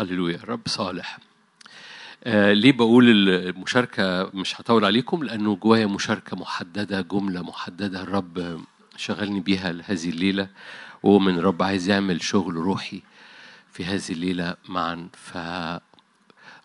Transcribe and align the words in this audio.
هللويا 0.00 0.36
الرب 0.36 0.60
صالح. 0.66 1.18
آه 2.24 2.52
ليه 2.52 2.72
بقول 2.72 3.28
المشاركة 3.28 4.30
مش 4.34 4.60
هطول 4.60 4.84
عليكم؟ 4.84 5.24
لأنه 5.24 5.56
جوايا 5.56 5.86
مشاركة 5.86 6.36
محددة 6.36 7.00
جملة 7.00 7.42
محددة 7.42 8.02
الرب 8.02 8.60
شغلني 8.96 9.40
بيها 9.40 9.70
هذه 9.84 10.08
الليلة 10.10 10.48
ومن 11.02 11.38
الرب 11.38 11.62
عايز 11.62 11.88
يعمل 11.88 12.22
شغل 12.22 12.54
روحي 12.54 13.02
في 13.72 13.84
هذه 13.84 14.10
الليلة 14.10 14.56
معا. 14.68 15.08
ف 15.12 15.38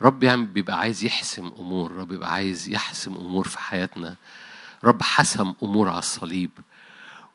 رب 0.02 0.24
يعني 0.24 0.46
بيبقى 0.46 0.80
عايز 0.80 1.04
يحسم 1.04 1.52
أمور 1.60 1.92
رب 1.92 2.08
بيبقى 2.08 2.34
عايز 2.34 2.70
يحسم 2.70 3.14
أمور 3.16 3.48
في 3.48 3.60
حياتنا. 3.60 4.16
رب 4.84 5.02
حسم 5.04 5.54
أمور 5.64 5.90
على 5.90 6.00
الصليب. 6.00 6.52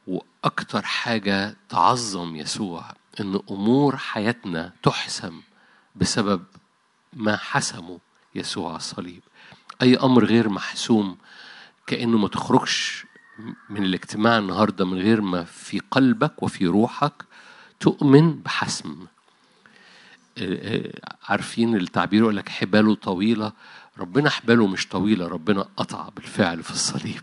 وأكتر 0.07 0.83
حاجة 0.83 1.57
تعظم 1.69 2.37
يسوع 2.37 2.85
إن 3.21 3.41
أمور 3.51 3.97
حياتنا 3.97 4.73
تحسم. 4.83 5.41
بسبب 5.97 6.45
ما 7.13 7.37
حسمه 7.37 7.99
يسوع 8.35 8.69
على 8.69 8.77
الصليب. 8.77 9.23
أي 9.83 9.97
أمر 9.97 10.25
غير 10.25 10.49
محسوم 10.49 11.17
كأنه 11.87 12.19
ما 12.19 12.29
تخرجش 12.29 13.07
من 13.71 13.85
الاجتماع 13.85 14.39
النهارده 14.39 14.85
من 14.85 14.99
غير 14.99 15.21
ما 15.21 15.45
في 15.45 15.79
قلبك 15.91 16.43
وفي 16.43 16.67
روحك 16.67 17.25
تؤمن 17.81 18.35
بحسم. 18.39 19.07
عارفين 21.29 21.77
التعبير 21.77 22.23
يقول 22.23 22.37
لك 22.37 22.49
حباله 22.49 22.95
طويلة. 22.95 23.53
ربنا 23.99 24.31
حباله 24.31 24.67
مش 24.67 24.89
طويلة 24.89 25.29
ربنا 25.29 25.69
قطع 25.77 26.09
بالفعل 26.09 26.63
في 26.63 26.71
الصليب. 26.71 27.23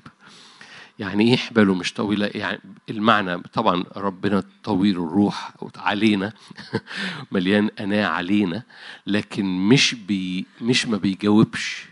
يعني 1.00 1.32
إيه 1.32 1.38
حباله 1.38 1.74
مش 1.74 1.94
طويلة؟ 1.94 2.32
يعني 2.36 2.60
المعنى 2.90 3.38
طبعا 3.38 3.84
ربنا 3.98 4.44
طويل 4.64 4.92
الروح 4.92 5.52
علينا 5.76 6.34
مليان 7.32 7.70
أناة 7.80 8.06
علينا 8.08 8.64
لكن 9.08 9.46
مش 9.46 9.94
بي 9.94 10.46
مش 10.62 10.88
ما 10.88 10.98
بيجاوبش. 10.98 11.86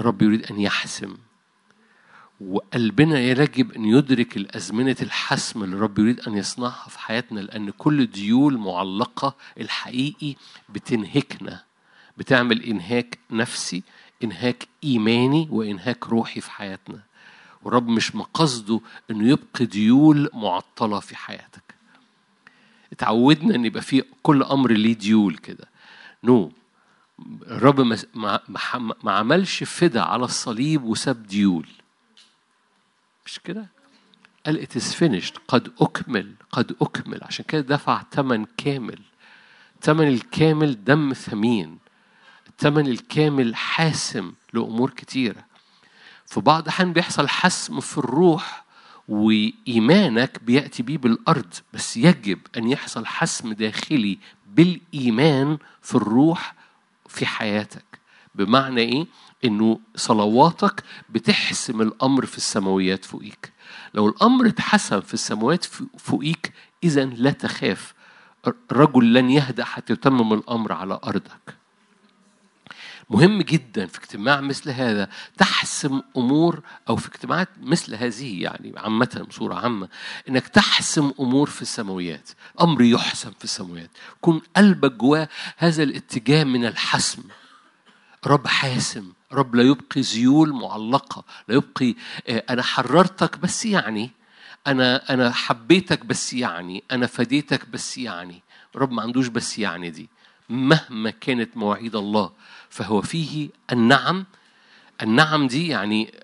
الرب 0.00 0.22
يريد 0.22 0.50
أن 0.50 0.60
يحسم. 0.60 1.16
وقلبنا 2.40 3.20
يجب 3.20 3.72
أن 3.72 3.84
يدرك 3.84 4.36
الأزمنة 4.36 4.96
الحسم 5.02 5.64
اللي 5.64 5.76
الرب 5.76 5.98
يريد 5.98 6.20
أن 6.20 6.36
يصنعها 6.36 6.88
في 6.88 6.98
حياتنا 6.98 7.40
لأن 7.40 7.70
كل 7.70 8.06
ديول 8.06 8.58
معلقة 8.58 9.36
الحقيقي 9.60 10.34
بتنهكنا. 10.68 11.62
بتعمل 12.18 12.62
إنهاك 12.62 13.18
نفسي 13.30 13.82
إنهاك 14.24 14.68
إيماني 14.84 15.48
وإنهاك 15.50 16.08
روحي 16.08 16.40
في 16.40 16.50
حياتنا. 16.50 17.02
والرب 17.64 17.88
مش 17.88 18.14
مقصده 18.14 18.80
إنه 19.10 19.28
يبقي 19.28 19.66
ديول 19.66 20.30
معطلة 20.34 21.00
في 21.00 21.16
حياتك. 21.16 21.74
اتعودنا 22.92 23.54
إن 23.54 23.64
يبقى 23.64 23.82
في 23.82 24.04
كل 24.22 24.42
أمر 24.42 24.72
ليه 24.72 24.94
ديول 24.94 25.36
كده. 25.36 25.68
no. 26.24 26.52
الرب 27.46 27.80
ما, 27.80 27.98
ما, 28.14 28.40
ما 29.04 29.12
عملش 29.12 29.64
فدا 29.64 30.02
على 30.02 30.24
الصليب 30.24 30.84
وساب 30.84 31.26
ديول. 31.26 31.68
مش 33.26 33.38
كده؟ 33.38 33.66
قال 34.46 34.66
is 34.66 34.94
finished 34.94 35.38
قد 35.48 35.72
أكمل 35.80 36.34
قد 36.52 36.76
أكمل. 36.82 37.18
عشان 37.22 37.44
كده 37.48 37.60
دفع 37.60 38.02
ثمن 38.12 38.44
كامل. 38.56 38.98
ثمن 39.80 40.08
الكامل 40.08 40.84
دم 40.84 41.12
ثمين. 41.12 41.78
الثمن 42.48 42.86
الكامل 42.86 43.54
حاسم 43.56 44.32
لأمور 44.52 44.90
كتيرة. 44.90 45.53
في 46.26 46.40
بعض 46.40 46.62
الأحيان 46.62 46.92
بيحصل 46.92 47.28
حسم 47.28 47.80
في 47.80 47.98
الروح 47.98 48.64
وإيمانك 49.08 50.42
بيأتي 50.42 50.82
بيه 50.82 50.98
بالأرض 50.98 51.54
بس 51.72 51.96
يجب 51.96 52.38
أن 52.56 52.68
يحصل 52.68 53.06
حسم 53.06 53.52
داخلي 53.52 54.18
بالإيمان 54.54 55.58
في 55.82 55.94
الروح 55.94 56.54
في 57.08 57.26
حياتك. 57.26 57.84
بمعنى 58.34 58.80
إيه؟ 58.80 59.06
إنه 59.44 59.80
صلواتك 59.96 60.82
بتحسم 61.10 61.82
الأمر 61.82 62.26
في 62.26 62.36
السماويات 62.36 63.04
فوقيك. 63.04 63.52
لو 63.94 64.08
الأمر 64.08 64.46
اتحسم 64.46 65.00
في 65.00 65.14
السماوات 65.14 65.64
فوقيك 65.98 66.52
إذا 66.84 67.04
لا 67.04 67.30
تخاف. 67.30 67.94
الرجل 68.46 69.14
لن 69.14 69.30
يهدأ 69.30 69.64
حتى 69.64 69.92
يتمم 69.92 70.32
الأمر 70.32 70.72
على 70.72 71.00
أرضك. 71.04 71.56
مهم 73.10 73.42
جدا 73.42 73.86
في 73.86 73.98
اجتماع 73.98 74.40
مثل 74.40 74.70
هذا 74.70 75.08
تحسم 75.38 76.02
أمور 76.16 76.62
أو 76.88 76.96
في 76.96 77.08
اجتماعات 77.08 77.48
مثل 77.62 77.94
هذه 77.94 78.42
يعني 78.42 78.72
عامة 78.76 79.26
بصورة 79.28 79.54
عامة 79.54 79.88
إنك 80.28 80.48
تحسم 80.48 81.12
أمور 81.20 81.50
في 81.50 81.62
السماويات 81.62 82.30
أمر 82.60 82.82
يحسم 82.82 83.30
في 83.38 83.44
السماويات. 83.44 83.90
يكون 84.16 84.42
قلبك 84.56 84.92
جواه 84.92 85.28
هذا 85.56 85.82
الاتجاه 85.82 86.44
من 86.44 86.66
الحسم. 86.66 87.22
رب 88.26 88.46
حاسم 88.46 89.12
رب 89.32 89.54
لا 89.54 89.62
يبقي 89.62 90.02
زيول 90.02 90.52
معلقة 90.52 91.24
لا 91.48 91.54
يبقي 91.54 91.94
أنا 92.28 92.62
حررتك 92.62 93.38
بس 93.38 93.66
يعني 93.66 94.10
أنا 94.66 95.14
أنا 95.14 95.30
حبيتك 95.30 96.04
بس 96.04 96.32
يعني 96.32 96.84
أنا 96.90 97.06
فديتك 97.06 97.68
بس 97.68 97.98
يعني 97.98 98.42
رب 98.76 98.92
ما 98.92 99.02
عندوش 99.02 99.26
بس 99.26 99.58
يعني 99.58 99.90
دي. 99.90 100.08
مهما 100.48 101.10
كانت 101.10 101.56
مواعيد 101.56 101.96
الله 101.96 102.32
فهو 102.70 103.02
فيه 103.02 103.48
النعم. 103.72 104.26
النعم 105.02 105.46
دي 105.46 105.68
يعني 105.68 106.14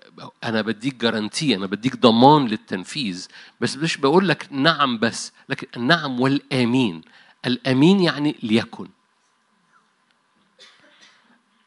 أنا 0.43 0.61
بديك 0.61 0.95
جارانتي 0.95 1.55
أنا 1.55 1.65
بديك 1.65 1.95
ضمان 1.95 2.47
للتنفيذ. 2.47 3.27
بس 3.61 3.77
مش 3.77 3.97
بقول 3.97 4.27
لك 4.27 4.47
نعم 4.51 4.97
بس 4.99 5.31
لكن 5.49 5.67
النعم 5.77 6.19
والآمين. 6.19 7.01
الآمين 7.45 7.99
يعني 7.99 8.35
ليكن. 8.43 8.87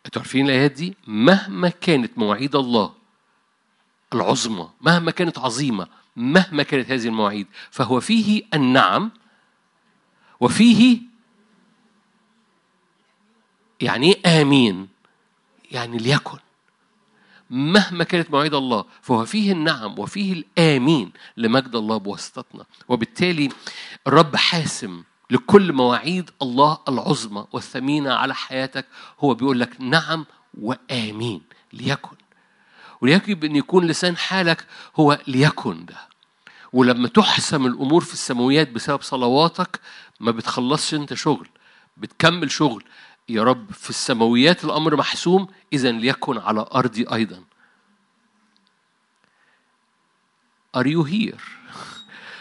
أنتوا 0.07 0.23
عارفين 0.23 0.47
الآيات 0.47 0.73
دي؟ 0.73 0.97
مهما 1.07 1.69
كانت 1.69 2.19
مواعيد 2.19 2.57
الله 2.57 2.95
العظمى 4.15 4.71
مهما 4.81 5.11
كانت 5.11 5.39
عظيمة 5.39 5.87
مهما 6.17 6.63
كانت 6.63 6.91
هذه 6.91 7.09
المواعيد 7.09 7.47
فهو 7.71 8.01
فيه 8.01 8.43
النعم 8.55 9.11
وفيه 10.41 11.01
يعني 13.85 14.07
إيه 14.13 14.43
آمين؟ 14.43 14.89
يعني 15.71 15.99
ليكن. 15.99 16.39
مهما 17.51 18.05
كانت 18.05 18.31
مواعيد 18.31 18.55
الله 18.55 18.85
فهو 19.03 19.25
فيه 19.25 19.53
النعم 19.53 19.99
وفيه 19.99 20.33
الآمين 20.33 21.13
لمجد 21.37 21.75
الله 21.77 21.97
بواسطتنا. 21.97 22.65
وبالتالي 22.89 23.49
الرب 24.07 24.37
حاسم 24.37 25.03
لكل 25.31 25.73
مواعيد 25.73 26.31
الله 26.43 26.79
العظمى 26.89 27.47
والثمينة 27.53 28.13
على 28.15 28.35
حياتك. 28.35 28.87
هو 29.21 29.35
بيقول 29.35 29.61
لك 29.61 29.81
نعم 29.81 30.27
وآمين. 30.61 31.43
ليكن. 31.73 32.17
ويجب 33.01 33.45
أن 33.45 33.57
يكون 33.57 33.87
لسان 33.87 34.17
حالك 34.17 34.67
هو 34.97 35.19
ليكن 35.27 35.85
ده. 35.85 35.97
ولما 36.73 37.09
تحسم 37.09 37.67
الأمور 37.67 38.05
في 38.05 38.13
السماويات 38.13 38.71
بسبب 38.71 39.03
صلواتك 39.03 39.81
ما 40.21 40.31
بتخلصش 40.31 40.95
أنت 40.95 41.15
شغل 41.15 41.49
بتكمل 41.97 42.51
شغل. 42.51 42.85
يا 43.29 43.43
رب 43.43 43.73
في 43.73 43.91
السماويات 43.91 44.65
الأمر 44.65 44.97
محسوم 44.97 45.49
اذا 45.73 45.91
ليكن 45.93 46.39
على 46.39 46.67
أرضي 46.75 47.07
أيضا. 47.13 47.45
Are 50.77 50.87
you 50.87 51.05
here؟ 51.05 51.41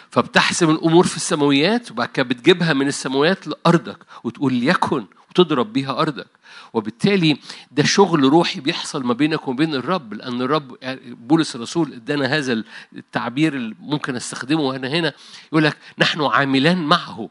فبتحسم 0.10 0.70
الأمور 0.70 1.08
في 1.08 1.16
السماويات 1.16 1.92
وبعد 1.92 2.08
كده 2.08 2.26
بتجيبها 2.26 2.74
من 2.74 2.88
السماويات 2.88 3.48
لأرضك 3.48 3.98
وتقول 4.24 4.54
ليكن 4.54 5.06
وتضرب 5.30 5.74
بيها 5.74 6.02
أرضك. 6.02 6.28
وبالتالي 6.74 7.38
ده 7.72 7.84
شغل 7.84 8.24
روحي 8.24 8.60
بيحصل 8.60 9.04
ما 9.04 9.14
بينك 9.14 9.48
وما 9.48 9.58
بين 9.58 9.76
الرب 9.76 10.14
لأن 10.14 10.42
الرب 10.42 10.78
بولس 11.04 11.56
الرسول 11.56 11.94
إدانا 11.94 12.26
هذا 12.26 12.64
التعبير 12.96 13.54
اللي 13.54 13.76
ممكن 13.80 14.16
أستخدمه 14.16 14.76
أنا 14.76 14.88
هنا 14.88 15.14
يقول 15.52 15.64
لك 15.64 15.78
نحن 16.00 16.22
عاملان 16.22 16.78
معه. 16.78 17.30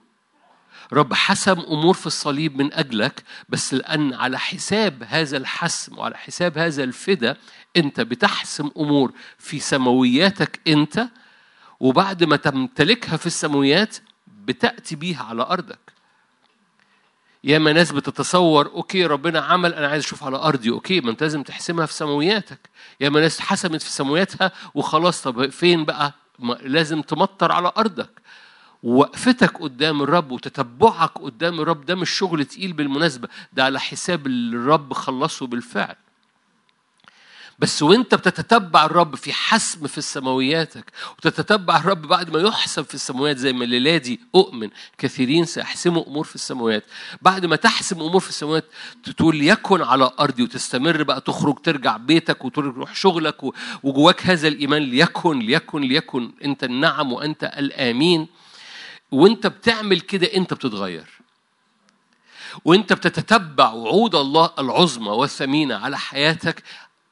رب 0.93 1.15
حسم 1.15 1.61
أمور 1.61 1.95
في 1.95 2.07
الصليب 2.07 2.57
من 2.63 2.73
أجلك 2.73 3.23
بس 3.49 3.75
لأن 3.75 4.15
على 4.15 4.39
حساب 4.39 5.03
هذا 5.09 5.37
الحسم 5.37 5.99
وعلى 5.99 6.17
حساب 6.17 6.59
هذا 6.59 6.85
الفدا 6.85 7.37
أنت 7.77 8.01
بتحسم 8.01 8.71
أمور 8.77 9.13
في 9.39 9.61
سماوياتك 9.61 10.61
أنت 10.69 11.09
وبعد 11.81 12.25
ما 12.25 12.37
تمتلكها 12.37 13.17
في 13.17 13.27
السماويات 13.27 13.97
بتأتي 14.45 14.97
بيها 14.97 15.23
على 15.25 15.43
أرضك. 15.43 15.79
ياما 17.45 17.73
ناس 17.73 17.93
بتتصور 17.93 18.67
okay 18.67 19.07
ربنا 19.07 19.41
عمل 19.41 19.75
أنا 19.75 19.89
عايز 19.89 20.05
أشوف 20.05 20.25
على 20.25 20.37
أرضي 20.37 20.71
okay 20.71 21.01
ما 21.01 21.11
أنت 21.11 21.23
لازم 21.23 21.43
تحسمها 21.43 21.87
في 21.87 21.93
سماوياتك. 21.93 22.71
ياما 23.01 23.21
ناس 23.21 23.41
حسمت 23.41 23.83
في 23.83 23.91
سماوياتها 23.91 24.53
وخلاص 24.75 25.23
طب 25.23 25.51
فين 25.51 25.85
بقى؟ 25.85 26.13
لازم 26.63 27.03
تمطر 27.03 27.53
على 27.53 27.73
أرضك. 27.79 28.11
وقفتك 28.83 29.59
قدام 29.63 30.03
الرب 30.03 30.31
وتتبعك 30.31 31.11
قدام 31.19 31.61
الرب 31.61 31.85
ده 31.87 31.95
مش 31.95 32.11
شغل 32.11 32.45
تقيل 32.45 32.73
بالمناسبة 32.73 33.29
ده 33.53 33.65
على 33.65 33.81
حساب 33.81 34.27
الرب 34.27 34.93
خلصه 34.93 35.47
بالفعل. 35.47 35.95
بس 37.59 37.83
وانت 37.83 38.15
بتتتبع 38.15 38.85
الرب 38.85 39.15
في 39.17 39.33
حسم 39.33 39.87
في 39.87 40.01
سماوياتك 40.01 40.93
وتتتبع 41.19 41.77
الرب 41.77 42.03
بعد 42.03 42.31
ما 42.31 42.41
يحسب 42.41 42.85
في 42.85 42.95
السماوات 42.95 43.37
زي 43.37 43.53
ما 43.53 43.65
الليلة 43.65 43.97
دي 43.97 44.21
أؤمن 44.35 44.69
كثيرين 44.99 45.45
سيحسموا 45.45 46.07
أمور 46.07 46.25
في 46.25 46.35
السماوات 46.35 46.85
بعد 47.23 47.47
ما 47.47 47.57
تحسم 47.57 48.01
أمور 48.01 48.21
في 48.21 48.29
السماوات 48.29 48.65
تقول 49.17 49.43
يكن 49.43 49.83
على 49.83 50.11
أرضي 50.21 50.43
وتستمر 50.43 51.03
بقى 51.03 51.21
تخرج 51.21 51.59
ترجع 51.63 51.97
بيتك 51.97 52.45
وتروح 52.45 52.95
شغلك 52.95 53.37
وجواك 53.83 54.27
هذا 54.27 54.49
الإيمان 54.49 54.83
ليكن 54.83 55.39
ليكن 55.39 55.81
ليكن 55.83 56.33
أنت 56.45 56.65
النعم 56.65 57.13
وأنت 57.13 57.45
الآمين. 57.45 58.29
وانت 59.13 59.47
بتعمل 59.47 60.01
كده 60.01 60.27
انت 60.27 60.55
بتتغير. 60.55 61.09
وانت 62.65 62.93
بتتتبع 62.93 63.73
وعود 63.73 64.15
الله 64.15 64.51
العظمى 64.59 65.09
والثمينة 65.09 65.75
على 65.75 65.99
حياتك 65.99 66.63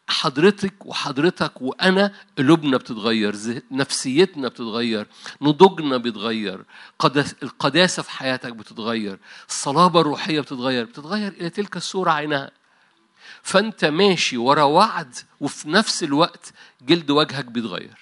حضرتك 0.08 0.86
وحضرتك 0.86 1.62
وأنا 1.62 2.12
قلوبنا 2.38 2.76
بتتغير 2.76 3.36
نفسيتنا 3.70 4.48
بتتغير 4.48 5.06
نضوجنا 5.42 5.96
بيتغير 5.96 6.64
القداسة 7.42 8.02
في 8.02 8.10
حياتك 8.10 8.52
بتتغير 8.52 9.18
الصلابة 9.48 10.00
الروحية 10.00 10.40
بتتغير 10.40 10.84
بتتغير 10.84 11.32
إلى 11.32 11.50
تلك 11.50 11.76
الصورة 11.76 12.10
عينها. 12.10 12.50
فأنت 13.42 13.84
ماشي 13.84 14.36
ورا 14.36 14.62
وعد 14.62 15.14
وفي 15.40 15.70
نفس 15.70 16.02
الوقت 16.02 16.52
جلد 16.82 17.10
وجهك 17.10 17.44
بيتغير. 17.44 17.98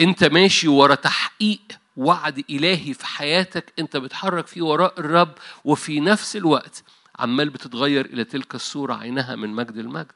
أنت 0.00 0.24
ماشي 0.24 0.68
ورا 0.68 0.94
تحقيق 0.94 1.60
وعد 1.98 2.44
إلهي 2.50 2.94
في 2.94 3.06
حياتك 3.06 3.72
أنت 3.78 3.96
بتحرك 3.96 4.46
فيه 4.46 4.62
وراء 4.62 5.00
الرب 5.00 5.32
وفي 5.64 6.00
نفس 6.00 6.36
الوقت 6.36 6.84
عمال 7.18 7.50
بتتغير 7.50 8.04
إلى 8.06 8.24
تلك 8.24 8.54
الصورة 8.54 8.94
عينها 8.94 9.36
من 9.36 9.48
مجد 9.50 9.76
المجد 9.76 10.12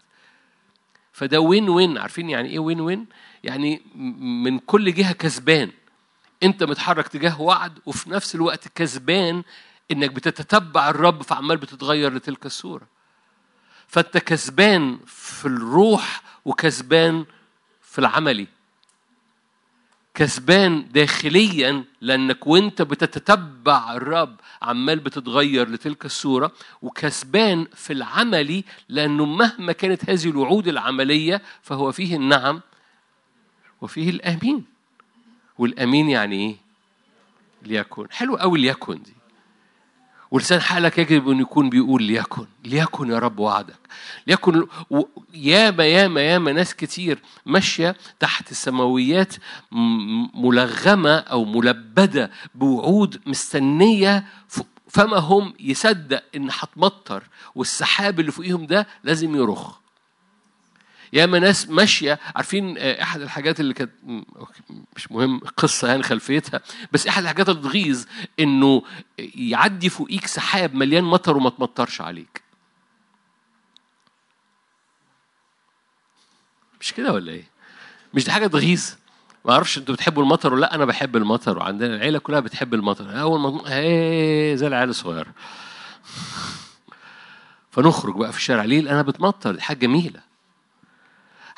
فده 1.12 1.40
وين 1.40 1.68
وين 1.68 1.98
عارفين 1.98 2.30
يعني 2.30 2.48
إيه 2.48 2.58
وين 2.58 2.80
وين 2.80 3.06
يعني 3.44 3.82
من 4.44 4.58
كل 4.58 4.94
جهة 4.94 5.12
كسبان. 5.12 5.70
أنت 6.42 6.62
متحرك 6.62 7.08
تجاه 7.08 7.40
وعد 7.40 7.78
وفي 7.86 8.10
نفس 8.10 8.34
الوقت 8.34 8.68
كسبان 8.68 9.42
إنك 9.90 10.10
بتتتبع 10.10 10.90
الرب 10.90 11.22
فعمال 11.22 11.56
بتتغير 11.56 12.14
لتلك 12.14 12.46
الصورة. 12.46 12.86
فأنت 13.88 14.18
كسبان 14.18 14.98
في 15.06 15.46
الروح 15.46 16.22
وكسبان 16.44 17.24
في 17.80 17.98
العملي. 17.98 18.46
كسبان 20.14 20.88
داخليا 20.92 21.84
لأنك 22.00 22.46
وأنت 22.46 22.82
بتتتبع 22.82 23.94
الرب 23.94 24.36
عمال 24.62 24.98
بتتغير 25.00 25.68
لتلك 25.68 26.04
الصورة 26.04 26.52
وكسبان 26.82 27.66
في 27.74 27.92
العملي 27.92 28.64
لأنه 28.88 29.24
مهما 29.24 29.72
كانت 29.72 30.10
هذه 30.10 30.30
الوعود 30.30 30.68
العملية 30.68 31.42
فهو 31.62 31.92
فيه 31.92 32.16
النعم 32.16 32.60
وفيه 33.80 34.10
الأمين. 34.10 34.64
والأمين 35.58 36.08
يعني 36.08 36.36
إيه؟ 36.36 36.56
ليكن 37.62 38.06
حلو 38.10 38.36
قوي 38.36 38.60
ليكن 38.60 39.02
دي. 39.02 39.12
ولسان 40.32 40.60
حالك 40.60 40.98
يجب 40.98 41.28
أن 41.28 41.40
يكون 41.40 41.70
بيقول 41.70 42.02
ليكن 42.02 42.46
ليكن 42.64 43.10
يا 43.10 43.18
رب 43.18 43.38
وعدك. 43.38 43.78
ليكن 44.26 44.66
ياما 45.34 45.84
ياما 45.84 46.20
ياما 46.20 46.52
ناس 46.52 46.74
كتير 46.74 47.18
ماشية 47.46 47.96
تحت 48.20 48.50
السماويات 48.50 49.34
ملغمة 50.34 51.16
أو 51.16 51.44
ملبدة 51.44 52.30
بوعود 52.54 53.20
مستنية 53.26 54.24
فما 54.88 55.16
هم 55.18 55.54
يصدق 55.60 56.22
إن 56.36 56.48
هتمطر 56.52 57.22
والسحاب 57.54 58.20
اللي 58.20 58.32
فوقيهم 58.32 58.66
ده 58.66 58.86
لازم 59.04 59.36
يرخ. 59.36 59.81
ياما 61.12 61.38
ناس 61.38 61.68
ماشية 61.68 62.18
عارفين 62.36 62.78
آه، 62.78 63.02
أحد 63.02 63.20
الحاجات 63.20 63.60
اللي 63.60 63.74
كانت 63.74 63.90
مش 64.96 65.12
مهم 65.12 65.38
قصة 65.38 65.88
يعني 65.88 66.02
خلفيتها 66.02 66.60
بس 66.92 67.06
أحد 67.06 67.22
الحاجات 67.22 67.48
اللي 67.48 67.62
تغيظ 67.62 68.04
إنه 68.40 68.82
يعدي 69.18 69.88
فوقيك 69.88 70.26
سحاب 70.26 70.74
مليان 70.74 71.04
مطر 71.04 71.36
وما 71.36 71.50
تمطرش 71.50 72.00
عليك. 72.00 72.42
مش 76.80 76.92
كده 76.92 77.12
ولا 77.12 77.32
إيه؟ 77.32 77.44
مش 78.14 78.24
دي 78.24 78.30
حاجة 78.30 78.46
تغيظ؟ 78.46 78.90
ما 79.44 79.52
أعرفش 79.52 79.78
أنتوا 79.78 79.94
بتحبوا 79.94 80.22
المطر 80.22 80.52
ولا 80.54 80.60
لأ 80.60 80.74
أنا 80.74 80.84
بحب 80.84 81.16
المطر 81.16 81.58
وعندنا 81.58 81.94
العيلة 81.96 82.18
كلها 82.18 82.40
بتحب 82.40 82.74
المطر. 82.74 83.20
أول 83.20 83.40
ما 83.40 83.76
إيه 83.78 84.54
زي 84.54 84.66
العيال 84.66 84.88
الصغيرة. 84.88 85.32
فنخرج 87.70 88.14
بقى 88.16 88.32
في 88.32 88.38
الشارع 88.38 88.64
ليه؟ 88.64 88.80
أنا 88.80 89.02
بتمطر 89.02 89.54
دي 89.54 89.60
حاجة 89.60 89.78
جميلة. 89.78 90.31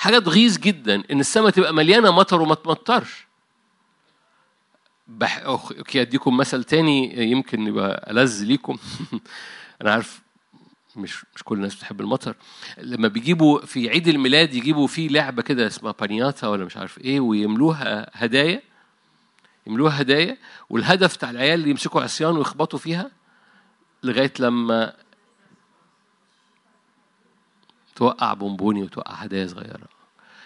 حاجة 0.04 0.18
تغيظ 0.18 0.58
جدا 0.58 1.02
إن 1.10 1.20
السماء 1.20 1.50
تبقى 1.50 1.74
مليانة 1.74 2.10
مطر 2.10 2.42
وما 2.42 2.54
تمطرش. 2.54 3.26
بح... 5.08 5.38
أوكي 5.38 6.00
أديكم 6.00 6.36
مثل 6.36 6.64
تاني 6.64 7.30
يمكن 7.30 7.66
يبقى 7.66 8.10
ألذ 8.10 8.44
ليكم. 8.44 8.78
أنا 9.82 9.92
عارف 9.92 10.20
مش 10.96 11.24
مش 11.36 11.42
كل 11.42 11.56
الناس 11.56 11.74
بتحب 11.74 12.00
المطر. 12.00 12.36
لما 12.78 13.08
بيجيبوا 13.08 13.66
في 13.66 13.90
عيد 13.90 14.08
الميلاد 14.08 14.54
يجيبوا 14.54 14.86
فيه 14.86 15.08
لعبة 15.08 15.42
كده 15.42 15.66
اسمها 15.66 15.92
بانياتا 15.92 16.48
ولا 16.48 16.64
مش 16.64 16.76
عارف 16.76 16.98
إيه 16.98 17.20
ويملوها 17.20 18.10
هدايا 18.12 18.62
يملوها 19.66 20.00
هدايا 20.00 20.36
والهدف 20.70 21.16
بتاع 21.16 21.30
العيال 21.30 21.60
اللي 21.60 21.70
يمسكوا 21.70 22.02
عصيان 22.02 22.36
ويخبطوا 22.36 22.78
فيها 22.78 23.10
لغاية 24.02 24.32
لما 24.40 24.92
توقع 27.96 28.34
بونبوني 28.34 28.82
وتوقع 28.82 29.14
هدايا 29.14 29.46
صغيرة 29.46 29.88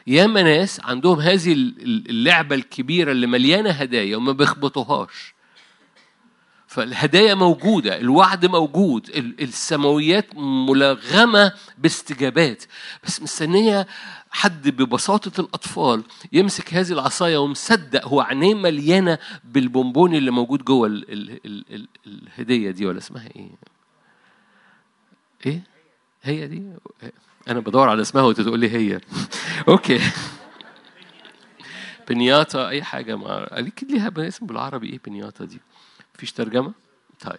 ياما 0.06 0.42
ناس 0.42 0.80
عندهم 0.84 1.20
هذه 1.20 1.52
اللعبة 2.10 2.54
الكبيرة 2.54 3.12
اللي 3.12 3.26
مليانة 3.26 3.70
هدايا 3.70 4.16
وما 4.16 4.32
بيخبطوهاش 4.32 5.34
فالهدايا 6.66 7.34
موجودة 7.34 7.98
الوعد 8.00 8.46
موجود 8.46 9.10
السماويات 9.40 10.26
ملغمة 10.36 11.52
باستجابات 11.78 12.64
بس 13.04 13.22
مستنية 13.22 13.86
حد 14.30 14.68
ببساطة 14.68 15.40
الأطفال 15.40 16.02
يمسك 16.32 16.74
هذه 16.74 16.92
العصاية 16.92 17.38
ومصدق 17.38 18.06
هو 18.06 18.20
عينيه 18.20 18.54
مليانة 18.54 19.18
بالبونبون 19.44 20.14
اللي 20.14 20.30
موجود 20.30 20.64
جوه 20.64 20.86
ال 20.86 21.12
ال 21.12 21.64
ال 21.74 21.88
الهدية 22.06 22.70
دي 22.70 22.86
ولا 22.86 22.98
اسمها 22.98 23.28
إيه؟ 23.36 23.50
إيه؟ 25.46 25.62
هي 26.22 26.46
دي؟ 26.46 26.62
أنا 27.48 27.60
بدور 27.60 27.88
على 27.88 28.02
اسمها 28.02 28.22
وأنت 28.22 28.40
تقول 28.40 28.60
لي 28.60 28.70
هي. 28.70 29.00
أوكي. 29.68 30.00
بنياتا 32.08 32.68
أي 32.68 32.82
حاجة 32.82 33.16
ما 33.16 33.58
أكيد 33.58 33.90
ليها 33.90 34.12
اسم 34.18 34.46
بالعربي. 34.46 34.90
إيه 34.90 35.00
بنياتا 35.06 35.44
دي؟ 35.44 35.60
مفيش 36.14 36.32
ترجمة؟ 36.32 36.72
طيب. 37.20 37.38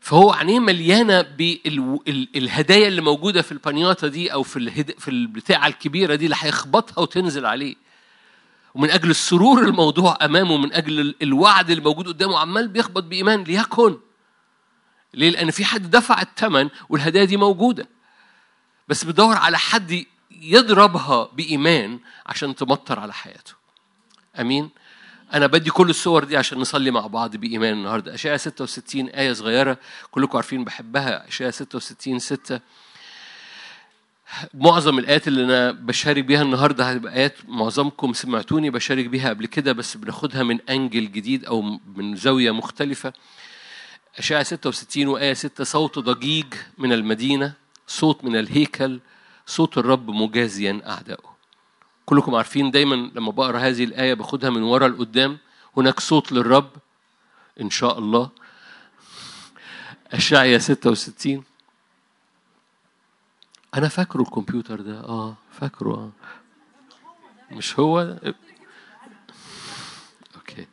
فهو 0.00 0.32
عينيه 0.32 0.58
مليانة 0.60 1.22
بالهدايا 1.22 2.88
اللي 2.88 3.00
موجودة 3.00 3.42
في 3.42 3.52
البنياتا 3.52 4.06
دي 4.06 4.32
أو 4.32 4.42
في 4.42 4.56
الهد... 4.56 4.94
في 4.98 5.08
البتاعة 5.08 5.66
الكبيرة 5.66 6.14
دي 6.14 6.24
اللي 6.24 6.36
هيخبطها 6.38 7.02
وتنزل 7.02 7.46
عليه. 7.46 7.74
ومن 8.74 8.90
أجل 8.90 9.10
السرور 9.10 9.62
الموضوع 9.62 10.18
أمامه 10.22 10.56
من 10.56 10.72
أجل 10.72 11.14
الوعد 11.22 11.70
اللي 11.70 11.82
موجود 11.82 12.08
قدامه 12.08 12.38
عمال 12.38 12.68
بيخبط 12.68 13.02
بإيمان. 13.02 13.44
ليكن. 13.44 13.96
ليه؟ 15.14 15.30
لأن 15.30 15.50
في 15.50 15.64
حد 15.64 15.90
دفع 15.90 16.22
الثمن 16.22 16.68
والهدايا 16.88 17.24
دي 17.24 17.36
موجودة. 17.36 17.88
بس 18.90 19.04
بيدور 19.04 19.36
على 19.36 19.58
حد 19.58 20.04
يضربها 20.30 21.28
بإيمان 21.32 21.98
عشان 22.26 22.54
تمطر 22.54 23.00
على 23.00 23.12
حياته. 23.12 23.52
أمين؟ 24.40 24.70
أنا 25.34 25.46
بدي 25.46 25.70
كل 25.70 25.90
الصور 25.90 26.24
دي 26.24 26.36
عشان 26.36 26.58
نصلي 26.58 26.90
مع 26.90 27.06
بعض 27.06 27.36
بإيمان 27.36 27.72
النهاردة. 27.72 28.14
أشياء 28.14 28.36
66 28.36 29.08
آية 29.08 29.32
صغيرة 29.32 29.78
كلكم 30.10 30.36
عارفين 30.36 30.64
بحبها. 30.64 31.28
أشياء 31.28 31.50
66 31.50 32.18
6 32.18 32.60
معظم 34.54 34.98
الآيات 34.98 35.28
اللي 35.28 35.44
أنا 35.44 35.70
بشارك 35.70 36.24
بيها 36.24 36.42
النهاردة 36.42 36.90
هتبقى 36.90 37.14
آيات 37.14 37.36
معظمكم 37.48 38.12
سمعتوني 38.12 38.70
بشارك 38.70 39.06
بيها 39.06 39.28
قبل 39.28 39.46
كده 39.46 39.72
بس 39.72 39.96
بناخدها 39.96 40.42
من 40.42 40.60
أنجل 40.70 41.12
جديد 41.12 41.44
أو 41.44 41.62
من 41.96 42.16
زاوية 42.16 42.50
مختلفة. 42.50 43.12
أشعة 44.18 44.42
66 44.42 45.06
وآية 45.08 45.34
6 45.34 45.64
صوت 45.64 45.98
ضجيج 45.98 46.46
من 46.78 46.92
المدينة. 46.92 47.59
صوت 47.90 48.24
من 48.24 48.36
الهيكل 48.36 49.00
صوت 49.46 49.78
الرب 49.78 50.10
مجازيا 50.10 50.82
أعدائه. 50.86 51.30
كلكم 52.06 52.34
عارفين 52.34 52.70
دايما 52.70 52.94
لما 52.94 53.30
بقرأ 53.30 53.58
هذه 53.58 53.84
الآية 53.84 54.14
باخدها 54.14 54.50
من 54.50 54.62
ورا 54.62 54.88
لقدام 54.88 55.38
هناك 55.76 56.00
صوت 56.00 56.32
للرب 56.32 56.70
إن 57.60 57.70
شاء 57.70 57.98
الله. 57.98 58.30
أشعيا 60.12 60.58
66 60.58 61.44
أنا 63.74 63.88
فاكره 63.88 64.22
الكمبيوتر 64.22 64.80
ده. 64.80 65.00
آه 65.00 65.36
فاكره 65.52 65.90
آه. 65.94 66.10
مش 67.50 67.78
هو؟ 67.78 68.18
أوكي. 70.36 70.66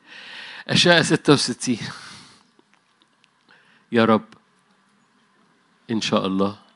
أشعيا 0.67 1.01
66 1.01 1.77
يا 3.91 4.05
رب 4.05 4.25
إن 5.91 6.01
شاء 6.01 6.27
الله. 6.27 6.66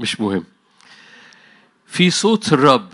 مش 0.00 0.20
مهم. 0.20 0.44
في 1.86 2.10
صوت 2.10 2.52
الرب 2.52 2.90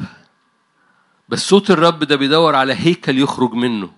بس 1.29 1.49
صوت 1.49 1.71
الرب 1.71 2.05
ده 2.05 2.17
بيدور 2.17 2.55
على 2.55 2.75
هيكل 2.75 3.19
يخرج 3.19 3.53
منه. 3.53 3.91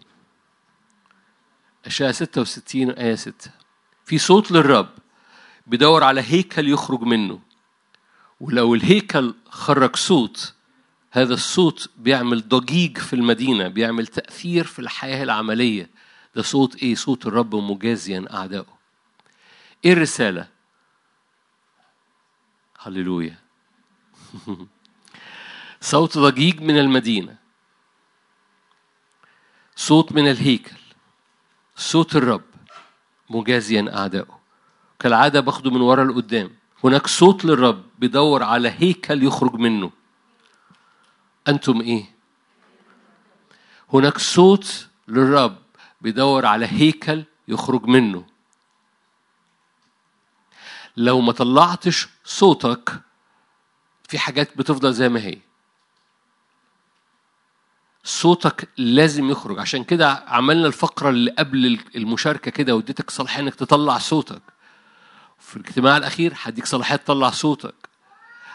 أشعة 1.86 2.12
66 2.12 2.90
آية 2.90 3.14
6 3.14 3.50
في 4.04 4.18
صوت 4.18 4.50
للرب 4.52 4.88
بيدور 5.66 6.04
على 6.04 6.20
هيكل 6.20 6.68
يخرج 6.68 7.00
منه. 7.02 7.40
ولو 8.40 8.74
الهيكل 8.74 9.34
خرج 9.50 9.96
صوت 9.96 10.54
هذا 11.10 11.34
الصوت 11.34 11.90
بيعمل 11.96 12.48
ضجيج 12.48 12.98
في 12.98 13.12
المدينة 13.12 13.68
بيعمل 13.68 14.06
تأثير 14.06 14.64
في 14.64 14.78
الحياة 14.78 15.22
العملية. 15.22 15.90
ده 16.36 16.42
صوت 16.42 16.76
إيه؟ 16.76 16.94
صوت 16.94 17.26
الرب 17.26 17.54
مجازيا 17.54 18.24
أعدائه. 18.32 18.78
إيه 19.84 19.92
الرسالة؟ 19.92 20.57
هللويا 22.88 23.36
صوت 25.80 26.18
ضجيج 26.18 26.60
من 26.60 26.78
المدينة 26.78 27.36
صوت 29.76 30.12
من 30.12 30.28
الهيكل 30.30 30.76
صوت 31.76 32.16
الرب 32.16 32.42
مجازيا 33.30 33.94
أعدائه 33.98 34.38
كالعادة 34.98 35.40
باخده 35.40 35.70
من 35.70 35.80
ورا 35.80 36.04
لقدام 36.04 36.50
هناك 36.84 37.06
صوت 37.06 37.44
للرب 37.44 37.82
بيدور 37.98 38.42
على 38.42 38.74
هيكل 38.78 39.22
يخرج 39.22 39.54
منه 39.54 39.90
أنتم 41.48 41.80
إيه؟ 41.80 42.04
هناك 43.92 44.18
صوت 44.18 44.88
للرب 45.08 45.56
بيدور 46.00 46.46
على 46.46 46.66
هيكل 46.66 47.24
يخرج 47.48 47.84
منه 47.84 48.24
لو 50.98 51.20
ما 51.20 51.32
طلعتش 51.32 52.08
صوتك 52.24 53.00
في 54.08 54.18
حاجات 54.18 54.58
بتفضل 54.58 54.92
زي 54.92 55.08
ما 55.08 55.20
هي. 55.20 55.38
صوتك 58.04 58.68
لازم 58.76 59.30
يخرج. 59.30 59.58
عشان 59.58 59.84
كده 59.84 60.24
عملنا 60.26 60.66
الفقرة 60.66 61.10
اللي 61.10 61.30
قبل 61.30 61.80
المشاركة 61.96 62.50
كده 62.50 62.76
واديتك 62.76 63.10
صلاحية 63.10 63.42
إنك 63.42 63.54
تطلع 63.54 63.98
صوتك. 63.98 64.42
في 65.38 65.56
الاجتماع 65.56 65.96
الأخير 65.96 66.32
هديك 66.36 66.66
صلاحية 66.66 66.96
تطلع 66.96 67.30
صوتك. 67.30 67.74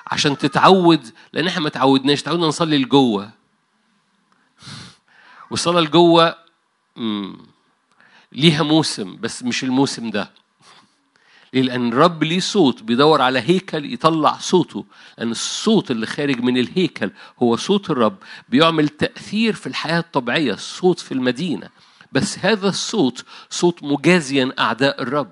عشان 0.07 0.37
تتعود 0.37 1.13
لأن 1.33 1.47
إحنا 1.47 1.61
ما 1.61 1.69
تعودناش 1.69 2.21
تعودنا 2.21 2.47
نصلي 2.47 2.77
لجوه. 2.77 3.29
والصلاة 5.51 5.81
لجوه 5.81 6.35
ليها 8.31 8.63
موسم 8.63 9.17
بس 9.17 9.43
مش 9.43 9.63
الموسم 9.63 10.09
ده. 10.09 10.31
لأن 11.61 11.87
الرب 11.87 12.23
ليه 12.23 12.39
صوت 12.39 12.83
بيدور 12.83 13.21
على 13.21 13.39
هيكل 13.39 13.93
يطلع 13.93 14.37
صوته. 14.37 14.85
لأن 15.17 15.31
الصوت 15.31 15.91
اللي 15.91 16.05
خارج 16.05 16.39
من 16.39 16.57
الهيكل 16.57 17.11
هو 17.43 17.55
صوت 17.55 17.89
الرب. 17.89 18.17
بيعمل 18.49 18.89
تأثير 18.89 19.53
في 19.53 19.67
الحياة 19.67 19.99
الطبيعية 19.99 20.53
الصوت 20.53 20.99
في 20.99 21.11
المدينة. 21.11 21.69
بس 22.11 22.39
هذا 22.39 22.69
الصوت 22.69 23.25
صوت 23.49 23.83
مجازيا 23.83 24.53
أعداء 24.59 25.01
الرب. 25.01 25.31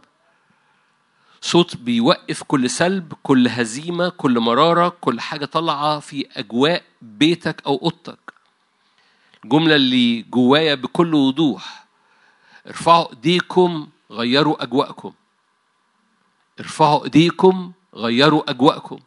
صوت 1.41 1.75
بيوقف 1.75 2.43
كل 2.43 2.69
سلب 2.69 3.13
كل 3.23 3.47
هزيمة 3.47 4.09
كل 4.09 4.39
مرارة 4.39 4.89
كل 5.01 5.19
حاجة 5.19 5.45
طالعة 5.45 5.99
في 5.99 6.25
أجواء 6.35 6.83
بيتك 7.01 7.61
أو 7.65 7.75
أوضتك. 7.83 8.33
الجملة 9.43 9.75
اللي 9.75 10.21
جوايا 10.21 10.75
بكل 10.75 11.15
وضوح. 11.15 11.85
ارفعوا 12.67 13.09
إيديكم 13.09 13.87
غيروا 14.11 14.63
أجواءكم. 14.63 15.13
ارفعوا 16.59 17.03
ايديكم 17.03 17.71
غيروا 17.95 18.49
أجواءكم. 18.51 18.99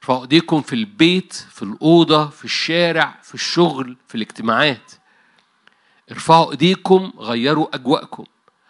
ارفعوا 0.00 0.22
ايديكم 0.22 0.62
في 0.62 0.72
البيت 0.72 1.32
في 1.50 1.62
الأوضة 1.62 2.26
في 2.28 2.44
الشارع 2.44 3.18
في 3.22 3.34
الشغل 3.34 3.96
في 4.08 4.14
الاجتماعات. 4.14 4.92
ارفعوا 6.10 6.50
ايديكم 6.50 7.12
غيروا 7.18 7.74
أجواءكم. 7.74 8.24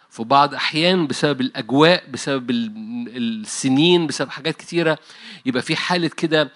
في 0.09 0.23
بعض 0.23 0.53
أحيان 0.53 1.07
بسبب 1.07 1.41
الأجواء 1.41 2.09
بسبب 2.11 2.51
السنين 2.51 4.07
بسبب 4.07 4.29
حاجات 4.29 4.55
كتيرة 4.57 4.97
يبقى 5.45 5.61
في 5.61 5.75
حالة 5.75 6.07
كده 6.07 6.51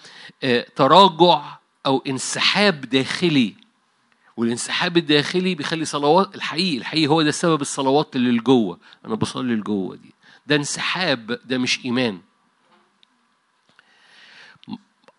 تراجع 0.76 1.58
أو 1.86 2.02
انسحاب 2.06 2.80
داخلي. 2.80 3.54
والانسحاب 4.36 4.96
الداخلي 4.96 5.54
بيخلي 5.54 5.84
صلوات 5.84 6.34
الحقيقي 6.34 6.78
الحقيقي 6.78 7.06
هو 7.06 7.22
ده 7.22 7.30
سبب 7.30 7.60
الصلوات 7.60 8.16
اللي 8.16 8.30
لجوه 8.30 8.78
أنا 9.06 9.14
بصلي 9.14 9.54
لجوة 9.54 9.96
دي. 9.96 10.14
ده 10.46 10.56
انسحاب 10.56 11.40
ده 11.44 11.58
مش 11.58 11.84
إيمان. 11.84 12.20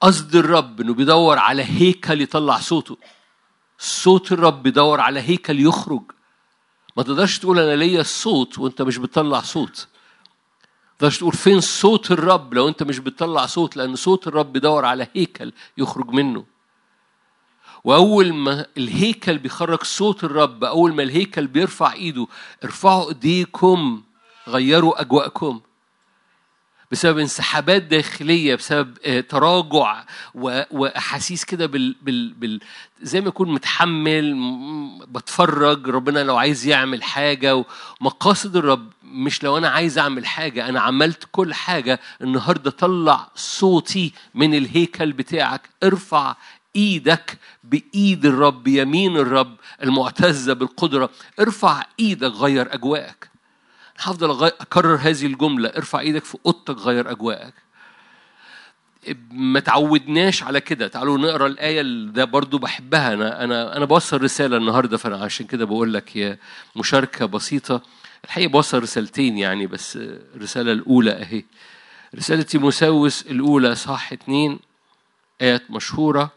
قصد 0.01 0.35
الرب 0.35 0.81
إنه 0.81 0.93
بيدور 0.93 1.37
على 1.37 1.63
هيكل 1.63 2.21
يطلع 2.21 2.59
صوته. 2.59 2.97
صوت 3.79 4.31
الرب 4.31 4.63
بيدور 4.63 4.99
على 4.99 5.19
هيكل 5.19 5.59
يخرج. 5.59 6.03
ما 6.97 7.03
تقدرش 7.03 7.39
تقول 7.39 7.59
أنا 7.59 7.75
ليا 7.75 8.01
الصوت 8.01 8.59
وأنت 8.59 8.81
مش 8.81 8.97
بتطلع 8.97 9.41
صوت. 9.41 9.87
ما 10.91 10.97
تقدرش 10.97 11.17
تقول 11.17 11.33
فين 11.33 11.61
صوت 11.61 12.11
الرب 12.11 12.53
لو 12.53 12.67
أنت 12.67 12.83
مش 12.83 12.99
بتطلع 12.99 13.45
صوت 13.45 13.77
لأن 13.77 13.95
صوت 13.95 14.27
الرب 14.27 14.53
بيدور 14.53 14.85
على 14.85 15.07
هيكل 15.13 15.53
يخرج 15.77 16.09
منه. 16.09 16.45
وأول 17.83 18.33
ما 18.33 18.65
الهيكل 18.77 19.37
بيخرج 19.37 19.83
صوت 19.83 20.23
الرب 20.23 20.63
أول 20.63 20.93
ما 20.93 21.03
الهيكل 21.03 21.47
بيرفع 21.47 21.93
إيده 21.93 22.27
ارفعوا 22.63 23.09
إيديكم. 23.09 24.03
غيروا 24.47 25.01
أجواءكم. 25.01 25.61
بسبب 26.91 27.17
انسحابات 27.19 27.83
داخلية 27.83 28.55
بسبب 28.55 29.21
تراجع 29.29 30.03
وأحاسيس 30.71 31.43
كده 31.45 31.65
بال, 31.65 31.95
بال, 32.01 32.33
بال 32.33 32.59
زي 33.01 33.21
ما 33.21 33.27
يكون 33.27 33.53
متحمل 33.53 34.35
بتفرج 35.07 35.89
ربنا 35.89 36.23
لو 36.23 36.37
عايز 36.37 36.67
يعمل 36.67 37.03
حاجة 37.03 37.65
ومقاصد 38.01 38.55
الرب 38.55 38.91
مش 39.03 39.43
لو 39.43 39.57
أنا 39.57 39.69
عايز 39.69 39.97
أعمل 39.97 40.25
حاجة 40.25 40.69
أنا 40.69 40.81
عملت 40.81 41.27
كل 41.31 41.53
حاجة 41.53 41.99
النهارده 42.21 42.71
طلع 42.71 43.27
صوتي 43.35 44.13
من 44.35 44.53
الهيكل 44.55 45.13
بتاعك 45.13 45.69
ارفع 45.83 46.35
إيدك 46.75 47.37
بإيد 47.63 48.25
الرب 48.25 48.67
يمين 48.67 49.17
الرب 49.17 49.55
المعتزة 49.83 50.53
بالقدرة 50.53 51.09
ارفع 51.39 51.83
إيدك 51.99 52.31
غير 52.31 52.73
أجواءك. 52.73 53.32
هفضل 53.97 54.45
أكرر 54.45 54.95
هذه 54.95 55.25
الجملة. 55.25 55.69
ارفع 55.69 55.99
إيدك 55.99 56.23
في 56.23 56.37
أوضتك 56.45 56.77
غير 56.77 57.11
أجواءك. 57.11 57.53
ما 59.31 59.59
تعودناش 59.59 60.43
على 60.43 60.61
كده. 60.61 60.87
تعالوا 60.87 61.17
نقرأ 61.17 61.47
الآية 61.47 61.81
اللي 61.81 62.11
ده 62.11 62.25
برضو 62.25 62.57
بحبها. 62.57 63.13
أنا 63.13 63.43
أنا 63.43 63.77
أنا 63.77 63.85
بوصل 63.85 64.21
رسالة 64.21 64.57
النهارده 64.57 64.97
فأنا 64.97 65.17
عشان 65.17 65.45
كده 65.45 65.65
بقول 65.65 65.93
لك 65.93 66.17
هي 66.17 66.37
مشاركة 66.75 67.25
بسيطة. 67.25 67.81
الحقيقة 68.25 68.49
بوصل 68.49 68.83
رسالتين 68.83 69.37
يعني 69.37 69.67
بس 69.67 69.97
الرسالة 70.35 70.71
الأولى 70.71 71.11
أهي. 71.11 71.43
رسالة 72.15 72.41
تيموساوس 72.41 73.21
الأولى 73.21 73.75
صح 73.75 74.11
اتنين 74.13 74.59
آيات 75.41 75.71
مشهورة. 75.71 76.31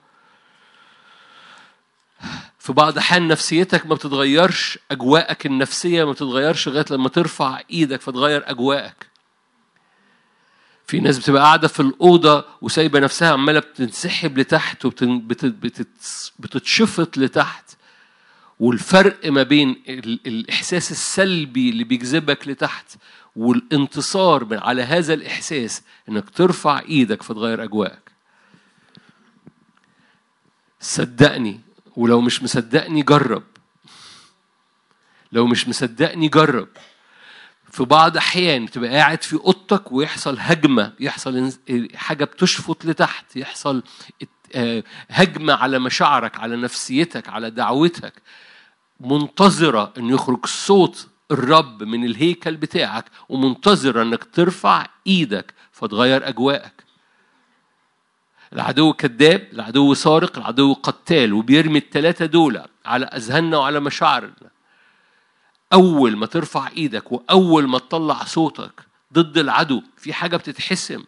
في 2.66 2.72
بعض 2.72 2.92
الأحيان 2.92 3.28
نفسيتك 3.28 3.86
ما 3.86 3.94
بتتغيرش 3.94 4.78
أجواءك 4.90 5.46
النفسية 5.46 6.04
ما 6.04 6.12
بتتغيرش 6.12 6.68
لغاية 6.68 6.84
لما 6.90 7.08
ترفع 7.08 7.60
إيدك 7.70 8.00
فتغير 8.00 8.50
أجواءك. 8.50 9.06
في 10.86 11.00
ناس 11.00 11.18
بتبقى 11.18 11.42
قاعدة 11.42 11.68
في 11.68 11.80
الأوضة 11.80 12.44
وسايبة 12.62 13.00
نفسها 13.00 13.32
عمالة 13.32 13.60
بتنسحب 13.60 14.38
لتحت 14.38 14.84
وبتتشفط 16.38 17.18
لتحت. 17.18 17.70
والفرق 18.60 19.26
ما 19.26 19.42
بين 19.42 19.82
الإحساس 20.26 20.90
السلبي 20.90 21.70
اللي 21.70 21.84
بيجذبك 21.84 22.48
لتحت 22.48 22.96
والانتصار 23.36 24.44
من 24.44 24.58
على 24.58 24.82
هذا 24.82 25.14
الإحساس 25.14 25.82
إنك 26.08 26.30
ترفع 26.30 26.80
إيدك 26.80 27.22
فتغير 27.22 27.62
أجواءك. 27.64 28.10
صدقني 30.80 31.65
ولو 31.96 32.20
مش 32.20 32.42
مصدقني 32.42 33.02
جرب. 33.02 33.42
لو 35.32 35.46
مش 35.46 35.68
مصدقني 35.68 36.28
جرب. 36.28 36.68
في 37.70 37.84
بعض 37.84 38.16
أحيان 38.16 38.70
تبقى 38.70 38.90
قاعد 38.90 39.22
في 39.22 39.36
أوضتك 39.36 39.92
ويحصل 39.92 40.36
هجمة 40.38 40.92
يحصل 41.00 41.52
حاجة 41.94 42.24
بتشفط 42.24 42.84
لتحت 42.84 43.36
يحصل 43.36 43.82
هجمة 45.10 45.54
على 45.54 45.78
مشاعرك 45.78 46.38
على 46.40 46.56
نفسيتك 46.56 47.28
على 47.28 47.50
دعوتك. 47.50 48.22
منتظرة 49.00 49.92
إن 49.98 50.08
يخرج 50.10 50.46
صوت 50.46 51.08
الرب 51.30 51.82
من 51.82 52.04
الهيكل 52.04 52.56
بتاعك 52.56 53.04
ومنتظرة 53.28 54.02
إنك 54.02 54.24
ترفع 54.24 54.86
إيدك 55.06 55.54
فتغير 55.72 56.28
أجواءك. 56.28 56.85
العدو 58.52 58.92
كذاب 58.92 59.48
العدو 59.52 59.94
سارق 59.94 60.38
العدو 60.38 60.72
قتال 60.72 61.32
وبيرمي 61.32 61.78
الثلاثة 61.78 62.26
دول 62.26 62.62
على 62.84 63.06
أذهاننا 63.06 63.58
وعلى 63.58 63.80
مشاعرنا. 63.80 64.50
أول 65.72 66.16
ما 66.16 66.26
ترفع 66.26 66.68
إيدك 66.68 67.12
وأول 67.12 67.68
ما 67.68 67.78
تطلع 67.78 68.24
صوتك 68.24 68.80
ضد 69.12 69.38
العدو 69.38 69.82
في 69.96 70.12
حاجة 70.12 70.36
بتتحسم. 70.36 71.04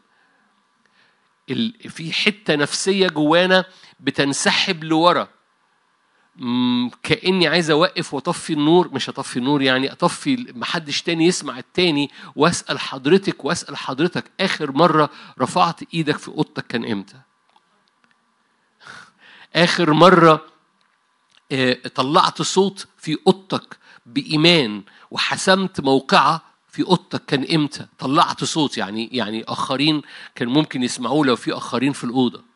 في 1.88 2.12
حتة 2.12 2.54
نفسية 2.54 3.08
جوانا 3.08 3.64
بتنسحب 4.00 4.84
لورا. 4.84 5.28
مم، 6.36 6.90
كأني 7.02 7.48
عايز 7.48 7.70
أوقف 7.70 8.14
وأطفي 8.14 8.52
النور. 8.52 8.94
مش 8.94 9.08
أطفي 9.08 9.36
النور 9.36 9.62
يعني 9.62 9.92
أطفي 9.92 10.52
محدش 10.54 11.02
تاني 11.02 11.26
يسمع 11.26 11.58
التاني 11.58 12.10
وأسأل 12.36 12.78
حضرتك 12.78 13.44
وأسأل 13.44 13.76
حضرتك 13.76 14.30
آخر 14.40 14.72
مرة 14.72 15.10
رفعت 15.40 15.80
إيدك 15.94 16.18
في 16.18 16.28
أوضتك 16.28 16.66
كان 16.66 16.84
إمتى؟ 16.92 17.16
آخر 19.56 19.92
مرة 19.92 20.44
آه، 21.52 21.76
طلعت 21.94 22.42
صوت 22.42 22.86
في 22.98 23.16
أوضتك 23.26 23.76
بإيمان 24.06 24.82
وحسمت 25.10 25.80
موقعة 25.80 26.42
في 26.68 26.82
أوضتك 26.82 27.24
كان 27.24 27.54
إمتى؟ 27.54 27.86
طلعت 27.98 28.44
صوت 28.44 28.78
يعني 28.78 29.08
يعني 29.12 29.44
آخرين 29.44 30.02
كان 30.34 30.48
ممكن 30.48 30.82
يسمعوه 30.82 31.26
لو 31.26 31.36
في 31.36 31.52
آخرين 31.52 31.92
في 31.92 32.04
الأوضة. 32.04 32.47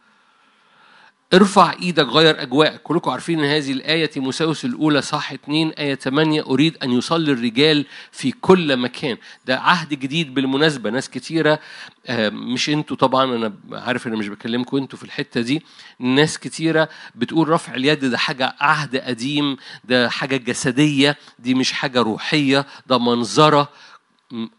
ارفع 1.34 1.72
إيدك 1.82 2.06
غير 2.06 2.42
اجواءك. 2.42 2.82
كلكم 2.82 3.10
عارفين 3.10 3.38
إن 3.38 3.44
هذه 3.50 3.72
الآية 3.72 4.06
تيموساوس 4.06 4.64
الأولى 4.64 5.02
صح 5.02 5.32
2 5.32 5.68
آية 5.70 5.94
8 5.94 6.42
أريد 6.42 6.76
أن 6.82 6.92
يصلي 6.92 7.32
الرجال 7.32 7.86
في 8.12 8.32
كل 8.32 8.76
مكان. 8.76 9.16
ده 9.46 9.58
عهد 9.60 9.88
جديد 9.88 10.34
بالمناسبة. 10.34 10.90
ناس 10.90 11.10
كتيرة 11.10 11.58
آه، 12.06 12.28
مش 12.28 12.70
أنتوا 12.70 12.96
طبعا 12.96 13.24
أنا 13.36 13.52
عارف 13.72 14.06
إن 14.06 14.12
مش 14.12 14.28
بكلمكم 14.28 14.76
أنتوا 14.76 14.98
في 14.98 15.04
الحتة 15.04 15.40
دي. 15.40 15.62
ناس 15.98 16.38
كتيرة 16.38 16.88
بتقول 17.14 17.48
رفع 17.48 17.74
اليد 17.74 18.04
ده 18.04 18.18
حاجة 18.18 18.54
عهد 18.60 18.96
قديم 18.96 19.56
ده 19.84 20.08
حاجة 20.08 20.36
جسدية 20.36 21.16
دي 21.38 21.54
مش 21.54 21.72
حاجة 21.72 22.00
روحية 22.00 22.66
ده 22.86 22.98
منظرة. 22.98 23.68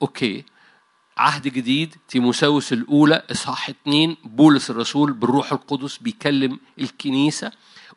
أوكي. 0.02 0.44
عهد 1.18 1.48
جديد 1.48 1.96
تيموساوس 2.08 2.74
الأولى 2.74 3.24
إصحاح 3.32 3.70
اتنين 3.70 4.18
بولس 4.24 4.70
الرسول 4.70 5.14
بالروح 5.14 5.52
القدس 5.52 5.98
بيكلم 5.98 6.60
الكنيسة 6.80 7.52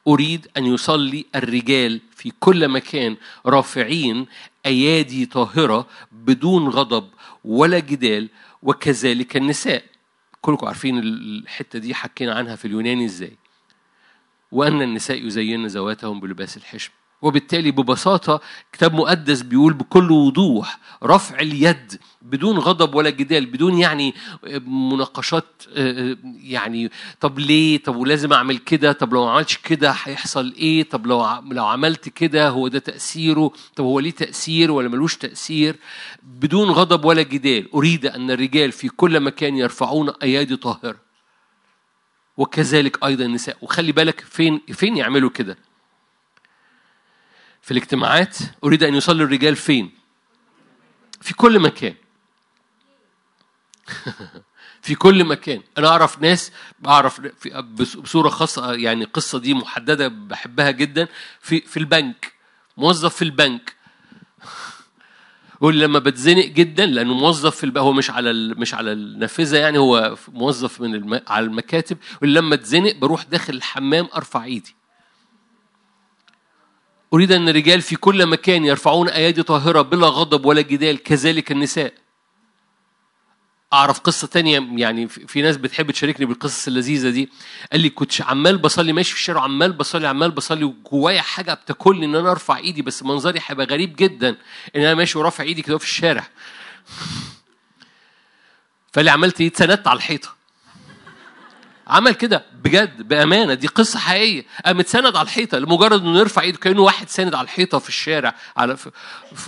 أريد 0.08 0.48
أن 0.56 0.66
يصلي 0.66 1.26
الرجال 1.34 2.00
في 2.16 2.32
كل 2.40 2.68
مكان 2.68 3.16
رافعين 3.46 4.26
أيادي 4.66 5.26
طاهرة 5.26 5.86
بدون 6.12 6.68
غضب 6.68 7.08
ولا 7.44 7.78
جدال 7.78 8.28
وكذلك 8.62 9.36
النساء. 9.36 9.84
كلكم 10.40 10.66
عارفين 10.66 10.98
الحتة 10.98 11.78
دي 11.78 11.94
حكينا 11.94 12.34
عنها 12.34 12.56
في 12.56 12.64
اليوناني 12.64 13.04
إزاي؟ 13.04 13.36
وأن 14.52 14.82
النساء 14.82 15.26
يزين 15.26 15.66
ذواتهم 15.66 16.20
بلباس 16.20 16.56
الحشم. 16.56 16.90
وبالتالي 17.22 17.70
ببساطة 17.70 18.40
كتاب 18.72 18.94
مقدس 18.94 19.42
بيقول 19.42 19.72
بكل 19.72 20.10
وضوح 20.12 20.78
رفع 21.02 21.38
اليد 21.40 22.00
بدون 22.30 22.58
غضب 22.58 22.94
ولا 22.94 23.10
جدال 23.10 23.46
بدون 23.46 23.78
يعني 23.78 24.14
مناقشات 24.66 25.62
يعني 26.42 26.90
طب 27.20 27.38
ليه؟ 27.38 27.78
طب 27.82 27.96
ولازم 27.96 28.32
أعمل 28.32 28.58
كده؟ 28.58 28.92
طب 28.92 29.14
لو 29.14 29.24
ما 29.24 29.30
عملتش 29.30 29.58
كده 29.58 29.90
هيحصل 29.90 30.52
إيه؟ 30.58 30.82
طب 30.82 31.06
لو 31.06 31.26
لو 31.50 31.66
عملت 31.66 32.08
كده 32.08 32.48
هو 32.48 32.68
ده 32.68 32.78
تأثيره؟ 32.78 33.52
طب 33.76 33.84
هو 33.84 34.00
ليه 34.00 34.10
تأثير 34.10 34.70
ولا 34.70 34.88
ملوش 34.88 35.16
تأثير؟ 35.16 35.76
بدون 36.22 36.70
غضب 36.70 37.04
ولا 37.04 37.22
جدال 37.22 37.72
أريد 37.74 38.06
أن 38.06 38.30
الرجال 38.30 38.72
في 38.72 38.88
كل 38.88 39.20
مكان 39.20 39.56
يرفعون 39.56 40.10
أيادي 40.22 40.56
طاهرة. 40.56 41.06
وكذلك 42.36 43.04
أيضا 43.04 43.24
النساء. 43.24 43.56
وخلي 43.62 43.92
بالك 43.92 44.20
فين 44.20 44.60
فين 44.72 44.96
يعملوا 44.96 45.30
كده؟ 45.30 45.58
في 47.62 47.70
الاجتماعات. 47.70 48.36
أريد 48.64 48.82
أن 48.82 48.94
يصلي 48.94 49.22
الرجال 49.22 49.56
فين؟ 49.56 49.90
في 51.20 51.34
كل 51.34 51.58
مكان. 51.60 51.94
في 54.82 54.94
كل 54.94 55.24
مكان. 55.24 55.62
أنا 55.78 55.88
أعرف 55.88 56.22
ناس 56.22 56.52
بص- 57.58 57.96
بصورة 57.96 58.28
خاصة 58.28 58.72
يعني 58.72 59.04
القصة 59.04 59.38
دي 59.38 59.54
محددة 59.54 60.08
بحبها 60.08 60.70
جدا. 60.70 61.08
في 61.40 61.60
في 61.60 61.76
البنك 61.76 62.32
موظف 62.76 63.14
في 63.16 63.22
البنك. 63.22 63.76
يقول 65.56 65.80
لما 65.80 65.98
بتزنق 65.98 66.44
جدا 66.46 66.86
لأنه 66.86 67.14
موظف 67.14 67.56
في 67.56 67.64
الب... 67.64 67.78
هو 67.78 67.92
مش 67.92 68.10
على. 68.10 68.32
مش 68.32 68.74
على 68.74 68.92
النافذة 68.92 69.56
يعني 69.58 69.78
هو 69.78 70.16
موظف 70.28 70.80
من 70.80 70.94
الم... 70.94 71.20
على 71.28 71.46
المكاتب. 71.46 71.98
يقول 72.16 72.34
لما 72.34 72.54
اتزنق 72.54 72.96
بروح 72.96 73.22
داخل 73.24 73.54
الحمام 73.54 74.08
أرفع 74.16 74.44
إيدي. 74.44 74.74
أريد 77.14 77.32
أن 77.32 77.48
الرجال 77.48 77.82
في 77.82 77.96
كل 77.96 78.26
مكان 78.26 78.64
يرفعون 78.64 79.08
أيادي 79.08 79.42
طاهرة 79.42 79.82
بلا 79.82 80.06
غضب 80.06 80.44
ولا 80.46 80.60
جدال 80.60 81.02
كذلك 81.02 81.52
النساء. 81.52 81.92
أعرف 83.72 84.00
قصة 84.00 84.26
تانية 84.26 84.68
يعني 84.76 85.08
في 85.08 85.42
ناس 85.42 85.56
بتحب 85.56 85.90
تشاركني 85.90 86.26
بالقصص 86.26 86.66
اللذيذة 86.66 87.10
دي. 87.10 87.28
قال 87.72 87.80
لي 87.80 87.90
كنت 87.90 88.22
عمال 88.22 88.58
بصلي 88.58 88.92
ماشي 88.92 89.10
في 89.12 89.16
الشارع 89.16 89.42
عمال 89.42 89.72
بصلي 89.72 90.06
عمال 90.08 90.30
بصلي 90.30 90.64
وجوايا 90.64 91.22
حاجة 91.22 91.54
بتاكلني 91.54 92.06
إن 92.06 92.14
أنا 92.14 92.30
أرفع 92.30 92.56
إيدي 92.56 92.82
بس 92.82 93.02
منظري 93.02 93.40
هيبقى 93.46 93.66
غريب 93.66 93.96
جدا 93.96 94.28
إن 94.76 94.80
أنا 94.80 94.94
ماشي 94.94 95.18
ورافع 95.18 95.44
إيدي 95.44 95.62
كده 95.62 95.78
في 95.78 95.84
الشارع. 95.84 96.26
فاللي 98.92 99.10
عملت 99.10 99.40
إيه؟ 99.40 99.48
اتسندت 99.48 99.86
على 99.88 99.96
الحيطة. 99.96 100.36
عمل 101.86 102.14
كده 102.14 102.44
بجد 102.64 103.02
بأمانة 103.08 103.54
دي 103.54 103.66
قصة 103.66 103.98
حقيقية. 103.98 104.44
قام 104.66 104.80
اتسند 104.80 105.16
على 105.16 105.24
الحيطة 105.26 105.58
لمجرد 105.58 106.00
إنه 106.00 106.18
يرفع 106.18 106.42
إيده 106.42 106.58
كأنه 106.58 106.82
واحد 106.82 107.08
ساند 107.08 107.34
على 107.34 107.44
الحيطة 107.44 107.78
في 107.78 107.88
الشارع 107.88 108.34
على 108.56 108.76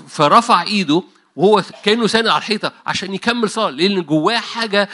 فرفع 0.09 0.63
إيده 0.63 1.03
وهو 1.39 1.63
كأنه 1.85 2.07
ساند 2.07 2.27
على 2.27 2.39
الحيطة 2.39 2.73
عشان 2.87 3.15
يكمل 3.15 3.51
صلاة 3.51 3.71
لأن 3.71 4.03
جواه 4.03 4.37
حاجة 4.39 4.89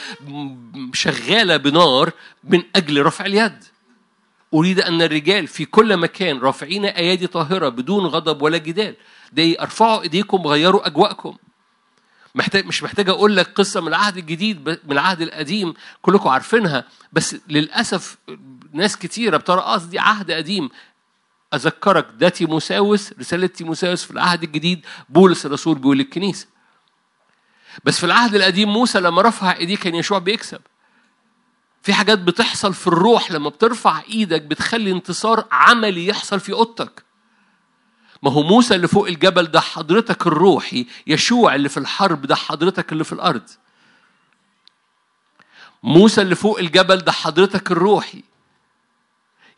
شغالة 0.93 1.57
بنار 1.57 2.13
من 2.45 2.63
أجل 2.77 3.03
رفع 3.03 3.27
اليد. 3.27 3.65
أريد 4.55 4.81
أن 4.81 5.03
الرجال 5.03 5.47
في 5.47 5.65
كل 5.65 5.97
مكان 5.97 6.39
رافعين 6.39 6.85
أيادي 6.85 7.27
طاهرة 7.27 7.69
بدون 7.69 8.07
غضب 8.07 8.43
ولا 8.43 8.59
جدال. 8.59 8.97
ده 9.33 9.57
أرفعوا 9.61 10.03
إيديكم 10.03 10.47
غيروا 10.47 10.87
أجواءكم. 10.87 11.37
محتاج 12.35 12.67
مش 12.67 12.83
محتاج 12.83 13.09
أقول 13.09 13.37
لك 13.37 13.53
قصة 13.55 13.81
من 13.81 13.89
العهد 13.89 14.17
الجديد 14.17 14.69
من 14.69 14.93
العهد 14.93 15.21
القديم 15.21 15.75
كلكم 16.03 16.29
عارفينها. 16.29 16.85
بس 17.13 17.37
للأسف 17.49 18.17
ناس 18.73 18.97
كتيرة 18.97 19.37
بترى 19.37 19.61
آه 19.61 19.77
دي 19.77 19.99
عهد 19.99 20.31
قديم. 20.31 20.69
أذكرك 21.55 22.07
ده 22.19 22.29
تيموساوس 22.29 23.13
رسالة 23.13 23.47
تيموساوس 23.47 24.05
في 24.05 24.11
العهد 24.11 24.43
الجديد 24.43 24.87
بولس 25.09 25.47
الرسول 25.47 25.79
بيقول 25.79 25.99
للكنيسة. 25.99 26.47
بس 27.85 27.99
في 27.99 28.07
العهد 28.07 28.35
القديم 28.35 28.69
موسى 28.73 29.01
لما 29.01 29.23
رفع 29.23 29.57
إيديه 29.57 29.77
كان 29.77 29.95
يشوع 29.95 30.19
بيكسب. 30.19 30.61
في 31.83 31.93
حاجات 31.95 32.19
بتحصل 32.19 32.75
في 32.75 32.87
الروح 32.87 33.31
لما 33.31 33.49
بترفع 33.49 34.03
إيدك 34.09 34.43
بتخلي 34.43 34.91
انتصار 34.93 35.45
عملي 35.53 36.07
يحصل 36.07 36.41
في 36.41 36.53
أوضتك. 36.53 37.05
ما 38.23 38.33
هو 38.33 38.43
موسى 38.43 38.75
اللي 38.75 38.89
فوق 38.89 39.07
الجبل 39.09 39.47
ده 39.47 39.61
حضرتك 39.61 40.27
الروحي 40.27 40.87
يشوع 41.07 41.55
اللي 41.55 41.69
في 41.69 41.77
الحرب 41.77 42.27
ده 42.27 42.35
حضرتك 42.35 42.93
اللي 42.93 43.05
في 43.05 43.13
الأرض. 43.13 43.43
موسى 45.83 46.23
اللي 46.23 46.35
فوق 46.35 46.59
الجبل 46.59 46.97
ده 46.97 47.13
حضرتك 47.13 47.73
الروحي. 47.73 48.23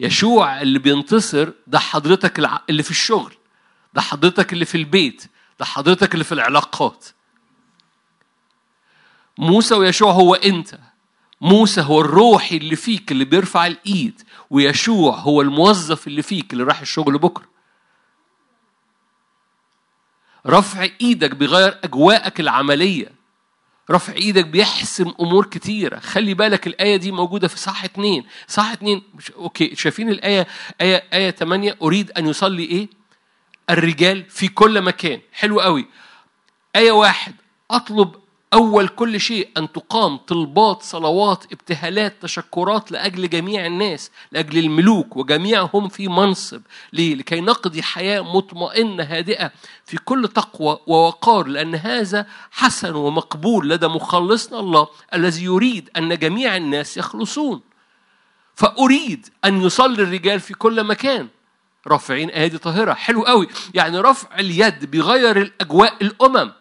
يشوع 0.00 0.60
اللي 0.62 0.78
بينتصر 0.78 1.52
ده 1.66 1.78
حضرتك 1.78 2.38
اللي 2.70 2.82
في 2.82 2.90
الشغل 2.90 3.34
ده 3.94 4.00
حضرتك 4.00 4.52
اللي 4.52 4.64
في 4.64 4.74
البيت 4.74 5.26
ده 5.58 5.64
حضرتك 5.64 6.14
اللي 6.14 6.24
في 6.24 6.32
العلاقات. 6.32 7.06
موسى 9.38 9.74
ويشوع 9.74 10.12
هو 10.12 10.34
انت. 10.34 10.78
موسى 11.40 11.80
هو 11.80 12.00
الروحي 12.00 12.56
اللي 12.56 12.76
فيك 12.76 13.12
اللي 13.12 13.24
بيرفع 13.24 13.66
الايد 13.66 14.22
ويشوع 14.50 15.16
هو 15.16 15.40
الموظف 15.42 16.06
اللي 16.06 16.22
فيك 16.22 16.52
اللي 16.52 16.64
راح 16.64 16.80
الشغل 16.80 17.18
بكرة. 17.18 17.46
رفع 20.46 20.88
إيدك 21.00 21.30
بيغير 21.34 21.78
اجواءك 21.84 22.40
العملية. 22.40 23.15
رفع 23.90 24.12
إيدك 24.12 24.44
بيحسم 24.46 25.12
امور 25.20 25.46
كتيرة. 25.46 25.98
خلي 25.98 26.34
بالك 26.34 26.66
الآية 26.66 26.96
دي 26.96 27.12
موجودة 27.12 27.48
في 27.48 27.58
صح 27.58 27.84
اتنين. 27.84 28.24
صح 28.48 28.70
اتنين 28.72 29.02
أوكي 29.36 29.74
شايفين 29.76 30.08
الآية 30.10 30.46
آية 30.80 31.04
آية 31.12 31.30
8 31.30 31.76
أريد 31.82 32.10
أن 32.10 32.26
يصلي 32.26 32.62
إيه؟ 32.64 32.88
الرجال 33.70 34.24
في 34.30 34.48
كل 34.48 34.82
مكان. 34.82 35.20
حلو 35.32 35.60
قوي. 35.60 35.86
آية 36.76 36.92
واحد 36.92 37.34
أطلب 37.70 38.14
أول 38.56 38.88
كل 38.88 39.20
شيء 39.20 39.48
أن 39.56 39.72
تقام 39.72 40.16
طلبات 40.16 40.82
صلوات 40.82 41.44
ابتهالات 41.52 42.22
تشكرات 42.22 42.92
لأجل 42.92 43.28
جميع 43.28 43.66
الناس 43.66 44.10
لأجل 44.32 44.58
الملوك 44.58 45.16
وجميعهم 45.16 45.88
في 45.88 46.08
منصب 46.08 46.62
ليه؟ 46.92 47.14
لكي 47.14 47.40
نقضي 47.40 47.82
حياة 47.82 48.20
مطمئنة 48.20 49.04
هادئة 49.04 49.52
في 49.84 49.96
كل 49.96 50.28
تقوى 50.28 50.78
ووقار 50.86 51.46
لأن 51.46 51.74
هذا 51.74 52.26
حسن 52.50 52.94
ومقبول 52.94 53.70
لدى 53.70 53.86
مخلصنا 53.86 54.60
الله 54.60 54.88
الذي 55.14 55.44
يريد 55.44 55.90
أن 55.96 56.18
جميع 56.18 56.56
الناس 56.56 56.96
يخلصون. 56.96 57.60
فأريد 58.54 59.28
أن 59.44 59.62
يصلي 59.62 60.02
الرجال 60.02 60.40
في 60.40 60.54
كل 60.54 60.84
مكان. 60.84 61.28
رافعين 61.86 62.30
ايادي 62.30 62.58
طاهرة 62.58 62.92
حلو 62.94 63.22
قوي. 63.22 63.48
يعني 63.74 63.98
رفع 63.98 64.38
اليد 64.38 64.84
بيغير 64.84 65.36
الأجواء 65.36 65.94
الأمم. 66.02 66.52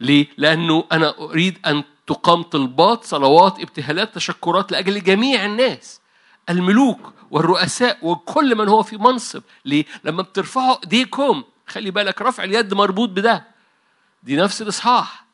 ليه؟ 0.00 0.26
لأنه 0.36 0.84
أنا 0.92 1.18
أريد 1.18 1.58
أن 1.66 1.84
تقام 2.06 2.42
طلبات 2.42 3.04
صلوات 3.04 3.60
ابتهالات 3.60 4.14
تشكرات 4.14 4.72
لأجل 4.72 5.02
جميع 5.02 5.44
الناس. 5.44 6.00
الملوك 6.48 7.12
والرؤساء 7.30 7.98
وكل 8.02 8.54
من 8.54 8.68
هو 8.68 8.82
في 8.82 8.96
منصب. 8.96 9.42
ليه؟ 9.64 9.84
لما 10.04 10.22
بترفعوا 10.22 10.76
إيديكم 10.84 11.42
خلي 11.66 11.90
بالك 11.90 12.22
رفع 12.22 12.44
اليد 12.44 12.74
مربوط 12.74 13.08
بده. 13.08 13.46
دي 14.22 14.36
نفس 14.36 14.62
الإصحاح. 14.62 15.24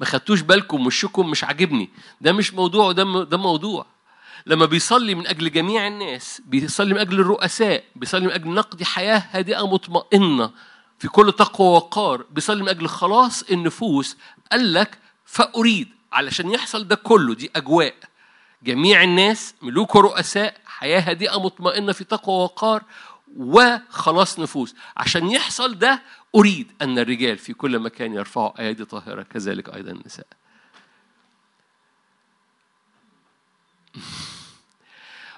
ما 0.00 0.06
خدتوش 0.06 0.40
بالكم 0.40 0.86
وشكم 0.86 1.30
مش 1.30 1.44
عاجبني. 1.44 1.90
ده 2.20 2.32
مش 2.32 2.54
موضوع 2.54 2.92
ده 2.92 3.24
ده 3.24 3.36
موضوع. 3.36 3.86
لما 4.46 4.66
بيصلي 4.66 5.14
من 5.14 5.26
أجل 5.26 5.52
جميع 5.52 5.86
الناس 5.86 6.42
بيصلي 6.44 6.94
من 6.94 7.00
أجل 7.00 7.20
الرؤساء 7.20 7.84
بيصلي 7.96 8.26
من 8.26 8.32
أجل 8.32 8.50
نقد 8.50 8.82
حياة 8.82 9.22
هادئة 9.30 9.66
مطمئنة. 9.66 10.50
في 10.98 11.08
كل 11.08 11.32
تقوى 11.32 11.68
وقار 11.68 12.24
بيصلي 12.30 12.62
من 12.62 12.68
أجل 12.68 12.88
خلاص 12.88 13.42
النفوس 13.42 14.16
قال 14.52 14.72
لك 14.74 14.98
فأريد 15.26 15.88
علشان 16.12 16.50
يحصل 16.50 16.88
ده 16.88 16.96
كله 16.96 17.34
دي 17.34 17.50
أجواء. 17.56 17.94
جميع 18.62 19.02
الناس 19.02 19.54
ملوك 19.62 19.94
ورؤساء 19.94 20.60
حياة 20.66 21.00
هادئة 21.00 21.40
مطمئنة 21.40 21.92
في 21.92 22.04
تقوى 22.04 22.36
وقار 22.44 22.82
وخلاص 23.36 24.38
نفوس. 24.38 24.74
عشان 24.96 25.30
يحصل 25.30 25.78
ده 25.78 26.02
أريد 26.34 26.72
أن 26.82 26.98
الرجال 26.98 27.38
في 27.38 27.52
كل 27.52 27.78
مكان 27.78 28.14
يرفعوا 28.14 28.60
أيادي 28.60 28.84
طاهرة 28.84 29.22
كذلك 29.22 29.74
أيضا 29.74 29.90
النساء. 29.90 30.26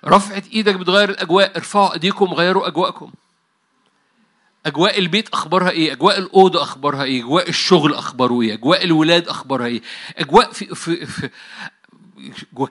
رفعت 0.04 0.46
إيدك 0.48 0.74
بتغير 0.74 1.10
الأجواء 1.10 1.56
ارفعوا 1.56 1.92
أيديكم 1.94 2.26
غيروا 2.34 2.66
أجواءكم. 2.66 3.12
أجواء 4.68 4.98
البيت 4.98 5.28
أخبارها 5.28 5.70
إيه؟ 5.70 5.92
أجواء 5.92 6.18
الأوضة 6.18 6.62
أخبارها 6.62 7.04
إيه؟ 7.04 7.20
أجواء 7.20 7.48
الشغل 7.48 7.94
أخباره 7.94 8.42
إيه؟ 8.42 8.52
أجواء 8.54 8.84
الولاد 8.84 9.28
أخبارها 9.28 9.66
إيه؟ 9.66 9.82
أجواء 10.18 10.52
في, 10.52 10.74
في, 10.74 11.06
في 11.06 11.30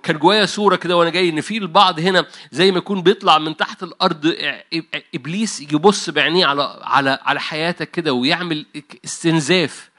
كان 0.03 0.17
جوايا 0.17 0.45
صورة 0.45 0.75
كده 0.75 0.97
وأنا 0.97 1.09
جاي 1.09 1.29
إن 1.29 1.41
في 1.41 1.57
البعض 1.57 1.99
هنا 1.99 2.25
زي 2.51 2.71
ما 2.71 2.77
يكون 2.77 3.01
بيطلع 3.01 3.37
من 3.37 3.57
تحت 3.57 3.83
الأرض 3.83 4.35
إبليس 5.15 5.61
يبص 5.61 6.09
بعينيه 6.09 6.45
على 6.45 6.79
على 6.83 7.19
على 7.21 7.39
حياتك 7.39 7.91
كده 7.91 8.13
ويعمل 8.13 8.65
استنزاف. 9.05 9.89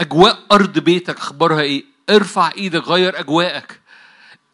أجواء 0.00 0.38
أرض 0.52 0.78
بيتك 0.78 1.16
أخبارها 1.18 1.60
إيه؟ 1.60 1.84
ارفع 2.10 2.50
إيدك 2.56 2.88
غير 2.88 3.20
أجواءك. 3.20 3.80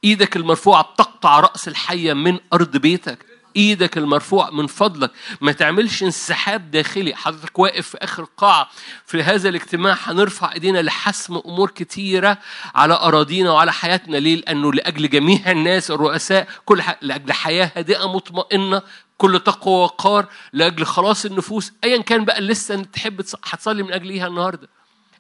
إيدك 0.05 0.37
المرفوعة 0.37 0.83
بتقطع 0.83 1.41
رأس 1.41 1.69
الحية 1.69 2.13
من 2.13 2.39
أرض 2.53 2.77
بيتك. 2.77 3.34
إيدك 3.57 3.99
المرفوع 3.99 4.51
من 4.51 4.67
فضلك. 4.67 5.11
ما 5.41 5.53
تعملش 5.53 6.03
انسحاب 6.03 6.71
داخلي. 6.71 7.15
حضرتك 7.15 7.59
واقف 7.59 7.89
في 7.89 7.99
آخر 7.99 8.23
القاعه 8.23 8.69
في 9.07 9.23
هذا 9.23 9.49
الاجتماع 9.49 9.97
هنرفع 10.03 10.53
إيدينا 10.53 10.79
لحسم 10.83 11.37
أمور 11.47 11.71
كتيرة 11.71 12.39
على 12.75 12.95
أراضينا 12.95 13.51
وعلى 13.53 13.73
حياتنا. 13.73 14.17
ليه؟ 14.17 14.37
لأنه 14.37 14.73
لأجل 14.73 15.11
جميع 15.11 15.51
الناس 15.51 15.91
الرؤساء 15.91 16.49
كل 16.65 16.83
ح... 16.83 16.97
لأجل 17.03 17.33
حياة 17.33 17.71
هادئة 17.77 18.13
مطمئنة 18.15 18.83
كل 19.19 19.41
تقوى 19.41 19.75
وقار 19.75 20.27
لأجل 20.53 20.85
خلاص 20.87 21.25
النفوس. 21.25 21.73
ايا 21.85 22.03
كان 22.03 22.25
بقى 22.25 22.41
لسه 22.41 22.83
تحب 22.83 23.21
هتصلي 23.45 23.83
من 23.83 23.93
أجل 23.93 24.11
ايها 24.11 24.27
النهارده. 24.27 24.69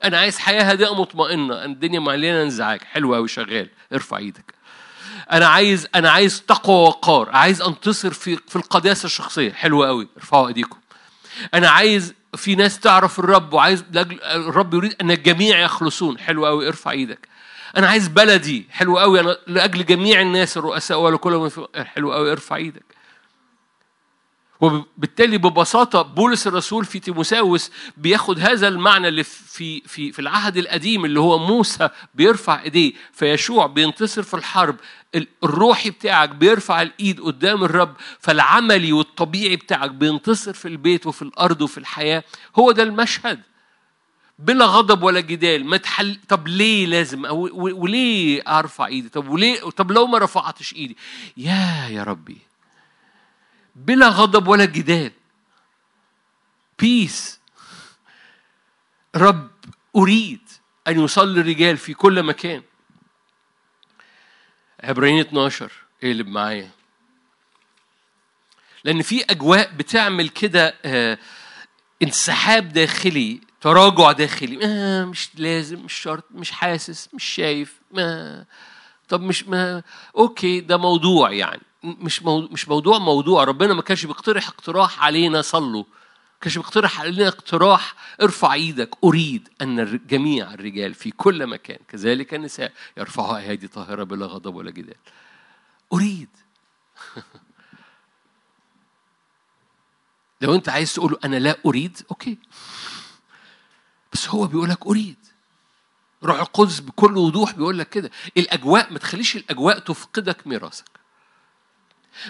أنا 0.04 0.18
عايز 0.18 0.38
حياة 0.38 0.70
هادئة 0.70 0.94
مطمئنة. 0.94 1.64
الدنيا 1.64 2.00
مليانه 2.00 2.42
انزعاج. 2.42 2.82
حلو 2.82 3.14
قوي 3.14 3.28
شغال. 3.28 3.68
ارفع 3.92 4.16
إيدك. 4.16 4.54
أنا 5.32 5.46
عايز 5.46 5.88
أنا 5.94 6.10
عايز 6.10 6.42
تقوى 6.42 6.76
وقار. 6.88 7.30
عايز 7.30 7.62
انتصر 7.62 8.12
في 8.12 8.36
في 8.48 8.56
القداسة 8.56 9.06
الشخصية. 9.06 9.52
حلوة 9.52 9.86
قوي 9.86 10.08
ارفعوا 10.16 10.48
إيديكم. 10.48 10.78
أنا 11.54 11.68
عايز 11.68 12.14
في 12.36 12.54
ناس 12.54 12.80
تعرف 12.80 13.18
الرب 13.18 13.52
وعايز 13.52 13.84
الرب 14.24 14.74
يريد 14.74 14.94
أن 15.00 15.10
الجميع 15.10 15.58
يخلصون. 15.58 16.18
حلو 16.18 16.46
قوي 16.46 16.68
ارفع 16.68 16.90
إيدك. 16.90 17.28
أنا 17.76 17.88
عايز 17.88 18.08
بلدي. 18.08 18.66
حلو 18.70 18.98
قوي 18.98 19.20
أنا 19.20 19.36
لأجل 19.46 19.86
جميع 19.86 20.20
الناس 20.20 20.56
الرؤساء 20.56 21.00
ولا 21.00 21.16
كل 21.16 21.50
حلو 21.76 22.12
قوي 22.12 22.32
ارفع 22.32 22.56
إيدك. 22.56 22.93
وبالتالي 24.64 25.38
ببساطة 25.38 26.02
بولس 26.02 26.46
الرسول 26.46 26.84
في 26.84 26.98
تيموساوس 26.98 27.70
بياخد 27.96 28.40
هذا 28.40 28.68
المعنى 28.68 29.08
اللي 29.08 29.24
في 29.24 29.80
في 29.86 30.12
في 30.12 30.18
العهد 30.18 30.56
القديم 30.56 31.04
اللي 31.04 31.20
هو 31.20 31.38
موسى 31.38 31.88
بيرفع 32.14 32.62
إيديه 32.62 32.92
فيشوع 33.12 33.66
بينتصر 33.66 34.22
في 34.22 34.34
الحرب 34.34 34.76
الروحي 35.44 35.90
بتاعك 35.90 36.28
بيرفع 36.28 36.82
الإيد 36.82 37.20
قدام 37.20 37.64
الرب 37.64 37.94
فالعملي 38.20 38.92
والطبيعي 38.92 39.56
بتاعك 39.56 39.90
بينتصر 39.90 40.52
في 40.52 40.68
البيت 40.68 41.06
وفي 41.06 41.22
الأرض 41.22 41.62
وفي 41.62 41.78
الحياة. 41.78 42.24
هو 42.58 42.72
ده 42.72 42.82
المشهد. 42.82 43.40
بلا 44.38 44.64
غضب 44.66 45.02
ولا 45.02 45.20
جدال 45.20 45.66
ما 45.66 45.76
تحل 45.76 46.18
طب 46.28 46.48
ليه 46.48 46.86
لازم؟ 46.86 47.22
وليه 47.52 48.42
أرفع 48.48 48.86
إيدي؟ 48.86 49.08
طب 49.08 49.28
وليه؟ 49.28 49.60
طب 49.60 49.92
لو 49.92 50.06
ما 50.06 50.18
رفعتش 50.18 50.74
إيدي؟ 50.74 50.96
يا 51.36 51.88
يا 51.90 52.02
ربي. 52.02 52.38
بلا 53.74 54.08
غضب 54.08 54.48
ولا 54.48 54.64
جدال. 54.64 55.12
بيس 56.78 57.40
رب 59.16 59.50
أريد 59.96 60.40
أن 60.88 61.00
يصلي 61.00 61.40
الرجال 61.40 61.76
في 61.76 61.94
كل 61.94 62.22
مكان. 62.22 62.62
عبرين 64.82 65.20
12 65.20 65.72
اقلب 66.04 66.28
معايا. 66.28 66.70
لأن 68.84 69.02
في 69.02 69.24
أجواء 69.24 69.72
بتعمل 69.72 70.28
كده 70.28 70.74
آه 70.84 71.18
انسحاب 72.02 72.68
داخلي 72.68 73.40
تراجع 73.60 74.12
داخلي. 74.12 74.66
آه 74.66 75.04
مش 75.04 75.30
لازم 75.34 75.80
مش 75.80 75.92
شرط 75.92 76.24
مش 76.30 76.50
حاسس 76.50 77.14
مش 77.14 77.24
شايف. 77.24 77.80
ما 77.90 78.44
طب 79.08 79.20
مش 79.20 79.44
ما 79.44 79.82
أوكي 80.16 80.60
ده 80.60 80.76
موضوع 80.76 81.32
يعني. 81.32 81.62
مش 81.84 82.22
مش 82.22 82.68
موضوع 82.68 82.98
موضوع. 82.98 83.44
ربنا 83.44 83.74
ما 83.74 83.82
كانش 83.82 84.06
بيقترح 84.06 84.48
اقتراح 84.48 85.02
علينا 85.04 85.42
صلوا. 85.42 85.84
كانش 86.40 86.58
بيقترح 86.58 87.00
علينا 87.00 87.28
اقتراح 87.28 87.94
ارفع 88.22 88.52
إيدك. 88.52 88.90
أريد 89.04 89.48
أن 89.62 90.00
جميع 90.06 90.54
الرجال 90.54 90.94
في 90.94 91.10
كل 91.10 91.46
مكان 91.46 91.78
كذلك 91.88 92.34
النساء 92.34 92.72
يرفعوا 92.96 93.36
ايادي 93.36 93.68
طاهرة 93.68 94.04
بلا 94.04 94.26
غضب 94.26 94.54
ولا 94.54 94.70
جدال. 94.70 94.96
أريد. 95.92 96.28
لو 100.40 100.54
أنت 100.54 100.68
عايز 100.68 100.94
تقول 100.94 101.18
أنا 101.24 101.36
لا 101.36 101.58
أريد 101.66 101.98
أوكي. 102.10 102.38
بس 104.12 104.28
هو 104.28 104.46
بيقول 104.46 104.70
لك 104.70 104.86
أريد. 104.86 105.16
روح 106.24 106.40
القدس 106.40 106.80
بكل 106.80 107.16
وضوح 107.16 107.52
بيقول 107.52 107.78
لك 107.78 107.88
كده. 107.88 108.10
الأجواء 108.36 108.92
ما 108.92 108.98
تخليش 108.98 109.36
الأجواء 109.36 109.78
تفقدك 109.78 110.46
ميراثك. 110.46 111.03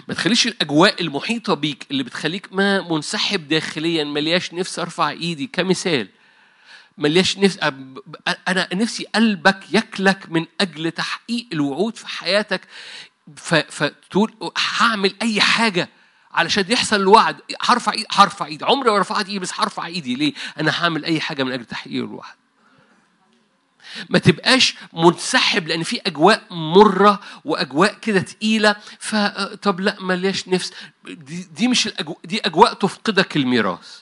ما 0.07 0.13
تخليش 0.13 0.47
الأجواء 0.47 1.01
المحيطة 1.01 1.53
بيك 1.53 1.87
اللي 1.91 2.03
بتخليك 2.03 2.53
ما 2.53 2.81
منسحب 2.81 3.47
داخليا 3.47 4.03
ملياش 4.03 4.53
نفسي 4.53 4.81
أرفع 4.81 5.09
إيدي 5.09 5.47
كمثال. 5.47 6.07
ملياش 6.97 7.37
نفس 7.37 7.59
أنا 8.47 8.69
نفسي 8.73 9.05
قلبك 9.15 9.59
يكلك 9.71 10.29
من 10.29 10.45
أجل 10.61 10.91
تحقيق 10.91 11.47
الوعود 11.53 11.95
في 11.95 12.07
حياتك. 12.07 12.61
فتقول 13.69 14.51
هعمل 14.77 15.13
أي 15.21 15.41
حاجة 15.41 15.89
علشان 16.31 16.65
يحصل 16.69 16.95
الوعد. 16.95 17.41
هرفع 17.61 17.91
ايدي 17.91 18.05
هرفع 18.11 18.45
إيدي. 18.45 18.65
عمري 18.65 18.91
ما 18.91 18.99
رفعت 18.99 19.25
إيدي 19.25 19.39
بس 19.39 19.51
هرفع 19.59 19.85
إيدي. 19.85 20.15
ليه؟ 20.15 20.33
أنا 20.59 20.83
هعمل 20.83 21.05
أي 21.05 21.19
حاجة 21.19 21.43
من 21.43 21.51
أجل 21.51 21.65
تحقيق 21.65 22.03
الوعد. 22.03 22.35
ما 24.09 24.19
تبقاش 24.19 24.75
منسحب 24.93 25.67
لأن 25.67 25.83
في 25.83 26.01
أجواء 26.07 26.43
مرة 26.51 27.19
وأجواء 27.45 27.93
كده 27.93 28.19
تقيلة. 28.19 28.75
فطب 28.99 29.79
لا 29.79 29.97
ملياش 29.99 30.47
نفس. 30.47 30.73
دي, 31.05 31.47
دي 31.51 31.67
مش 31.67 31.87
الأجواء 31.87 32.17
دي 32.25 32.39
أجواء 32.45 32.73
تفقدك 32.73 33.35
الميراث. 33.35 33.99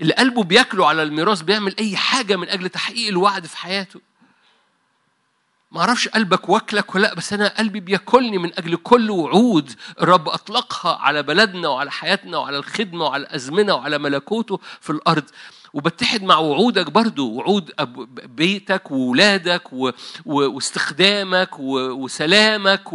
اللي 0.00 0.14
قلبه 0.14 0.44
بياكله 0.44 0.86
على 0.88 1.02
الميراث 1.02 1.42
بيعمل 1.42 1.74
أي 1.78 1.96
حاجة 1.96 2.36
من 2.36 2.48
أجل 2.48 2.68
تحقيق 2.68 3.08
الوعد 3.08 3.46
في 3.46 3.56
حياته. 3.56 4.00
ما 5.72 5.80
أعرفش 5.80 6.08
قلبك 6.08 6.48
واكلك 6.48 6.94
ولا 6.94 7.02
لأ 7.02 7.14
بس 7.14 7.32
أنا 7.32 7.48
قلبي 7.58 7.80
بياكلني 7.80 8.38
من 8.38 8.58
أجل 8.58 8.76
كل 8.76 9.10
وعود 9.10 9.72
الرب 10.00 10.28
أطلقها 10.28 10.96
على 10.96 11.22
بلدنا 11.22 11.68
وعلى 11.68 11.90
حياتنا 11.90 12.38
وعلى 12.38 12.58
الخدمة 12.58 13.04
وعلى 13.04 13.22
الازمنه 13.22 13.74
وعلى 13.74 13.98
ملكوته 13.98 14.60
في 14.80 14.90
الأرض. 14.90 15.24
وبتحد 15.74 16.22
مع 16.22 16.36
وعودك 16.38 16.90
برضو 16.90 17.30
وعود 17.32 17.70
بيتك 18.24 18.90
وولادك. 18.90 19.62
واستخدامك. 20.26 21.58
وسلامك. 21.58 22.92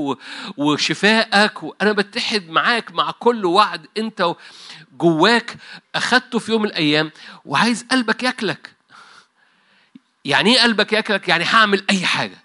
وشفائك 0.57 1.63
وأنا 1.63 1.91
بتحد 1.91 2.49
معاك 2.49 2.91
مع 2.91 3.11
كل 3.11 3.45
وعد 3.45 3.87
أنت 3.97 4.35
جواك 4.97 5.57
أخدته 5.95 6.39
في 6.39 6.51
يوم 6.51 6.61
من 6.61 6.67
الأيام 6.67 7.11
وعايز 7.45 7.85
قلبك 7.91 8.23
ياكلك 8.23 8.71
يعني 10.25 10.55
إيه 10.55 10.61
قلبك 10.61 10.93
ياكلك 10.93 11.27
يعني 11.29 11.43
هعمل 11.43 11.85
أي 11.89 12.05
حاجة 12.05 12.37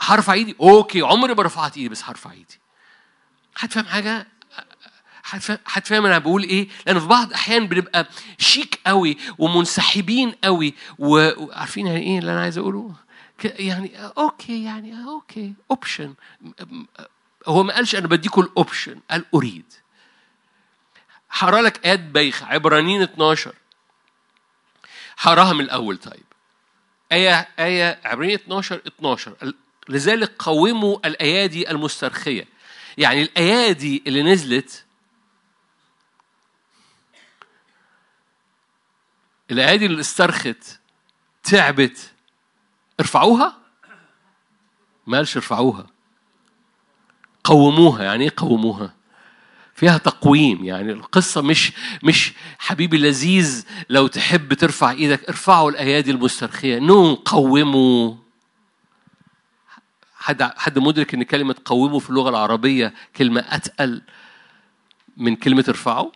هرفع 0.00 0.32
إيدي 0.32 0.56
okay 0.60 1.02
عمري 1.02 1.34
ما 1.34 1.42
رفعت 1.42 1.76
إيدي 1.76 1.88
بس 1.88 2.04
هرفع 2.04 2.30
إيدي 2.32 2.58
هتفهم 3.56 3.84
حاجة 3.84 4.26
هتفهم 5.66 6.06
أنا 6.06 6.18
بقول 6.18 6.42
إيه؟ 6.42 6.68
لأن 6.86 7.00
في 7.00 7.06
بعض 7.06 7.26
الاحيان 7.28 7.66
بنبقى 7.66 8.08
شيك 8.38 8.80
قوي 8.86 9.16
ومنسحبين 9.38 10.30
قوي 10.44 10.74
وعارفين 10.98 11.86
يعني 11.86 12.00
إيه 12.00 12.18
اللي 12.18 12.32
أنا 12.32 12.40
عايز 12.40 12.58
أقوله؟ 12.58 12.94
يعني 13.44 13.90
okay 14.18 14.64
يعني 14.64 15.04
okay 15.04 15.52
option 15.70 16.14
هو 17.46 17.62
ما 17.62 17.74
قالش 17.74 17.94
أنا 17.94 18.06
بديكم 18.06 18.40
ال 18.42 18.50
option 18.50 19.00
قال 19.10 19.24
أريد. 19.34 19.64
هقرأ 21.30 21.62
لك 21.62 21.86
آيات 21.86 22.00
بايخة 22.00 22.46
عبرانيين 22.46 23.02
12 23.02 23.52
هقراها 25.18 25.52
من 25.52 25.60
الأول 25.60 25.96
طيب. 25.96 26.24
آية 27.12 27.48
آية 27.58 28.00
عبرانيين 28.04 28.38
12 28.38 28.80
12 28.86 29.54
لذلك 29.88 30.32
قوموا 30.38 30.98
الأيادي 31.04 31.70
المسترخية. 31.70 32.44
يعني 32.98 33.22
الأيادي 33.22 34.02
اللي 34.06 34.22
نزلت 34.22 34.84
الأيادي 39.50 39.86
اللي 39.86 40.00
استرخت 40.00 40.80
تعبت 41.42 42.12
ارفعوها؟ 43.00 43.56
ما 45.06 45.16
قالش 45.16 45.36
ارفعوها. 45.36 45.86
قوموها. 47.44 48.04
يعني 48.04 48.24
إيه 48.24 48.32
قوموها؟ 48.36 48.94
فيها 49.74 49.98
تقويم. 49.98 50.64
يعني 50.64 50.92
القصة 50.92 51.42
مش 51.42 51.72
مش 52.02 52.32
حبيبي 52.58 52.98
لذيذ 52.98 53.66
لو 53.88 54.06
تحب 54.06 54.54
ترفع 54.54 54.90
إيدك 54.90 55.28
ارفعوا 55.28 55.70
الايادي 55.70 56.10
المسترخية. 56.10 56.78
نو 56.78 57.14
قوموا. 57.14 58.14
حد 60.16 60.42
حد 60.42 60.78
مدرك 60.78 61.14
إن 61.14 61.22
كلمة 61.22 61.54
قوموا 61.64 62.00
في 62.00 62.10
اللغة 62.10 62.30
العربية 62.30 62.94
كلمة 63.16 63.44
أتقل 63.48 64.02
من 65.16 65.36
كلمة 65.36 65.64
ارفعوا؟ 65.68 66.10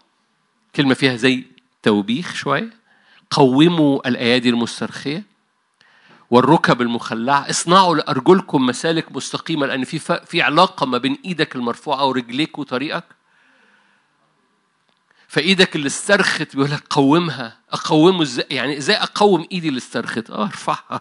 كلمة 0.76 0.94
فيها 0.94 1.16
زي 1.16 1.44
توبيخ 1.82 2.34
شوية؟ 2.34 2.81
قوموا 3.32 4.08
الأيادي 4.08 4.48
المسترخية 4.48 5.22
والركب 6.30 6.82
المخلعة. 6.82 7.50
اصنعوا 7.50 7.96
لأرجلكم 7.96 8.66
مسالك 8.66 9.12
مستقيمة 9.12 9.66
لأن 9.66 9.84
في 9.84 9.98
في 10.26 10.42
علاقة 10.42 10.86
ما 10.86 10.98
بين 10.98 11.18
إيدك 11.24 11.56
المرفوعة 11.56 12.04
ورجليك 12.06 12.58
وطريقك. 12.58 13.04
فإيدك 15.28 15.76
اللي 15.76 15.86
استرخت 15.86 16.56
بيقول 16.56 16.70
لك 16.70 16.84
قومها. 16.90 17.58
أقومه 17.72 18.22
إزاي؟ 18.22 18.46
يعني 18.50 18.78
إزاي 18.78 18.96
أقوم 18.96 19.46
إيدي 19.52 19.68
اللي 19.68 19.78
استرخت؟ 19.78 20.30
آه 20.30 20.42
ارفعها. 20.44 21.00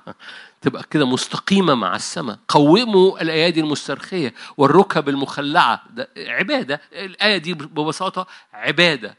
تبقى 0.62 0.84
كده 0.91 1.06
مستقيمة 1.06 1.76
مع 1.76 1.96
السماء. 1.96 2.39
قوموا 2.48 3.22
الأيادي 3.22 3.60
المسترخية 3.60 4.34
والركب 4.58 5.10
المخلعة. 5.10 5.84
ده 5.89 6.10
عبادة. 6.17 6.82
الآية 6.94 7.38
دي 7.38 7.54
ببساطة 7.54 8.28
عبادة. 8.54 9.17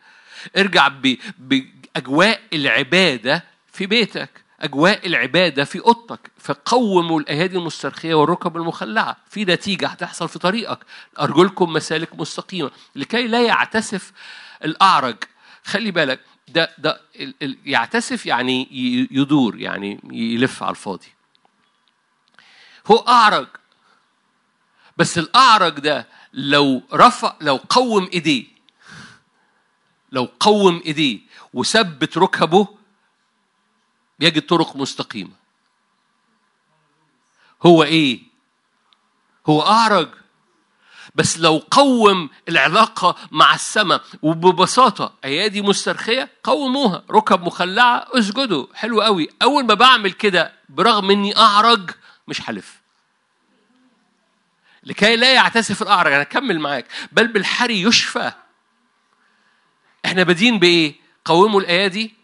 ارجع 0.56 0.88
بأجواء 1.94 2.40
العبادة 2.52 3.44
في 3.72 3.86
بيتك 3.86 4.30
أجواء 4.60 5.06
العبادة 5.06 5.64
في 5.64 5.80
أوضتك 5.80 6.30
فقوموا 6.38 7.20
الأيادي 7.20 7.56
المسترخية 7.56 8.14
والركب 8.14 8.56
المخلعة. 8.56 9.16
في 9.30 9.44
نتيجة 9.44 9.86
هتحصل 9.88 10.28
في 10.28 10.38
طريقك. 10.38 10.78
أرجلكم 11.20 11.72
مسالك 11.72 12.14
مستقيمة. 12.14 12.70
لكي 12.96 13.26
لا 13.26 13.42
يعتسف 13.42 14.12
الأعرج. 14.64 15.16
خلي 15.64 15.90
بالك 15.90 16.20
ده 16.48 16.70
ده 16.78 17.00
يعتسف 17.64 18.26
يعني 18.26 18.68
يدور 19.10 19.60
يعني 19.60 20.00
يلف 20.12 20.62
على 20.62 20.70
الفاضي. 20.70 21.08
هو 22.86 22.96
أعرج. 22.96 23.46
بس 24.96 25.18
الأعرج 25.18 25.80
ده 25.80 26.06
لو 26.32 26.82
رفع 26.92 27.34
لو 27.40 27.56
قوم 27.56 28.08
إيديه 28.12 28.44
لو 30.12 30.28
قوم 30.40 30.82
إيديه 30.86 31.18
وثبت 31.54 32.18
ركبه 32.18 32.68
يجد 34.20 34.46
طرق 34.46 34.76
مستقيمة. 34.76 35.32
هو 37.66 37.82
إيه؟ 37.82 38.22
هو 39.46 39.62
أعرج. 39.62 40.08
بس 41.14 41.38
لو 41.38 41.62
قوم 41.70 42.30
العلاقة 42.48 43.16
مع 43.30 43.54
السماء 43.54 44.04
وببساطة 44.22 45.14
أيادي 45.24 45.62
مسترخية؟ 45.62 46.30
قوموها. 46.44 47.04
ركب 47.10 47.42
مخلعة 47.42 48.06
اسجدوا. 48.18 48.66
حلو 48.74 49.02
قوي. 49.02 49.28
أول 49.42 49.64
ما 49.66 49.74
بعمل 49.74 50.12
كده 50.12 50.52
برغم 50.68 51.10
إني 51.10 51.36
أعرج 51.36 51.90
مش 52.28 52.40
حلف. 52.40 52.80
لكي 54.82 55.16
لا 55.16 55.34
يعتسف 55.34 55.82
الأعرج. 55.82 56.12
أنا 56.12 56.22
أكمل 56.22 56.60
معاك. 56.60 56.86
بل 57.12 57.28
بالحري 57.28 57.82
يشفى. 57.82 58.32
إحنا 60.04 60.22
بادين 60.22 60.58
بإيه؟ 60.58 61.01
قوموا 61.24 61.60
الأيادي 61.60 62.14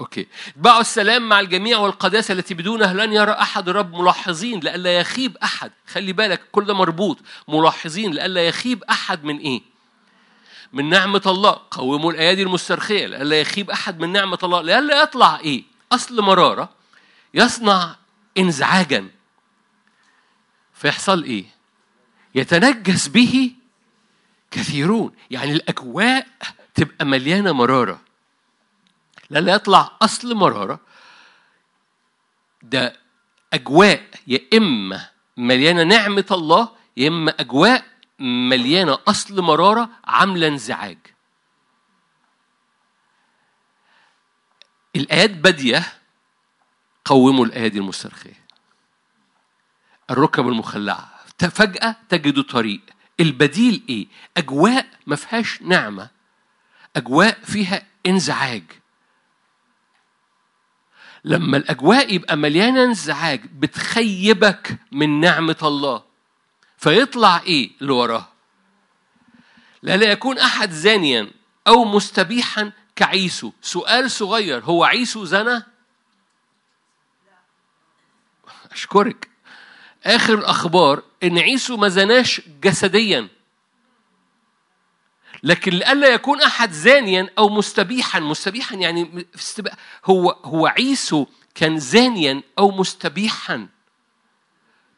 أوكي. 0.00 0.26
اتبعوا 0.48 0.80
السلام 0.80 1.28
مع 1.28 1.40
الجميع 1.40 1.78
والقداسة 1.78 2.32
التي 2.32 2.54
بدونها 2.54 2.94
لن 2.94 3.12
يرى 3.12 3.32
أحد 3.32 3.68
الرب 3.68 3.94
ملاحظين 3.94 4.60
لئلا 4.60 4.98
يخيب 4.98 5.36
أحد. 5.36 5.72
خلي 5.86 6.12
بالك 6.12 6.42
كل 6.52 6.64
ده 6.64 6.74
مربوط. 6.74 7.18
ملاحظين 7.48 8.12
لئلا 8.12 8.46
يخيب 8.46 8.84
أحد 8.84 9.24
من 9.24 9.38
إيه؟ 9.38 9.62
من 10.72 10.88
نعمة 10.88 11.22
الله. 11.26 11.60
قوموا 11.70 12.12
الأيادي 12.12 12.42
المسترخية. 12.42 13.06
لئلا 13.06 13.40
يخيب 13.40 13.70
أحد 13.70 14.00
من 14.00 14.12
نعمة 14.12 14.38
الله. 14.42 14.62
لئلا 14.62 15.02
يطلع 15.02 15.38
إيه؟ 15.38 15.64
أصل 15.92 16.22
مرارة. 16.22 16.68
يصنع 17.34 17.96
انزعاجا. 18.38 19.08
فيحصل 20.74 21.22
إيه؟ 21.24 21.44
يتنجس 22.34 23.08
به 23.08 23.52
كثيرون. 24.50 25.12
يعني 25.30 25.52
الأجواء 25.52 26.26
تبقى 26.74 27.04
مليانة 27.06 27.52
مرارة. 27.52 28.00
لا 29.30 29.54
يطلع 29.54 29.96
أصل 30.02 30.34
مرارة. 30.34 30.80
ده 32.62 32.96
أجواء 33.52 34.08
يا 34.26 34.40
إما 34.54 35.10
مليانة 35.36 35.82
نعمة 35.82 36.26
الله 36.30 36.68
يا 36.96 37.08
إما 37.08 37.30
أجواء 37.40 37.84
مليانة 38.18 38.98
أصل 39.08 39.42
مرارة 39.42 39.88
عاملة 40.04 40.48
انزعاج. 40.48 40.98
الآيات 44.96 45.30
بادية 45.30 45.84
قوموا 47.04 47.46
الأيادي 47.46 47.78
المسترخية. 47.78 48.44
الركب 50.10 50.48
المخلعة. 50.48 51.14
فجأة 51.38 51.96
تجدوا 52.08 52.42
طريق. 52.42 52.80
البديل 53.20 53.82
إيه؟ 53.88 54.06
أجواء 54.36 54.86
ما 55.06 55.16
فيهاش 55.16 55.62
نعمة. 55.62 56.10
أجواء 56.96 57.38
فيها 57.44 57.86
انزعاج. 58.06 58.62
لما 61.24 61.56
الأجواء 61.56 62.14
يبقى 62.14 62.36
مليانة 62.36 62.84
انزعاج 62.84 63.40
بتخيبك 63.58 64.78
من 64.92 65.20
نعمة 65.20 65.56
الله. 65.62 66.02
فيطلع 66.78 67.40
إيه 67.40 67.70
اللي 67.80 67.92
وراه 67.92 68.28
لا 69.82 69.94
يكون 69.94 70.38
أحد 70.38 70.70
زانيا 70.70 71.30
أو 71.66 71.84
مستبيحا 71.84 72.72
كعيسو. 72.96 73.52
سؤال 73.62 74.10
صغير 74.10 74.64
هو 74.64 74.84
عيسو 74.84 75.24
زنى؟ 75.24 75.62
أشكرك. 78.72 79.28
آخر 80.04 80.34
الأخبار 80.34 81.02
إن 81.22 81.38
عيسو 81.38 81.76
ما 81.76 81.88
زناش 81.88 82.40
جسديا. 82.62 83.28
لكن 85.44 85.72
لئلا 85.72 86.08
يكون 86.08 86.42
أحد 86.42 86.72
زانيا 86.72 87.30
أو 87.38 87.48
مستبيحا 87.48 88.20
مستبيحا 88.20 88.76
يعني 88.76 89.26
هو 90.04 90.30
هو 90.30 90.66
عيسو 90.66 91.26
كان 91.54 91.78
زانيا 91.78 92.42
أو 92.58 92.70
مستبيحا. 92.70 93.68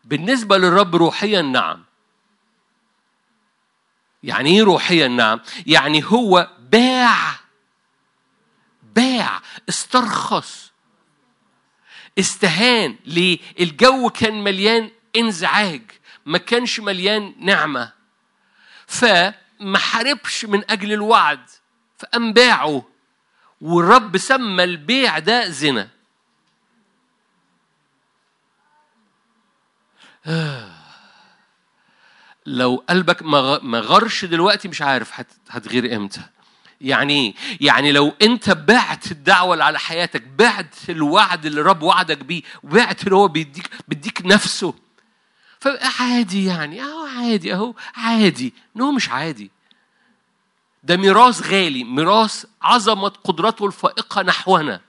بالنسبة 0.05 0.59
للرب 0.59 0.97
روحيا 0.97 1.43
نعم. 1.43 1.85
يعني 4.23 4.51
إيه 4.51 4.63
روحيا 4.63 5.09
نعم؟ 5.09 5.41
يعني 5.67 6.05
هو 6.05 6.51
باع 6.71 7.39
باع 8.95 9.43
استرخص 9.69 10.73
استهان 12.19 12.97
ليه 13.05 13.39
الجو 13.61 14.11
كان 14.11 14.45
مليان 14.45 14.91
إنزعاج 15.17 15.83
ما 16.27 16.39
كانش 16.39 16.81
مليان 16.81 17.35
نعمة. 17.39 17.93
ف 18.87 19.05
ما 19.61 19.79
حاربش 19.79 20.45
من 20.45 20.71
أجل 20.71 20.93
الوعد 20.93 21.41
فقام 21.99 22.33
باعه 22.33 22.85
والرب 23.61 24.17
سمى 24.17 24.65
البيع 24.65 25.19
ده 25.19 25.49
زنا. 25.49 25.89
لو 32.47 32.85
قلبك 32.89 33.23
ما 33.63 33.81
غرش 33.81 34.25
دلوقتي 34.25 34.69
مش 34.69 34.83
عارف 34.83 35.13
هتغير 35.51 35.97
إمتى. 35.97 36.23
يعني 36.81 37.13
إيه؟ 37.27 37.35
يعني 37.61 37.93
لو 37.93 38.15
أنت 38.23 38.51
بعت 38.51 39.13
الدعوة 39.13 39.53
اللي 39.53 39.65
على 39.65 39.79
حياتك 39.79 40.23
بعت 40.23 40.75
الوعد 40.89 41.47
اللي 41.47 41.61
الرب 41.61 41.83
وعدك 41.83 42.19
بيه 42.19 42.43
وبعت 42.63 43.05
اللي 43.05 43.17
هو 43.17 43.29
بيديك 43.29 43.71
بيديك 43.89 44.23
نفسه. 44.25 44.75
فعادي 45.61 46.45
يعني. 46.45 46.83
اهو 46.83 47.07
عادي 47.07 47.55
أهو 47.55 47.75
عادي. 47.95 48.55
نو 48.77 48.93
مش 48.93 49.11
عادي. 49.11 49.51
ده 50.83 50.97
ميراث 50.97 51.43
غالي. 51.53 51.85
ميراث 51.85 52.45
عظمة 52.63 53.09
قدرته 53.09 53.67
الفائقة 53.67 54.23
نحونا. 54.23 54.81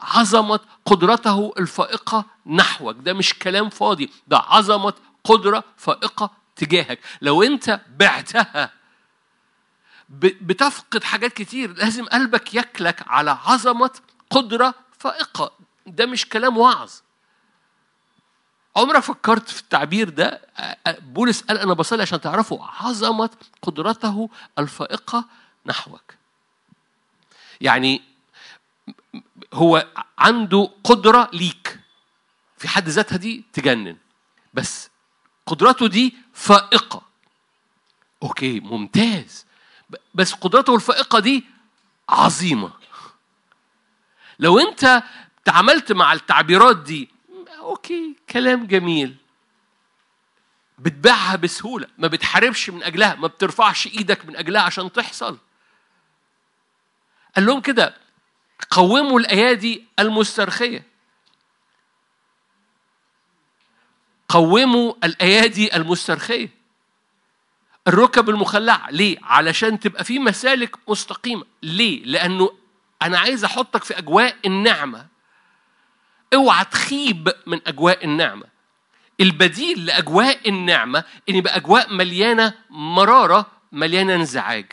عظمة 0.00 0.60
قدرته 0.84 1.52
الفائقة 1.58 2.24
نحوك. 2.46 2.96
ده 2.96 3.12
مش 3.12 3.34
كلام 3.34 3.68
فاضي. 3.68 4.10
ده 4.26 4.38
عظمة 4.38 4.94
قدرة 5.24 5.64
فائقة 5.76 6.30
تجاهك. 6.56 6.98
لو 7.22 7.42
أنت 7.42 7.80
بعتها 7.96 8.72
بتفقد 10.10 11.04
حاجات 11.04 11.32
كتير 11.32 11.72
لازم 11.76 12.04
قلبك 12.04 12.54
يكلك 12.54 13.04
على 13.06 13.38
عظمة 13.44 13.90
قدرة 14.30 14.74
فائقة. 14.98 15.52
ده 15.86 16.06
مش 16.06 16.28
كلام 16.28 16.58
وعظ. 16.58 16.90
عمرك 18.76 19.02
فكرت 19.02 19.48
في 19.48 19.60
التعبير 19.60 20.08
ده؟ 20.08 20.40
بولس 20.88 21.42
قال 21.42 21.58
أنا 21.58 21.74
بصلي 21.74 22.02
عشان 22.02 22.20
تعرفوا 22.20 22.64
عظمه 22.64 23.30
قدرته 23.62 24.30
الفائقة 24.58 25.24
نحوك. 25.66 26.14
يعني 27.60 28.02
هو 29.54 29.86
عنده 30.18 30.70
قدرة 30.84 31.30
ليك. 31.32 31.80
في 32.58 32.68
حد 32.68 32.88
ذاتها 32.88 33.16
دي 33.16 33.44
تجنن. 33.52 33.96
بس 34.54 34.90
قدرته 35.46 35.86
دي 35.88 36.14
فائقة. 36.34 37.02
okay 38.22 38.60
ممتاز. 38.60 39.46
بس 40.14 40.32
قدرته 40.32 40.74
الفائقة 40.74 41.18
دي 41.18 41.44
عظيمة. 42.08 42.72
لو 44.38 44.58
أنت 44.58 45.02
تعاملت 45.44 45.92
مع 45.92 46.12
التعبيرات 46.12 46.76
دي 46.76 47.08
okay 47.60 48.16
كلام 48.30 48.66
جميل. 48.66 49.16
بتبيعها 50.78 51.36
بسهولة 51.36 51.86
ما 51.98 52.08
بتحاربش 52.08 52.70
من 52.70 52.82
أجلها 52.82 53.14
ما 53.14 53.26
بترفعش 53.26 53.86
إيدك 53.86 54.26
من 54.26 54.36
أجلها 54.36 54.62
عشان 54.62 54.92
تحصل. 54.92 55.38
قال 57.36 57.46
لهم 57.46 57.60
كده 57.60 57.96
قوموا 58.70 59.20
الأيادي 59.20 59.84
المسترخية. 59.98 60.86
قوموا 64.28 64.94
الأيادي 65.04 65.76
المسترخية. 65.76 66.48
الركب 67.88 68.30
المخلعه 68.30 68.90
ليه؟ 68.90 69.18
علشان 69.22 69.80
تبقى 69.80 70.04
في 70.04 70.18
مسالك 70.18 70.76
مستقيمة. 70.88 71.44
ليه؟ 71.62 72.04
لأنه 72.04 72.50
أنا 73.02 73.18
عايز 73.18 73.44
أحطك 73.44 73.84
في 73.84 73.98
أجواء 73.98 74.36
النعمة. 74.46 75.06
اوعى 76.34 76.64
تخيب 76.64 77.32
من 77.46 77.60
أجواء 77.66 78.04
النعمة. 78.04 78.44
البديل 79.20 79.86
لأجواء 79.86 80.48
النعمة 80.48 81.04
إن 81.28 81.34
يبقى 81.34 81.56
أجواء 81.56 81.94
مليانة 81.94 82.54
مرارة 82.70 83.50
مليانة 83.72 84.14
انزعاج. 84.14 84.72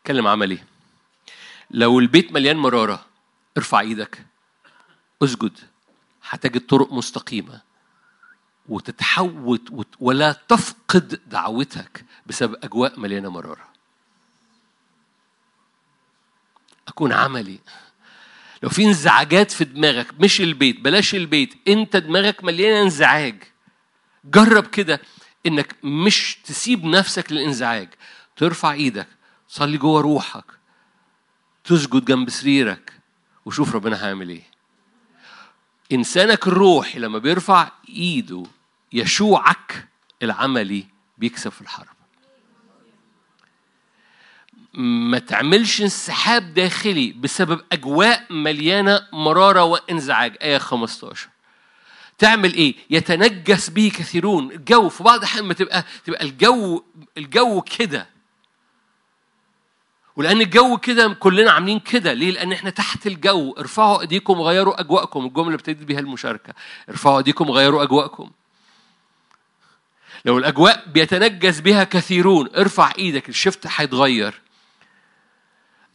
اتكلم 0.00 0.26
عملي. 0.26 0.58
لو 1.70 1.98
البيت 1.98 2.32
مليان 2.32 2.56
مرارة 2.56 3.06
ارفع 3.56 3.80
إيدك. 3.80 4.26
اسجد. 5.22 5.58
هتجد 6.28 6.66
طرق 6.66 6.92
مستقيمة. 6.92 7.60
وتتحوت 8.68 9.86
ولا 10.00 10.32
تفقد 10.32 11.20
دعوتك 11.26 12.04
بسبب 12.26 12.56
أجواء 12.64 13.00
مليانة 13.00 13.30
مرارة. 13.30 13.68
أكون 16.90 17.12
عملي. 17.12 17.58
لو 18.62 18.68
في 18.68 18.84
انزعاجات 18.84 19.50
في 19.50 19.64
دماغك 19.64 20.06
مش 20.20 20.40
البيت 20.40 20.80
بلاش 20.80 21.14
البيت 21.14 21.54
انت 21.68 21.96
دماغك 21.96 22.44
مليانة 22.44 22.82
انزعاج. 22.82 23.42
جرب 24.24 24.66
كده 24.66 25.00
إنك 25.46 25.76
مش 25.84 26.38
تسيب 26.44 26.84
نفسك 26.84 27.32
للانزعاج. 27.32 27.88
ترفع 28.36 28.72
إيدك 28.72 29.06
تصلي 29.48 29.78
جوه 29.78 30.00
روحك 30.00 30.44
تسجد 31.64 32.04
جنب 32.04 32.30
سريرك 32.30 32.92
وشوف 33.44 33.74
ربنا 33.74 34.04
هيعمل 34.06 34.28
إيه. 34.28 34.42
إنسانك 35.92 36.46
الروحي 36.46 36.98
لما 36.98 37.18
بيرفع 37.18 37.70
إيده 37.88 38.42
يشوعك 38.92 39.88
العملي 40.22 40.86
بيكسب 41.18 41.50
في 41.50 41.60
الحرب. 41.60 41.99
ما 44.74 45.18
تعملش 45.18 45.82
انسحاب 45.82 46.54
داخلي 46.54 47.12
بسبب 47.12 47.60
أجواء 47.72 48.26
مليانة 48.30 49.06
مرارة 49.12 49.64
وانزعاج 49.64 50.36
آية 50.42 50.58
15 50.58 51.28
تعمل 52.18 52.54
إيه؟ 52.54 52.74
يتنجس 52.90 53.70
به 53.70 53.92
كثيرون، 53.96 54.50
الجو 54.50 54.88
في 54.88 55.02
بعض 55.02 55.18
الأحيان 55.18 55.44
ما 55.44 55.54
تبقى 55.54 55.84
تبقى 56.04 56.24
الجو 56.24 56.82
الجو 57.18 57.60
كده. 57.60 58.06
ولأن 60.16 60.40
الجو 60.40 60.76
كده 60.76 61.08
كلنا 61.14 61.50
عاملين 61.50 61.80
كده، 61.80 62.12
ليه؟ 62.12 62.30
لأن 62.30 62.52
إحنا 62.52 62.70
تحت 62.70 63.06
الجو، 63.06 63.54
ارفعوا 63.58 64.00
أيديكم 64.00 64.40
وغيروا 64.40 64.80
أجواءكم، 64.80 65.26
الجملة 65.26 65.46
اللي 65.46 65.54
ابتديت 65.54 65.82
بيها 65.86 66.00
المشاركة، 66.00 66.54
ارفعوا 66.88 67.18
أيديكم 67.18 67.50
وغيروا 67.50 67.82
أجواءكم. 67.82 68.30
لو 70.24 70.38
الأجواء 70.38 70.84
بيتنجس 70.86 71.60
بها 71.60 71.84
كثيرون، 71.84 72.48
ارفع 72.56 72.92
إيدك، 72.98 73.28
الشفت 73.28 73.66
هيتغير. 73.76 74.40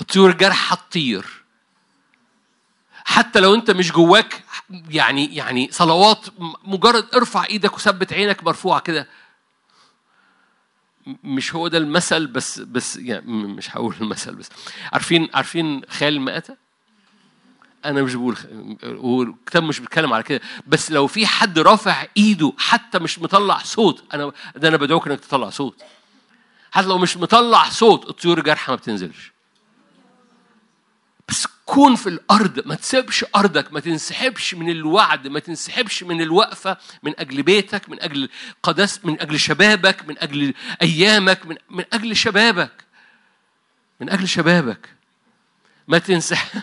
الطيور 0.01 0.29
الجارحة 0.29 0.73
هتطير 0.75 1.25
حتى 3.05 3.39
لو 3.39 3.55
انت 3.55 3.71
مش 3.71 3.91
جواك 3.91 4.43
يعني 4.89 5.35
يعني 5.35 5.69
صلوات 5.71 6.25
مجرد 6.63 7.15
ارفع 7.15 7.45
إيدك 7.45 7.75
وثبت 7.75 8.13
عينك 8.13 8.43
مرفوعة 8.43 8.79
كده. 8.79 9.07
مش 11.23 11.55
هو 11.55 11.67
ده 11.67 11.77
المثل 11.77 12.27
بس 12.27 12.59
بس 12.59 12.95
يعني 12.97 13.25
مش 13.27 13.77
هقول 13.77 13.95
المثل 14.01 14.35
بس. 14.35 14.49
عارفين 14.93 15.29
عارفين 15.33 15.81
خيال 15.89 16.13
المآتة؟ 16.13 16.57
أنا 17.85 18.03
مش 18.03 18.15
بقول 18.15 18.37
والكتاب 18.83 19.63
مش 19.63 19.79
بيتكلم 19.79 20.13
على 20.13 20.23
كده. 20.23 20.41
بس 20.67 20.91
لو 20.91 21.07
في 21.07 21.27
حد 21.27 21.59
رافع 21.59 22.05
ايده 22.17 22.53
حتى 22.57 22.99
مش 22.99 23.19
مطلع 23.19 23.57
صوت 23.57 24.03
أنا 24.13 24.31
ده 24.55 24.67
أنا 24.67 24.77
بدعوك 24.77 25.07
إنك 25.07 25.19
تطلع 25.19 25.49
صوت. 25.49 25.83
حتى 26.71 26.87
لو 26.87 26.97
مش 26.97 27.17
مطلع 27.17 27.69
صوت 27.69 28.09
الطيور 28.09 28.37
الجارحه 28.37 28.71
ما 28.71 28.75
بتنزلش. 28.75 29.34
كون 31.65 31.95
في 31.95 32.09
الأرض 32.09 32.67
ما 32.67 32.75
تسيبش 32.75 33.25
أرضك 33.35 33.73
ما 33.73 33.79
تنسحبش 33.79 34.53
من 34.53 34.69
الوعد 34.69 35.27
ما 35.27 35.39
تنسحبش 35.39 36.03
من 36.03 36.21
الوقفة 36.21 36.77
من 37.03 37.13
أجل 37.19 37.43
بيتك 37.43 37.89
من 37.89 38.01
أجل 38.01 38.29
قدس 38.63 39.05
من 39.05 39.21
أجل 39.21 39.39
شبابك 39.39 40.07
من 40.07 40.19
أجل 40.19 40.53
أيامك 40.81 41.45
من 41.45 41.55
من 41.69 41.83
أجل 41.93 42.15
شبابك 42.15 42.85
من 43.99 44.09
أجل 44.09 44.27
شبابك. 44.27 44.95
ما 45.87 45.97
تنسح 45.97 46.53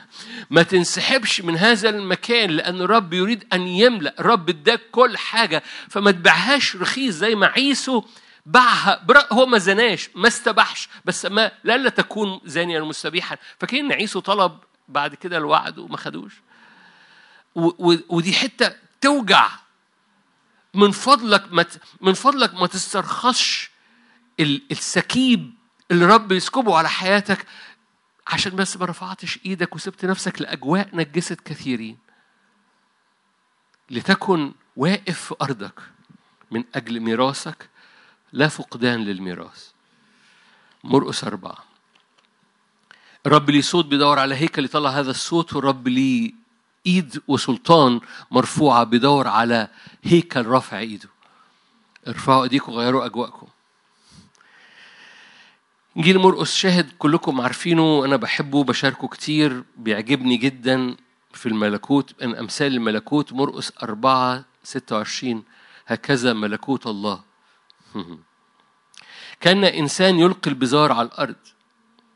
ما 0.51 0.63
تنسحبش 0.63 1.41
من 1.41 1.57
هذا 1.57 1.89
المكان 1.89 2.51
لأن 2.51 2.81
الرب 2.81 3.13
يريد 3.13 3.45
أن 3.53 3.67
يملأ. 3.67 4.15
الرب 4.21 4.49
اداك 4.49 4.81
كل 4.93 5.19
حاجة 5.19 5.63
فما 5.89 6.11
تبيعهاش 6.11 6.77
رخيص 6.77 7.15
زي 7.15 7.35
ما 7.35 7.47
عيسو 7.47 8.05
باعها. 8.47 9.07
هو 9.33 9.47
ما 9.47 9.59
زناش 9.59 10.11
ما 10.15 10.29
استبحش 10.29 10.89
بس 11.05 11.27
ما 11.27 11.53
لا 11.65 11.89
تكون 11.89 12.41
زانيا 12.45 12.81
مستبيحا. 12.81 13.37
فكأن 13.59 13.93
عيسو 13.93 14.21
طلب 14.21 14.59
بعد 14.89 15.15
كده 15.15 15.37
الوعد 15.37 15.79
وما 15.79 15.97
خدوش. 15.97 16.41
ودي 18.09 18.33
حتة 18.33 18.75
توجع. 19.01 19.51
من 20.75 20.91
فضلك 20.91 21.53
ما 21.53 21.67
من 22.01 22.13
فضلك 22.13 22.55
ما 22.55 22.67
تسترخصش 22.67 23.71
السكيب 24.41 25.55
اللي 25.91 26.07
رب 26.07 26.33
يسكبه 26.33 26.77
على 26.77 26.89
حياتك 26.89 27.47
عشان 28.27 28.57
بس 28.57 28.77
ما 28.77 28.87
رفعتش 28.87 29.39
إيدك 29.47 29.75
وسبت 29.75 30.05
نفسك 30.05 30.43
لأجواء 30.43 30.97
نجست 30.97 31.41
كثيرين. 31.41 31.99
لتكن 33.91 34.53
واقف 34.77 35.21
في 35.21 35.35
أرضك 35.43 35.81
من 36.51 36.65
أجل 36.75 37.01
ميراثك 37.01 37.69
لا 38.33 38.49
فقدان 38.49 39.01
للميراث. 39.05 39.71
مرقس 40.85 41.25
أربعة. 41.25 41.72
الرب 43.27 43.51
ليه 43.51 43.61
صوت 43.61 43.85
بيدور 43.87 44.19
على 44.19 44.35
هيكل 44.35 44.65
يطلع 44.65 44.91
هذا 44.91 45.11
الصوت 45.11 45.55
والرب 45.55 45.89
ليه 45.89 46.33
ايد 46.87 47.23
وسلطان 47.29 48.01
مرفوعة 48.31 48.85
بيدور 48.85 49.29
على 49.29 49.69
هيكل 50.03 50.47
رافع 50.47 50.79
ايده. 50.79 51.09
ارفعوا 52.09 52.43
ايديكم 52.43 52.73
وغيروا 52.73 53.07
اجواءكم. 53.07 53.47
انجيل 55.97 56.19
مرقس 56.19 56.55
شاهد 56.55 56.93
كلكم 56.99 57.41
عارفينه 57.41 58.05
أنا 58.05 58.17
بحبه 58.17 58.65
بشاركه 58.65 59.09
كتير 59.09 59.65
بيعجبني 59.77 60.37
جدا 60.37 60.97
في 61.33 61.47
الملكوت 61.47 62.23
من 62.23 62.37
امثال 62.37 62.75
الملكوت 62.75 63.33
مرقس 63.33 63.73
أربعة 63.83 64.45
ستة 64.65 64.97
وعشرين 64.97 65.43
هكذا 65.87 66.33
ملكوت 66.33 66.87
الله. 66.87 67.23
كأن 69.41 69.65
إنسان 69.65 70.19
يلقي 70.19 70.51
البزار 70.51 70.93
على 70.93 71.09
الأرض. 71.09 71.37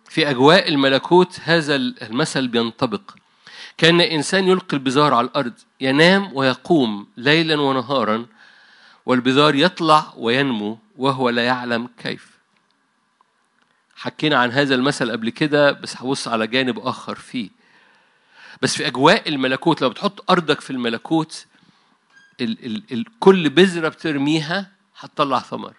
في 0.08 0.30
أجواء 0.30 0.68
الملكوت 0.68 1.40
هذا 1.44 1.76
المثل 1.76 2.48
بينطبق. 2.48 3.00
كأن 3.78 4.00
إنسان 4.00 4.48
يلقي 4.48 4.76
البزار 4.76 5.14
على 5.14 5.26
الأرض 5.26 5.52
ينام 5.80 6.30
ويقوم 6.34 7.06
ليلا 7.16 7.60
ونهارا 7.60 8.26
والبذار 9.06 9.54
يطلع 9.54 10.12
وينمو 10.16 10.78
وهو 10.96 11.28
لا 11.28 11.44
يعلم 11.44 11.88
كيف. 11.98 12.30
حكينا 13.96 14.36
عن 14.36 14.50
هذا 14.50 14.74
المثل 14.74 15.10
قبل 15.12 15.30
كده 15.30 15.72
بس 15.72 15.96
هبص 15.96 16.28
على 16.28 16.46
جانب 16.46 16.78
آخر 16.78 17.14
فيه. 17.14 17.48
بس 18.62 18.76
في 18.76 18.86
أجواء 18.86 19.28
الملكوت 19.28 19.82
لو 19.82 19.88
بتحط 19.88 20.30
أرضك 20.30 20.60
في 20.60 20.70
الملكوت 20.70 21.46
ال 22.40 22.66
ال 22.66 22.82
ال 22.92 23.04
كل 23.20 23.50
بذرة 23.50 23.88
بترميها 23.88 24.70
هتطلع 24.98 25.38
ثمر. 25.38 25.72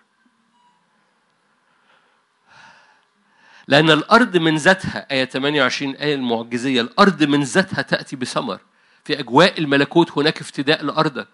لأن 3.68 3.91
الأرض 3.91 4.38
من 4.38 4.55
ذاتها 4.55 5.11
آية 5.11 5.26
28 5.26 5.95
آية 5.95 6.15
المعجزية 6.15 6.82
الأرض 6.82 7.24
من 7.24 7.43
ذاتها 7.43 7.82
تأتي 7.82 8.15
بثمر. 8.15 8.59
في 9.03 9.20
أجواء 9.20 9.59
الملكوت 9.59 10.18
هناك 10.18 10.41
افتداء 10.41 10.84
لأرضك. 10.84 11.28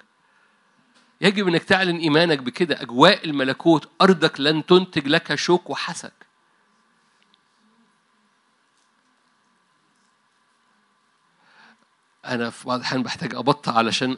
يجب 1.22 1.48
أنك 1.48 1.64
تعلن 1.64 1.98
إيمانك 1.98 2.40
بكده. 2.40 2.82
أجواء 2.82 3.26
الملكوت 3.26 3.90
أرضك 4.02 4.40
لن 4.40 4.66
تنتج 4.66 5.08
لك 5.08 5.36
شوك 5.36 5.70
وحسك. 5.70 6.14
أنا 12.26 12.50
في 12.50 12.68
بعض 12.68 12.80
الأحيان 12.80 13.04
بحتاج 13.04 13.36
أبطأ 13.36 13.72
علشان 13.72 14.18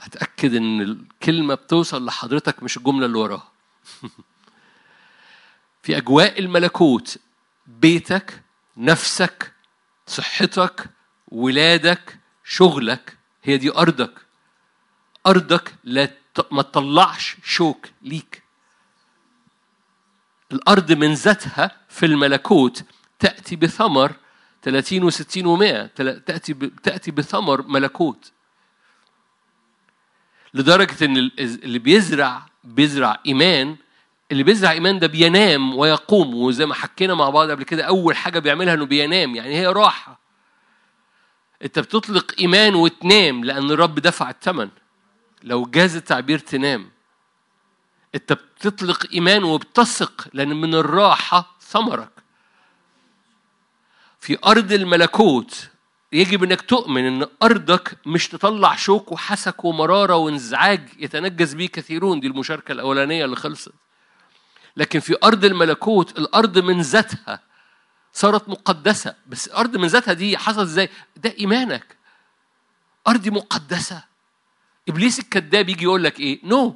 أتأكد 0.00 0.54
إن 0.54 0.80
الكلمة 0.80 1.54
بتوصل 1.54 2.04
لحضرتك 2.04 2.62
مش 2.62 2.76
الجملة 2.76 3.06
اللي 3.06 3.18
وراها. 3.18 3.48
في 5.82 5.96
أجواء 5.96 6.38
الملكوت 6.38 7.18
بيتك 7.66 8.42
نفسك 8.76 9.52
صحتك 10.06 10.90
ولادك 11.28 12.18
شغلك. 12.44 13.18
هي 13.42 13.56
دي 13.56 13.70
أرضك. 13.76 14.26
أرضك 15.26 15.74
لا 15.84 16.10
ما 16.52 16.62
تطلعش 16.62 17.36
شوك 17.44 17.86
ليك. 18.02 18.42
الأرض 20.52 20.92
من 20.92 21.12
ذاتها 21.12 21.80
في 21.88 22.06
الملكوت 22.06 22.84
تأتي 23.18 23.56
بثمر 23.56 24.12
30 24.62 25.10
و60 25.10 25.24
و100 25.24 25.94
تأتي 26.26 26.54
تأتي 26.82 27.10
بثمر 27.10 27.62
ملكوت. 27.62 28.32
لدرجة 30.54 31.04
إن 31.04 31.16
اللي 31.38 31.78
بيزرع 31.78 32.46
بيزرع 32.64 33.20
إيمان 33.26 33.76
اللي 34.32 34.42
بيزرع 34.42 34.70
إيمان 34.70 34.98
ده 34.98 35.06
بينام 35.06 35.74
ويقوم 35.74 36.34
وزي 36.34 36.66
ما 36.66 36.74
حكينا 36.74 37.14
مع 37.14 37.30
بعض 37.30 37.50
قبل 37.50 37.62
كده 37.62 37.84
أول 37.84 38.16
حاجة 38.16 38.38
بيعملها 38.38 38.74
إنه 38.74 38.86
بينام 38.86 39.36
يعني 39.36 39.54
هي 39.56 39.66
راحة. 39.66 40.20
أنت 41.62 41.78
بتطلق 41.78 42.34
إيمان 42.40 42.74
وتنام 42.74 43.44
لأن 43.44 43.70
الرب 43.70 43.94
دفع 43.94 44.30
الثمن 44.30 44.68
لو 45.42 45.64
جاز 45.64 45.96
التعبير 45.96 46.38
تنام. 46.38 46.90
أنت 48.14 48.32
بتطلق 48.32 49.06
إيمان 49.12 49.44
وبتثق 49.44 50.28
لأن 50.32 50.60
من 50.60 50.74
الراحة 50.74 51.56
ثمرك. 51.60 52.10
في 54.20 54.38
أرض 54.46 54.72
الملكوت 54.72 55.70
يجب 56.12 56.44
إنك 56.44 56.60
تؤمن 56.60 57.06
إن 57.06 57.26
أرضك 57.42 57.96
مش 58.06 58.28
تطلع 58.28 58.76
شوك 58.76 59.12
وحسك 59.12 59.64
ومرارة 59.64 60.16
وانزعاج 60.16 60.88
يتنجس 60.98 61.54
به 61.54 61.66
كثيرون. 61.66 62.20
دي 62.20 62.26
المشاركة 62.26 62.72
الأولانية 62.72 63.24
اللي 63.24 63.36
خلصت. 63.36 63.72
لكن 64.76 65.00
في 65.00 65.16
أرض 65.24 65.44
الملكوت 65.44 66.18
الأرض 66.18 66.58
من 66.58 66.80
ذاتها 66.80 67.40
صارت 68.12 68.48
مقدسة. 68.48 69.14
بس 69.26 69.46
الأرض 69.46 69.76
من 69.76 69.86
ذاتها 69.86 70.12
دي 70.14 70.38
حصلت 70.38 70.58
إزاي؟ 70.58 70.88
ده 71.16 71.34
إيمانك. 71.38 71.96
ارضي 73.08 73.30
مقدسة. 73.30 74.04
إبليس 74.88 75.18
الكذاب 75.18 75.68
يجي 75.68 75.84
يقول 75.84 76.04
لك 76.04 76.20
إيه؟ 76.20 76.70
no. 76.70 76.72
no. 76.72 76.74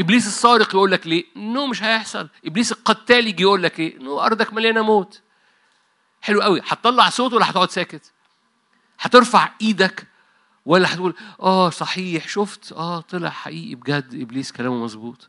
إبليس 0.00 0.26
السارق 0.26 0.74
يقول 0.74 0.92
لك 0.92 1.06
ليه؟ 1.06 1.66
no 1.66 1.68
no 1.68 1.70
مش 1.70 1.82
هيحصل. 1.82 2.28
إبليس 2.46 2.72
القتال 2.72 3.26
يجي 3.26 3.42
يقول 3.42 3.62
لك 3.62 3.80
إيه؟ 3.80 3.98
no 3.98 4.16
no. 4.18 4.22
أرضك 4.22 4.52
مليانة 4.52 4.82
موت. 4.82 5.20
حلو 6.20 6.42
قوي. 6.42 6.60
هتطلع 6.66 7.08
صوت 7.10 7.32
ولا 7.32 7.50
هتقعد 7.50 7.70
ساكت؟ 7.70 8.12
هترفع 9.00 9.52
إيدك 9.62 10.06
ولا 10.66 10.94
هتقول 10.94 11.14
آه 11.40 11.70
صحيح 11.70 12.28
شفت؟ 12.28 12.72
آه 12.72 13.00
طلع 13.00 13.30
حقيقي 13.30 13.74
بجد 13.74 14.14
إبليس 14.14 14.52
كلامه 14.52 14.84
مظبوط. 14.84 15.28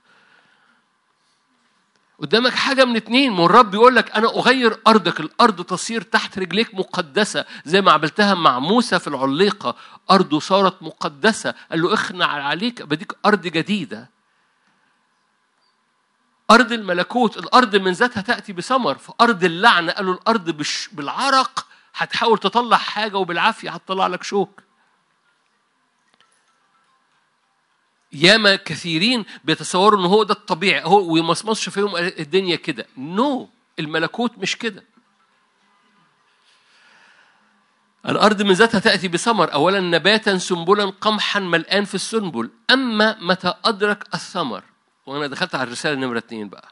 قدامك 2.21 2.53
حاجة 2.53 2.85
من 2.85 2.95
اتنين. 2.95 3.31
ما 3.31 3.45
الرب 3.45 3.73
يقول 3.73 3.95
لك 3.95 4.11
أنا 4.17 4.27
أغير 4.27 4.79
أرضك. 4.87 5.19
الأرض 5.19 5.61
تصير 5.61 6.01
تحت 6.01 6.39
رجليك 6.39 6.75
مقدسة 6.75 7.45
زي 7.65 7.81
ما 7.81 7.91
عملتها 7.91 8.33
مع 8.33 8.59
موسى 8.59 8.99
في 8.99 9.07
العليقة. 9.07 9.75
أرضه 10.11 10.39
صارت 10.39 10.83
مقدسة. 10.83 11.53
قال 11.71 11.81
له 11.81 11.93
اخنع 11.93 12.25
عليك 12.25 12.81
بديك 12.81 13.13
أرض 13.25 13.41
جديدة. 13.41 14.09
أرض 16.51 16.71
الملكوت 16.71 17.37
الأرض 17.37 17.75
من 17.75 17.91
ذاتها 17.91 18.21
تأتي 18.21 18.53
بثمر. 18.53 18.95
في 18.97 19.11
أرض 19.21 19.43
اللعنة 19.43 19.91
قالوا 19.91 20.13
الأرض 20.13 20.63
بالعرق. 20.91 21.65
هتحاول 21.95 22.37
تطلع 22.37 22.77
حاجة 22.77 23.17
وبالعافية 23.17 23.69
هتطلع 23.69 24.07
لك 24.07 24.23
شوك. 24.23 24.68
ياما 28.11 28.55
كثيرين 28.55 29.25
بيتصوروا 29.43 29.99
إن 29.99 30.05
هو 30.05 30.23
ده 30.23 30.33
الطبيعي 30.33 30.83
هو 30.83 31.13
ويمصمصش 31.13 31.69
فيهم 31.69 31.95
الدنيا 31.97 32.55
كده. 32.55 32.85
نو 32.97 33.45
no. 33.45 33.49
الملكوت 33.79 34.37
مش 34.37 34.55
كده. 34.57 34.83
الأرض 38.05 38.41
من 38.41 38.51
ذاتها 38.53 38.79
تأتي 38.79 39.07
بثمر 39.07 39.53
أولا 39.53 39.79
نباتا 39.79 40.37
سنبلا 40.37 40.85
قمحا 40.85 41.39
ملآن 41.39 41.85
في 41.85 41.95
السنبل. 41.95 42.49
أما 42.71 43.17
متى 43.21 43.53
أدرك 43.65 44.13
الثمر 44.13 44.63
وأنا 45.05 45.27
دخلت 45.27 45.55
على 45.55 45.63
الرسالة 45.63 45.99
نمرة 45.99 46.17
اتنين 46.17 46.49
بقى. 46.49 46.69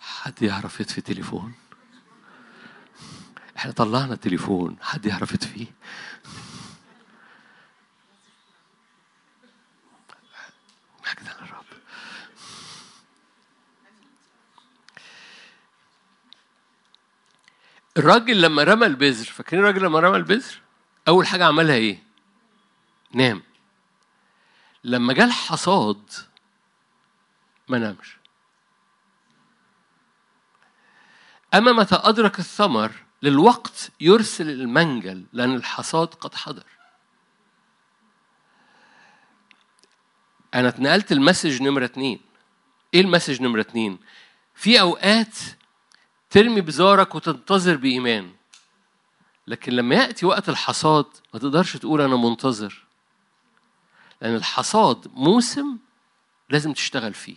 حد 0.00 0.42
يعرف 0.42 0.80
يطفي 0.80 1.00
تليفون؟ 1.00 1.54
إحنا 3.60 3.72
طلعنا 3.72 4.14
التليفون 4.14 4.76
حد 4.80 5.06
يعرف 5.06 5.32
يطفيه 5.32 5.66
الراجل 17.96 18.42
لما 18.42 18.64
رمى 18.64 18.86
البذر 18.86 19.24
فاكرين 19.24 19.62
الراجل 19.62 19.82
لما 19.82 20.00
رمى 20.00 20.16
البذر؟ 20.16 20.60
أول 21.08 21.26
حاجة 21.26 21.44
عملها 21.44 21.74
إيه؟ 21.74 22.02
نام. 23.12 23.42
لما 24.84 25.12
جه 25.12 25.24
الحصاد 25.24 26.10
ما 27.68 27.78
نامش. 27.78 28.16
أما 31.54 31.72
متى 31.72 31.94
أدرك 31.94 32.38
الثمر 32.38 33.09
للوقت 33.22 33.90
يرسل 34.00 34.50
المنجل 34.50 35.24
لأن 35.32 35.54
الحصاد 35.54 36.08
قد 36.08 36.34
حضر. 36.34 36.64
أنا 40.54 40.68
اتنقلت 40.68 41.12
المسج 41.12 41.62
نمرة 41.62 41.84
اتنين. 41.84 42.20
إيه 42.94 43.00
المسج 43.00 43.42
نمرة 43.42 43.60
اتنين؟ 43.60 43.98
في 44.54 44.80
أوقات 44.80 45.36
ترمي 46.30 46.60
بزارك 46.60 47.14
وتنتظر 47.14 47.76
بإيمان 47.76 48.32
لكن 49.46 49.72
لما 49.72 49.94
يأتي 49.94 50.26
وقت 50.26 50.48
الحصاد 50.48 51.06
ما 51.34 51.40
تقدرش 51.40 51.76
تقول 51.76 52.00
أنا 52.00 52.16
منتظر 52.16 52.84
لأن 54.22 54.34
الحصاد 54.34 55.08
موسم 55.14 55.78
لازم 56.50 56.72
تشتغل 56.72 57.14
فيه. 57.14 57.36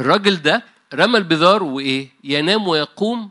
الراجل 0.00 0.42
ده 0.42 0.64
رمى 0.94 1.18
البذار 1.18 1.62
وإيه؟ 1.62 2.08
ينام 2.24 2.68
ويقوم 2.68 3.30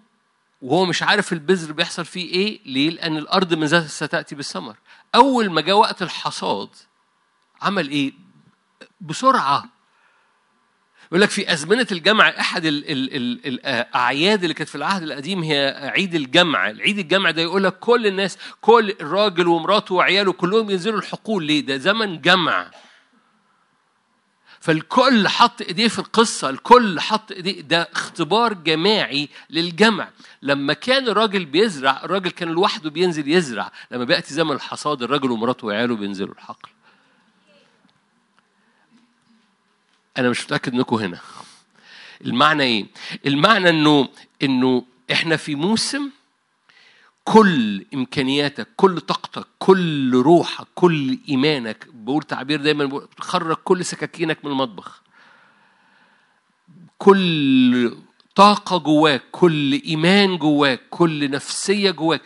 وهو 0.61 0.85
مش 0.85 1.03
عارف 1.03 1.33
البذر 1.33 1.71
بيحصل 1.71 2.05
فيه 2.05 2.33
إيه 2.33 2.59
ليه؟ 2.65 2.89
لأن 2.89 3.17
الأرض 3.17 3.53
من 3.53 3.65
ذاتها 3.65 3.87
ستأتي 3.87 4.35
بالثمر. 4.35 4.75
أول 5.15 5.49
ما 5.49 5.61
جاء 5.61 5.75
وقت 5.75 6.01
الحصاد 6.01 6.69
عمل 7.61 7.89
إيه؟ 7.89 8.13
بسرعة. 9.01 9.65
يقول 11.07 11.21
لك 11.21 11.29
في 11.29 11.53
أزمنة 11.53 11.87
الجمع 11.91 12.29
أحد 12.29 12.65
ال 12.65 12.91
ال 12.91 13.15
ال 13.15 13.47
الأعياد 13.47 14.41
اللي 14.41 14.53
كانت 14.53 14.69
في 14.69 14.75
العهد 14.75 15.03
القديم 15.03 15.43
هي 15.43 15.91
عيد 15.95 16.15
الجمع، 16.15 16.69
العيد 16.69 16.99
الجمع 16.99 17.31
ده 17.31 17.41
يقول 17.41 17.63
لك 17.63 17.79
كل 17.79 18.07
الناس 18.07 18.37
كل 18.61 18.95
الراجل 19.01 19.47
ومراته 19.47 19.95
وعياله 19.95 20.33
كلهم 20.33 20.69
ينزلوا 20.69 20.99
الحقول. 20.99 21.43
ليه؟ 21.43 21.61
ده 21.61 21.77
زمن 21.77 22.21
جمع. 22.21 22.71
فالكل 24.63 25.27
حط 25.27 25.61
إيديه 25.61 25.87
في 25.87 25.99
القصة 25.99 26.49
الكل 26.49 26.99
حط 26.99 27.31
إيديه. 27.31 27.61
ده 27.61 27.89
اختبار 27.93 28.53
جماعي 28.53 29.29
للجمع. 29.49 30.09
لما 30.41 30.73
كان 30.73 31.07
الراجل 31.07 31.45
بيزرع 31.45 32.01
الراجل 32.03 32.31
كان 32.31 32.49
لوحده 32.49 32.89
بينزل 32.89 33.27
يزرع. 33.31 33.71
لما 33.91 34.03
بيأتي 34.03 34.33
زمن 34.33 34.51
الحصاد 34.51 35.03
الراجل 35.03 35.31
ومراته 35.31 35.67
وعياله 35.67 35.95
بينزلوا 35.95 36.33
الحقل. 36.33 36.69
أنا 40.17 40.29
مش 40.29 40.43
متأكد 40.45 40.73
إنكم 40.73 40.95
هنا. 40.95 41.19
المعنى 42.25 42.63
إيه؟ 42.63 42.85
المعنى 43.25 43.69
إنه 43.69 44.09
إنه 44.43 44.85
إحنا 45.11 45.37
في 45.37 45.55
موسم 45.55 46.09
كل 47.23 47.85
إمكانياتك 47.93 48.67
كل 48.75 48.99
طاقتك 48.99 49.47
كل 49.59 50.15
روحك 50.15 50.67
كل 50.75 51.17
إيمانك 51.29 51.87
بقول 51.93 52.23
تعبير 52.23 52.61
دايما 52.61 52.85
بقول 52.85 53.07
خرج 53.19 53.55
كل 53.55 53.85
سكاكينك 53.85 54.45
من 54.45 54.51
المطبخ. 54.51 55.01
كل 56.97 57.97
طاقة 58.35 58.77
جواك 58.77 59.23
كل 59.31 59.81
إيمان 59.85 60.37
جواك 60.37 60.81
كل 60.89 61.31
نفسية 61.31 61.91
جواك 61.91 62.21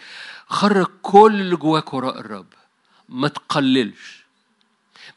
خرج 0.48 0.88
كل 1.02 1.36
اللي 1.41 1.56
جواك 1.56 1.93
وراء 1.93 2.20
الرب. 2.20 2.48
ما 3.10 3.28
تقللش. 3.28 4.26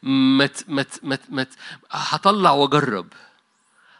ما 0.03 0.49
ما 0.67 0.85
ما 1.03 1.17
ما 1.29 1.45
هطلع 1.91 2.51
وأجرب. 2.51 3.07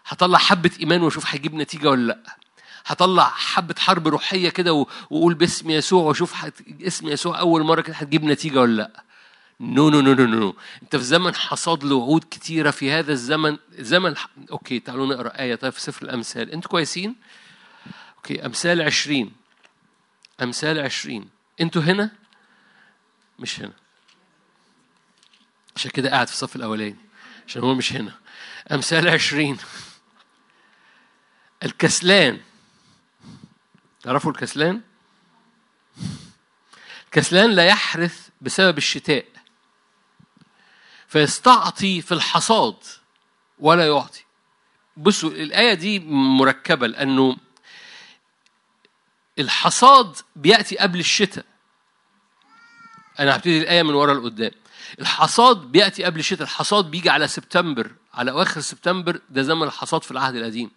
هطلع 0.05 0.37
حبة 0.37 0.71
إيمان 0.79 1.01
وأشوف 1.01 1.25
هيجيب 1.27 1.53
نتيجة 1.55 1.89
ولا 1.89 2.07
لأ. 2.07 2.40
هطلع 2.85 3.29
حبة 3.29 3.75
حرب 3.79 4.07
روحية 4.07 4.49
كده 4.49 4.73
وأقول 4.73 5.33
باسم 5.33 5.69
يسوع 5.69 6.03
وأشوف 6.03 6.45
اسم 6.81 7.07
يسوع 7.07 7.39
أول 7.39 7.63
مرة 7.63 7.81
كده 7.81 7.95
هتجيب 7.95 8.23
نتيجة 8.23 8.61
ولا 8.61 8.75
لأ. 8.75 9.03
no 9.59 9.89
no 9.89 10.01
no 10.01 10.13
no 10.13 10.25
no 10.25 10.55
أنت 10.83 10.95
في 10.95 11.03
زمن 11.03 11.35
حصاد 11.35 11.83
لوعود 11.83 12.25
كتيرة 12.31 12.71
في 12.71 12.91
هذا 12.91 13.11
الزمن 13.11 13.57
زمن. 13.71 14.15
okay 14.51 14.79
تعالوا 14.79 15.07
نقرأ 15.07 15.39
آية. 15.39 15.55
طيب 15.55 15.73
في 15.73 15.81
سفر 15.81 16.05
الأمثال. 16.05 16.51
أنتوا 16.51 16.71
كويسين؟ 16.71 17.15
okay 18.17 18.45
أمثال 18.45 18.81
عشرين. 18.81 19.31
أمثال 20.41 20.79
عشرين. 20.79 21.29
أنتوا 21.61 21.81
هنا؟ 21.81 22.11
مش 23.39 23.59
هنا. 23.59 23.73
عشان 25.75 25.91
كده 25.91 26.09
قاعد 26.09 26.27
في 26.27 26.33
الصف 26.33 26.55
الأولاني. 26.55 26.95
عشان 27.47 27.61
هو 27.61 27.75
مش 27.75 27.93
هنا. 27.93 28.13
أمثال 28.71 29.09
عشرين. 29.09 29.57
الكسلان. 31.63 32.39
تعرفوا 34.03 34.31
الكسلان؟ 34.31 34.81
الكسلان 37.05 37.51
لا 37.51 37.65
يحرث 37.65 38.29
بسبب 38.41 38.77
الشتاء 38.77 39.25
فيستعطي 41.07 42.01
في 42.01 42.11
الحصاد 42.11 42.75
ولا 43.59 43.87
يعطي. 43.87 44.23
بصوا 44.97 45.29
الآية 45.29 45.73
دي 45.73 45.99
مركبة 46.39 46.87
لأنه 46.87 47.37
الحصاد 49.39 50.17
بيأتي 50.35 50.77
قبل 50.77 50.99
الشتاء. 50.99 51.45
أنا 53.19 53.35
هبتدي 53.35 53.57
الآية 53.57 53.83
من 53.83 53.93
ورا 53.93 54.13
لقدام. 54.13 54.51
الحصاد 54.99 55.57
بيأتي 55.57 56.03
قبل 56.03 56.19
الشتاء 56.19 56.43
الحصاد 56.43 56.91
بيجي 56.91 57.09
على 57.09 57.27
سبتمبر 57.27 57.91
على 58.13 58.31
أواخر 58.31 58.61
سبتمبر 58.61 59.21
ده 59.29 59.41
زمن 59.41 59.63
الحصاد 59.63 60.03
في 60.03 60.11
العهد 60.11 60.35
القديم. 60.35 60.71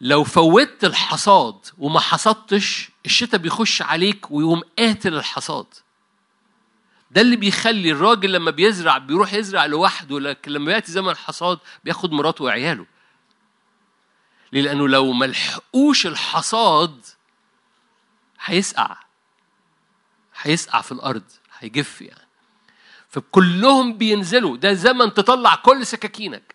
لو 0.00 0.24
فوتت 0.24 0.84
الحصاد 0.84 1.66
وما 1.78 2.00
حصدتش 2.00 2.90
الشتاء 3.06 3.40
بيخش 3.40 3.82
عليك 3.82 4.30
ويقوم 4.30 4.62
قاتل 4.78 5.14
الحصاد. 5.14 5.66
ده 7.10 7.20
اللي 7.20 7.36
بيخلي 7.36 7.90
الراجل 7.92 8.32
لما 8.32 8.50
بيزرع 8.50 8.98
بيروح 8.98 9.32
يزرع 9.34 9.66
لوحده 9.66 10.20
لكن 10.20 10.50
لما 10.52 10.72
يأتي 10.72 10.92
زمن 10.92 11.08
الحصاد 11.08 11.58
بياخد 11.84 12.12
مراته 12.12 12.44
وعياله. 12.44 12.86
ليه؟ 14.52 14.62
لأنه 14.62 14.88
لو 14.88 15.12
ما 15.12 15.24
لحقوش 15.24 16.06
الحصاد 16.06 17.06
هيسقع. 18.44 18.96
هيسقع 20.42 20.80
في 20.80 20.92
الأرض 20.92 21.24
هيجف 21.58 22.02
يعني. 22.02 22.28
فكلهم 23.08 23.98
بينزلوا. 23.98 24.56
ده 24.56 24.72
زمن 24.72 25.14
تطلع 25.14 25.54
كل 25.54 25.86
سكاكينك. 25.86 26.54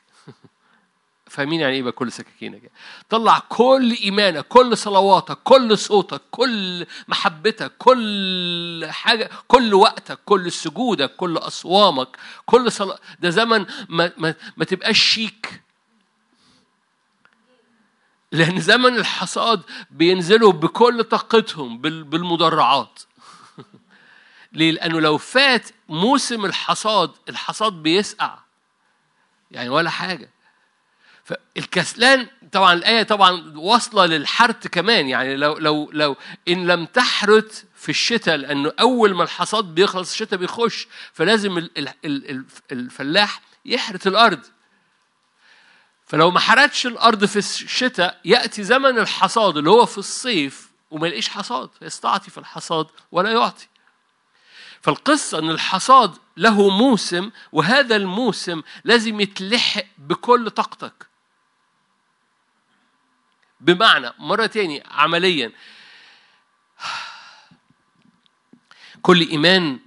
فاهمين 1.35 1.59
يعني 1.59 1.75
إيه 1.75 1.83
بقى 1.83 1.91
كل 1.91 2.11
سكاكينك 2.11 2.71
طلع 3.09 3.39
كل 3.49 3.97
إيمانك 4.03 4.47
كل 4.47 4.77
صلواتك 4.77 5.37
كل 5.43 5.77
صوتك 5.77 6.21
كل 6.31 6.85
محبتك 7.07 7.71
كل 7.77 8.87
حاجة 8.89 9.29
كل 9.47 9.73
وقتك 9.73 10.19
كل 10.25 10.51
سجودك 10.51 11.15
كل 11.15 11.37
أصوامك 11.37 12.07
كل 12.45 12.71
صلاة 12.71 12.99
ده 13.19 13.29
زمن 13.29 13.65
ما, 13.89 14.11
ما, 14.17 14.35
ما 14.57 14.65
تبقاش 14.65 14.99
شيك. 14.99 15.61
لأن 18.31 18.59
زمن 18.59 18.95
الحصاد 18.95 19.61
بينزلوا 19.91 20.51
بكل 20.51 21.03
طاقتهم 21.03 21.77
بالمدرعات. 21.81 22.99
ليه؟ 24.53 24.71
لأنه 24.71 25.01
لو 25.01 25.17
فات 25.17 25.69
موسم 25.89 26.45
الحصاد 26.45 27.11
الحصاد 27.29 27.73
بيسقع. 27.73 28.37
يعني 29.51 29.69
ولا 29.69 29.89
حاجة. 29.89 30.34
فالكسلان 31.25 32.27
طبعا 32.51 32.73
الآية 32.73 33.03
طبعا 33.03 33.53
واصلة 33.55 34.05
للحرث 34.05 34.67
كمان 34.67 35.07
يعني 35.07 35.35
لو 35.35 35.57
لو 35.57 35.89
لو 35.93 36.15
إن 36.47 36.67
لم 36.67 36.85
تحرث 36.85 37.63
في 37.75 37.89
الشتاء 37.89 38.35
لأنه 38.35 38.71
أول 38.79 39.15
ما 39.15 39.23
الحصاد 39.23 39.65
بيخلص 39.65 40.11
الشتاء 40.11 40.39
بيخش 40.39 40.87
فلازم 41.13 41.67
الفلاح 42.71 43.41
يحرث 43.65 44.07
الأرض. 44.07 44.39
فلو 46.05 46.31
ما 46.31 46.39
حرتش 46.39 46.87
الأرض 46.87 47.25
في 47.25 47.35
الشتاء 47.39 48.19
يأتي 48.25 48.63
زمن 48.63 48.99
الحصاد 48.99 49.57
اللي 49.57 49.69
هو 49.69 49.85
في 49.85 49.97
الصيف 49.97 50.69
وما 50.91 51.07
يلاقيش 51.07 51.29
حصاد 51.29 51.69
يستعطي 51.81 52.31
في 52.31 52.37
الحصاد 52.37 52.87
ولا 53.11 53.31
يعطي. 53.31 53.67
فالقصة 54.81 55.39
أن 55.39 55.49
الحصاد 55.49 56.17
له 56.37 56.69
موسم 56.69 57.31
وهذا 57.51 57.95
الموسم 57.95 58.61
لازم 58.83 59.19
يتلحق 59.19 59.85
بكل 59.97 60.49
طاقتك. 60.49 61.14
بمعنى 63.65 64.11
مرة 64.19 64.45
تاني 64.45 64.83
عمليا. 64.85 65.51
كل 69.01 69.29
إيمان 69.29 69.79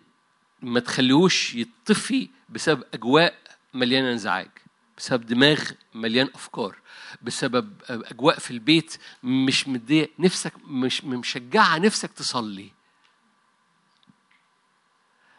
ما 0.62 0.80
تخليهوش 0.80 1.54
يطفي 1.54 2.30
بسبب 2.48 2.84
أجواء 2.94 3.38
مليانة 3.74 4.12
انزعاج 4.12 4.50
بسبب 4.98 5.26
دماغ 5.26 5.70
مليان 5.94 6.30
أفكار 6.34 6.76
بسبب 7.22 7.82
أجواء 7.90 8.38
في 8.38 8.50
البيت 8.50 8.96
مش 9.22 9.68
مدية 9.68 10.10
نفسك 10.18 10.52
مش 10.64 11.04
مشجعة 11.04 11.78
نفسك 11.78 12.12
تصلي. 12.12 12.70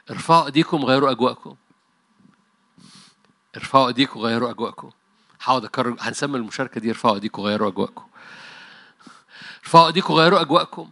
ارفعوا 0.10 0.46
أيديكم 0.46 0.86
غيروا 0.86 1.12
أجواءكم. 1.12 1.56
ارفعوا 3.58 3.88
أيديكم 3.88 4.20
غيروا 4.20 4.50
أجواءكم. 4.50 4.92
هقعد 5.42 5.66
اكرر 5.66 5.96
هنسمي 6.00 6.38
المشاركة 6.38 6.82
دي 6.82 6.90
ارفعوا 6.90 7.16
ايديكم 7.16 7.42
غيروا 7.42 7.68
أجواءكم. 7.70 8.04
ارفعوا 9.64 9.88
ايديكم 9.88 10.14
غيروا 10.14 10.42
أجواءكم. 10.42 10.90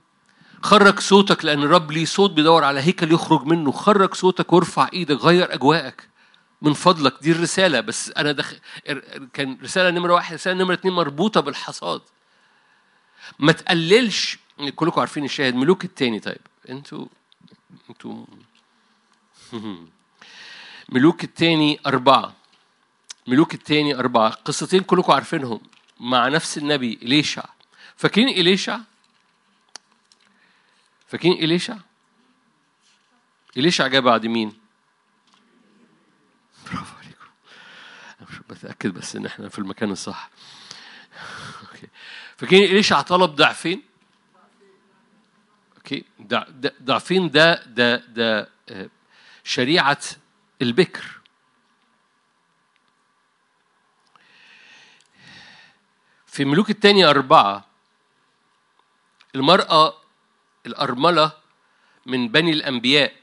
خرج 0.64 1.00
صوتك 1.00 1.46
لأن 1.46 1.64
الرب 1.64 1.92
ليه 1.92 2.06
صوت 2.06 2.32
بيدور 2.32 2.64
على 2.64 2.80
هيكل 2.80 3.12
يخرج 3.12 3.44
منه. 3.46 3.72
خرج 3.72 4.14
صوتك 4.14 4.54
وارفع 4.54 4.90
إيدك 4.94 5.16
غير 5.22 5.54
أجواءك. 5.54 6.10
من 6.62 6.74
فضلك. 6.74 7.14
دي 7.22 7.32
الرسالة. 7.32 7.80
بس 7.80 8.12
أنا 8.18 8.32
دخ... 8.32 8.54
كان 9.34 9.58
رسالة 9.64 9.90
نمرة 9.90 10.14
واحد 10.14 10.34
رسالة 10.34 10.64
نمرة 10.64 10.74
اتنين 10.74 10.94
مربوطة 10.94 11.42
بالحصاد. 11.42 12.02
ما 13.40 13.52
تقللش. 13.52 14.40
كلكم 14.76 15.00
عارفين 15.00 15.26
الشاهد. 15.26 15.56
ملوك 15.56 15.86
التاني. 15.86 16.20
طيب. 16.20 16.38
أنتوا 16.70 17.06
أنتوا 17.90 18.26
ملوك 20.90 21.24
التاني 21.24 21.80
أربعة. 21.86 22.34
ملوك 23.28 23.54
التاني 23.54 23.96
أربعة 23.96 24.30
قصتين 24.30 24.84
كلكم 24.84 25.14
عارفينهم 25.14 25.62
مع 26.00 26.28
نفس 26.28 26.58
النبي 26.58 27.00
إليشع 27.02 27.44
فاكرين 27.96 28.28
إليشع؟ 28.28 28.80
فاكرين 31.08 31.34
إليشع؟ 31.34 31.78
إليشع 33.58 33.88
جاء 33.88 34.02
بعد 34.02 34.26
مين؟ 34.26 34.50
برافو 36.66 36.96
عليكم 36.98 37.28
مش 38.30 38.40
بتأكد 38.50 38.94
بس 38.94 39.16
إن 39.16 39.26
إحنا 39.26 39.50
في 39.50 39.60
المكان 39.60 39.92
الصح 39.92 40.30
فاكرين 42.38 42.64
إليشع 42.64 43.02
طلب 43.02 43.36
ضعفين؟ 43.36 43.82
أوكي 45.78 46.06
ضعفين 46.84 47.30
ده 47.30 47.66
ده 47.66 47.96
ده 47.96 48.50
آه، 48.70 48.90
شريعة 49.44 50.00
البكر 50.62 51.18
في 56.38 56.46
ملوك 56.46 56.70
الثانية 56.70 57.10
أربعة 57.10 57.66
المرأة 59.36 59.94
الأرملة 60.66 61.32
من 62.06 62.28
بني 62.28 62.52
الأنبياء. 62.52 63.14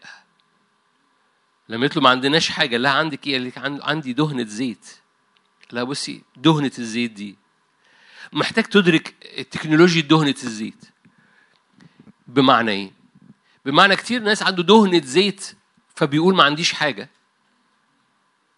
لما 1.69 1.83
قلت 1.83 1.97
له 1.97 2.03
ما 2.03 2.11
عندناش 2.11 2.49
حاجة 2.51 2.77
لا 2.77 2.91
عندك 2.91 3.27
إيه؟ 3.27 3.53
قال 3.53 3.83
عندي 3.83 4.13
دهنة 4.13 4.45
زيت. 4.45 4.87
لا 5.71 5.85
بصي 5.85 6.23
دهنة 6.37 6.73
الزيت 6.79 7.11
دي 7.11 7.37
محتاج 8.33 8.65
تدرك 8.65 9.09
تكنولوجيا 9.51 10.03
دهنة 10.03 10.37
الزيت. 10.45 10.85
بمعنى 12.27 12.71
إيه؟ 12.71 12.93
بمعنى 13.65 13.97
كتير 13.97 14.23
ناس 14.23 14.43
عنده 14.43 14.63
دهنة 14.63 15.03
زيت 15.05 15.57
فبيقول 15.95 16.35
ما 16.35 16.45
عنديش 16.45 16.73
حاجة. 16.73 17.11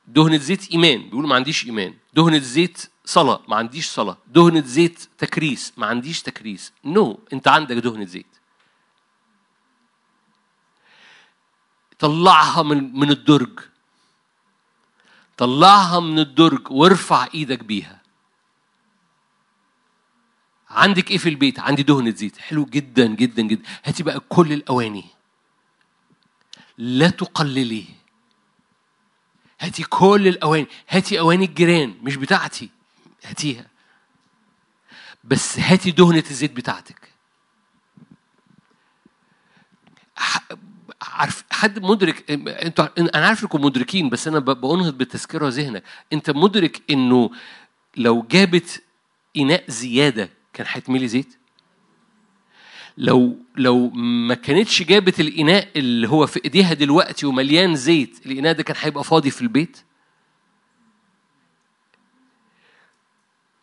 دهنة 0.07 0.37
زيت 0.37 0.71
إيمان 0.71 1.03
بيقول 1.03 1.27
ما 1.29 1.35
عنديش 1.35 1.67
إيمان. 1.67 1.95
دهنة 2.15 2.39
زيت 2.39 2.91
صلاة 3.07 3.43
ما 3.49 3.57
عنديش 3.57 3.89
صلاة. 3.89 4.19
دهنة 4.27 4.61
زيت 4.61 5.09
تكريس 5.19 5.73
ما 5.77 5.87
عنديش 5.87 6.23
تكريس. 6.23 6.73
no 6.85 7.15
no. 7.15 7.33
انت 7.33 7.49
عندك 7.49 7.77
دهنة 7.77 8.05
زيت. 8.05 8.27
طلعها 11.99 12.63
من 12.63 12.93
من 12.99 13.11
الدرج. 13.11 13.61
طلعها 15.37 16.01
من 16.01 16.19
الدرج 16.19 16.71
وارفع 16.71 17.29
إيدك 17.35 17.65
بيها. 17.65 18.03
عندك 20.71 21.11
إيه 21.11 21.19
في 21.19 21.29
البيت؟ 21.29 21.61
عندي 21.61 21.83
دهنة 21.83 22.11
زيت. 22.11 22.39
حلو 22.39 22.65
جدا 22.65 23.07
جدا 23.07 23.43
جدا. 23.43 23.63
هاتي 23.85 24.03
بقى 24.03 24.21
كل 24.21 24.53
الأواني. 24.53 25.05
لا 26.79 27.11
تقللي. 27.11 27.85
هاتي 29.61 29.83
كل 29.83 30.29
الأواني. 30.29 30.67
هاتي 30.89 31.21
أواني 31.21 31.45
الجيران 31.45 31.99
مش 32.03 32.17
بتاعتي. 32.17 32.76
هاتيها. 33.29 33.67
بس 35.25 35.59
هاتي 35.59 35.91
دهنة 35.91 36.25
الزيت 36.31 36.53
بتاعتك. 36.53 37.09
عارف 41.03 41.45
حد 41.51 41.79
مدرك 41.79 42.31
أنتوا 42.31 42.89
أنا 43.15 43.27
عارف 43.27 43.43
انكم 43.43 43.61
مدركين 43.65 44.09
بس 44.09 44.29
أنا 44.29 44.39
بنهض 44.39 44.99
بالتذكرة 44.99 45.49
ذهنك. 45.49 45.83
انت 46.13 46.31
مدرك 46.31 46.83
انه 46.91 47.31
لو 47.97 48.23
جابت 48.31 48.83
إناء 49.37 49.65
زيادة 49.69 50.31
كان 50.53 50.67
هيتملي 50.71 51.09
زيت؟ 51.09 51.39
لو 52.99 53.39
لو 53.57 53.91
ما 53.91 54.35
كانتش 54.35 54.83
جابت 54.83 55.21
الإناء 55.21 55.69
اللي 55.77 56.09
هو 56.09 56.27
في 56.27 56.41
إيديها 56.45 56.75
دلوقتي 56.75 57.27
ومليان 57.27 57.77
زيت 57.77 58.27
الإناء 58.27 58.53
ده 58.53 58.63
كان 58.63 58.77
هيبقى 58.81 59.05
فاضي 59.05 59.31
في 59.31 59.43
البيت؟ 59.43 59.86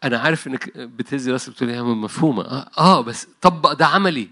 أنا 0.03 0.19
عارف 0.19 0.47
إنك 0.47 0.77
بتهزي 0.77 1.31
راسك 1.31 1.49
بتقول 1.49 1.69
يا 1.69 1.81
مفهومة. 1.81 2.43
آه, 2.43 2.69
آه 2.77 3.01
بس 3.01 3.27
طبق 3.41 3.73
ده 3.73 3.85
عملي. 3.85 4.29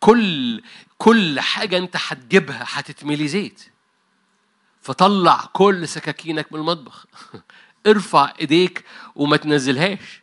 كل 0.00 0.62
كل 0.98 1.40
حاجة 1.40 1.78
أنت 1.78 1.96
هتجيبها 2.08 2.64
هتتملي 2.68 3.28
زيت. 3.28 3.62
فطلع 4.82 5.48
كل 5.52 5.88
سكاكينك 5.88 6.52
من 6.52 6.60
المطبخ. 6.60 7.06
ارفع 7.86 8.32
إيديك 8.40 8.84
وما 9.14 9.36
تنزلهاش. 9.36 10.22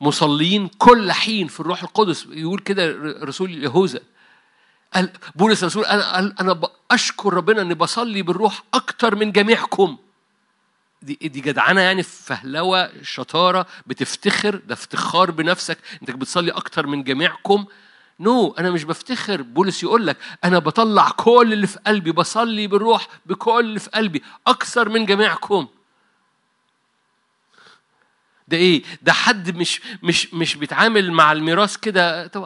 مصلين 0.00 0.68
كل 0.68 1.12
حين 1.12 1.48
في 1.48 1.60
الروح 1.60 1.82
القدس. 1.82 2.26
يقول 2.30 2.58
كده 2.60 2.92
رسول 3.22 3.64
يهوذا. 3.64 4.00
قال 4.94 5.12
بولس 5.34 5.62
الرسول 5.62 5.84
أنا 5.84 6.18
أنا 6.40 6.60
أشكر 6.90 7.34
ربنا 7.34 7.62
إني 7.62 7.74
بصلي 7.74 8.22
بالروح 8.22 8.62
أكتر 8.74 9.14
من 9.14 9.32
جميعكم. 9.32 9.98
دي 11.02 11.28
دي 11.28 11.40
جدعنة 11.40 11.80
يعني 11.80 12.02
فهلوة 12.02 13.02
شطارة 13.02 13.66
بتفتخر 13.86 14.56
ده 14.56 14.74
افتخار 14.74 15.30
بنفسك 15.30 15.78
انك 16.02 16.14
بتصلي 16.14 16.50
أكتر 16.50 16.86
من 16.86 17.02
جميعكم. 17.04 17.66
نو 18.20 18.50
no, 18.54 18.58
أنا 18.58 18.70
مش 18.70 18.84
بفتخر. 18.84 19.42
بولس 19.42 19.82
يقول 19.82 20.06
لك 20.06 20.16
أنا 20.44 20.58
بطلع 20.58 21.10
كل 21.10 21.52
اللي 21.52 21.66
في 21.66 21.78
قلبي 21.86 22.12
بصلي 22.12 22.66
بالروح 22.66 23.08
بكل 23.26 23.60
اللي 23.60 23.80
في 23.80 23.90
قلبي 23.90 24.22
أكثر 24.46 24.88
من 24.88 25.06
جميعكم. 25.06 25.68
ده 28.48 28.56
إيه؟ 28.56 28.82
ده 29.02 29.12
حد 29.12 29.56
مش 29.56 29.80
مش 30.02 30.34
مش 30.34 30.54
بيتعامل 30.56 31.12
مع 31.12 31.32
الميراث 31.32 31.76
كده. 31.76 32.26
طب 32.26 32.42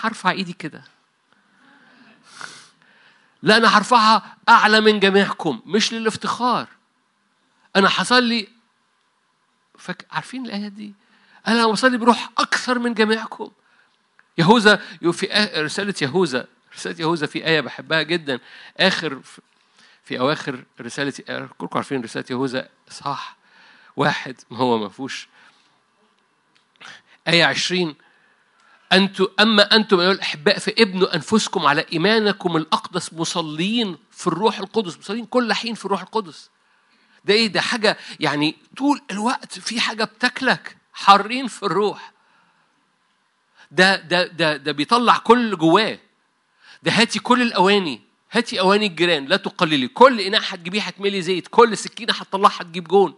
هرفع 0.00 0.30
إيدي 0.30 0.52
كده. 0.52 0.84
لا 3.42 3.56
أنا 3.56 3.78
هرفعها 3.78 4.36
أعلى 4.48 4.80
من 4.80 5.00
جميعكم 5.00 5.60
مش 5.66 5.92
للافتخار. 5.92 6.77
أنا 7.76 7.88
هصلي 7.92 8.48
فك... 9.78 10.06
عارفين 10.10 10.46
الآية 10.46 10.68
دي؟ 10.68 10.94
أنا 11.48 11.66
بصلي 11.66 11.98
بروح 11.98 12.30
أكثر 12.38 12.78
من 12.78 12.94
جميعكم. 12.94 13.50
يهوذا 14.38 14.76
في 15.12 15.26
رسالة 15.56 15.94
يهوذا 16.02 16.46
رسالة 16.74 17.00
يهوذا 17.00 17.26
في 17.26 17.46
آية 17.46 17.60
بحبها 17.60 18.02
جدا. 18.02 18.40
آخر 18.78 19.20
في 20.04 20.18
أواخر 20.18 20.64
رسالة 20.80 21.12
كلكم 21.58 21.76
عارفين 21.78 22.02
رسالة 22.02 22.24
يهوذا 22.30 22.68
صح 22.90 23.36
واحد 23.96 24.36
ما 24.50 24.58
هو 24.58 24.78
ما 24.78 24.88
فيهوش. 24.88 25.28
آية 27.28 27.44
عشرين 27.44 27.94
أنتم 28.92 29.26
أما 29.40 29.76
أنتم 29.76 30.00
أيها 30.00 30.12
الأحباء 30.12 30.58
فابنوا 30.58 31.14
أنفسكم 31.14 31.66
على 31.66 31.86
إيمانكم 31.92 32.56
الأقدس 32.56 33.12
مصلين 33.12 33.98
في 34.10 34.26
الروح 34.26 34.58
القدس. 34.58 34.98
مصلين 34.98 35.24
كل 35.24 35.52
حين 35.52 35.74
في 35.74 35.84
الروح 35.84 36.00
القدس. 36.00 36.50
ده 37.24 37.34
إيه؟ 37.34 37.46
ده 37.46 37.60
حاجة 37.60 37.98
يعني 38.20 38.56
طول 38.76 39.00
الوقت 39.10 39.58
في 39.58 39.80
حاجة 39.80 40.04
بتاكلك 40.04 40.76
حارين 40.92 41.46
في 41.46 41.62
الروح. 41.62 42.12
ده 43.70 43.96
ده 43.96 44.26
ده 44.26 44.56
ده 44.56 44.72
بيطلع 44.72 45.18
كل 45.18 45.38
اللي 45.38 45.56
جواه. 45.56 45.98
ده 46.82 46.92
هاتي 46.92 47.18
كل 47.18 47.42
الأواني 47.42 48.00
هاتي 48.32 48.60
أواني 48.60 48.86
الجيران 48.86 49.26
لا 49.26 49.36
تقللي. 49.36 49.88
كل 49.88 50.20
إناء 50.20 50.40
هتجيبيه 50.44 50.82
هتملي 50.82 51.22
زيت 51.22 51.48
كل 51.48 51.76
سكينة 51.76 52.12
هتطلعها 52.12 52.62
تجيب 52.62 52.84
جون. 52.88 53.14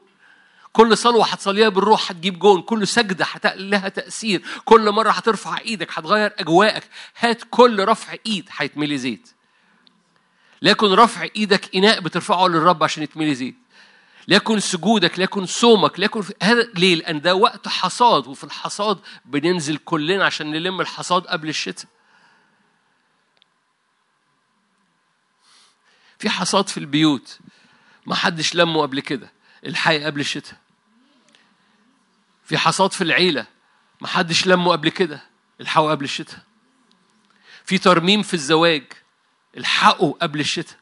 كل 0.72 0.96
صلوة 0.96 1.26
هتصليها 1.26 1.68
بالروح 1.68 2.10
هتجيب 2.10 2.38
جون 2.38 2.62
كل 2.62 2.88
سجدة 2.88 3.26
لها 3.44 3.88
تأثير. 3.88 4.42
كل 4.64 4.90
مرة 4.90 5.10
هترفع 5.10 5.58
إيدك 5.58 5.98
هتغير 5.98 6.32
أجواءك. 6.38 6.88
هات 7.18 7.42
كل 7.50 7.84
رفع 7.84 8.14
إيد 8.26 8.48
هيتملي 8.56 8.98
زيت. 8.98 9.28
لكن 10.62 10.86
رفع 10.86 11.26
إيدك 11.36 11.74
إناء 11.76 12.00
بترفعه 12.00 12.48
للرب 12.48 12.84
عشان 12.84 13.02
يتملي 13.02 13.34
زيت. 13.34 13.56
ليكن 14.30 14.60
سجودك 14.60 15.18
ليكن 15.18 15.46
صومك 15.46 16.00
ليكن 16.00 16.24
هذا 16.42 16.62
ليه؟ 16.74 16.94
لأن 16.94 17.20
ده 17.20 17.34
وقت 17.34 17.68
حصاد 17.68 18.26
وفي 18.26 18.44
الحصاد 18.44 18.98
بننزل 19.24 19.76
كلنا 19.76 20.24
عشان 20.24 20.50
نلم 20.50 20.80
الحصاد 20.80 21.26
قبل 21.26 21.48
الشتاء. 21.48 21.90
في 26.18 26.30
حصاد 26.30 26.68
في 26.68 26.78
البيوت 26.78 27.38
ما 28.06 28.14
حدش 28.14 28.54
لمه 28.54 28.82
قبل 28.82 29.00
كده 29.00 29.32
الحي 29.66 30.04
قبل 30.04 30.20
الشتاء 30.20 30.58
في 32.44 32.58
حصاد 32.58 32.92
في 32.92 33.04
العيلة 33.04 33.46
ما 34.00 34.08
حدش 34.08 34.46
لمه 34.46 34.72
قبل 34.72 34.88
كده 34.88 35.22
الحقه 35.60 35.90
قبل 35.90 36.04
الشتاء 36.04 36.40
في 37.64 37.78
ترميم 37.78 38.22
في 38.22 38.34
الزواج 38.34 38.84
الحقه 39.56 40.10
قبل 40.22 40.40
الشتاء 40.40 40.79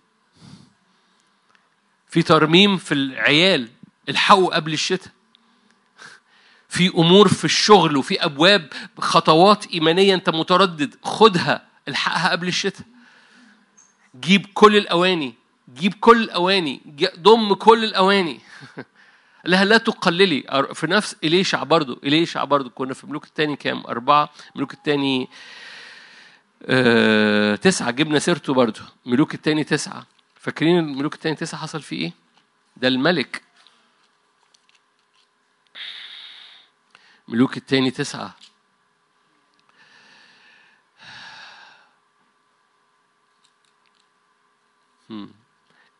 في 2.09 2.23
ترميم 2.23 2.77
في 2.77 2.95
العيال 2.95 3.69
الحقه 4.09 4.47
قبل 4.47 4.73
الشتاء. 4.73 5.13
في 6.69 6.89
أمور 6.89 7.29
في 7.29 7.45
الشغل 7.45 7.97
وفي 7.97 8.25
أبواب 8.25 8.73
خطوات 8.99 9.67
إيمانية 9.67 10.15
أنت 10.15 10.31
متردد 10.31 10.95
خدها 11.03 11.67
الحقها 11.89 12.31
قبل 12.31 12.49
الشتاء. 12.49 12.87
جيب 14.21 14.47
كل 14.55 14.77
الأواني 14.77 15.35
جيب 15.75 15.95
كل 15.95 16.23
الأواني 16.23 16.81
ضم 17.21 17.55
كل 17.55 17.85
الأواني. 17.85 18.41
لها 19.45 19.65
لا 19.65 19.79
تقللي. 19.79 20.69
في 20.75 20.87
نفس 20.87 21.17
إليشع 21.25 21.63
برضو 21.63 22.01
إليشع 22.05 22.45
برضو. 22.45 22.71
كنا 22.71 22.95
في 22.95 23.07
ملوك 23.07 23.25
الثاني 23.25 23.57
كام؟ 23.57 23.87
أربعة. 23.87 24.31
ملوك 24.55 24.75
الثاني 24.75 25.29
آه 26.63 27.55
تسعة. 27.55 27.91
جبنا 27.91 28.19
سيرته 28.19 28.55
برضو. 28.55 28.81
ملوك 29.07 29.35
الثاني 29.35 29.65
تسعة. 29.65 30.07
فاكرين 30.39 30.79
الملوك 30.79 31.15
الثاني 31.15 31.37
تسعة 31.37 31.61
حصل 31.61 31.83
فيه 31.83 31.97
إيه؟ 32.05 32.13
ده 32.77 32.89
الملك. 32.89 33.43
ملوك 37.29 37.57
الثاني 37.57 37.91
تسعة. 37.91 38.37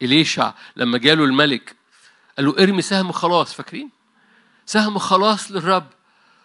إليشع 0.03 0.53
لما 0.77 0.99
جاله 0.99 1.25
الملك 1.25 1.77
قال 2.37 2.47
له 2.47 2.63
ارمي 2.63 2.83
سهم 2.83 3.13
خلاص 3.13 3.55
فاكرين؟ 3.55 3.91
سهم 4.67 4.99
خلاص 4.99 5.51
للرب. 5.51 5.87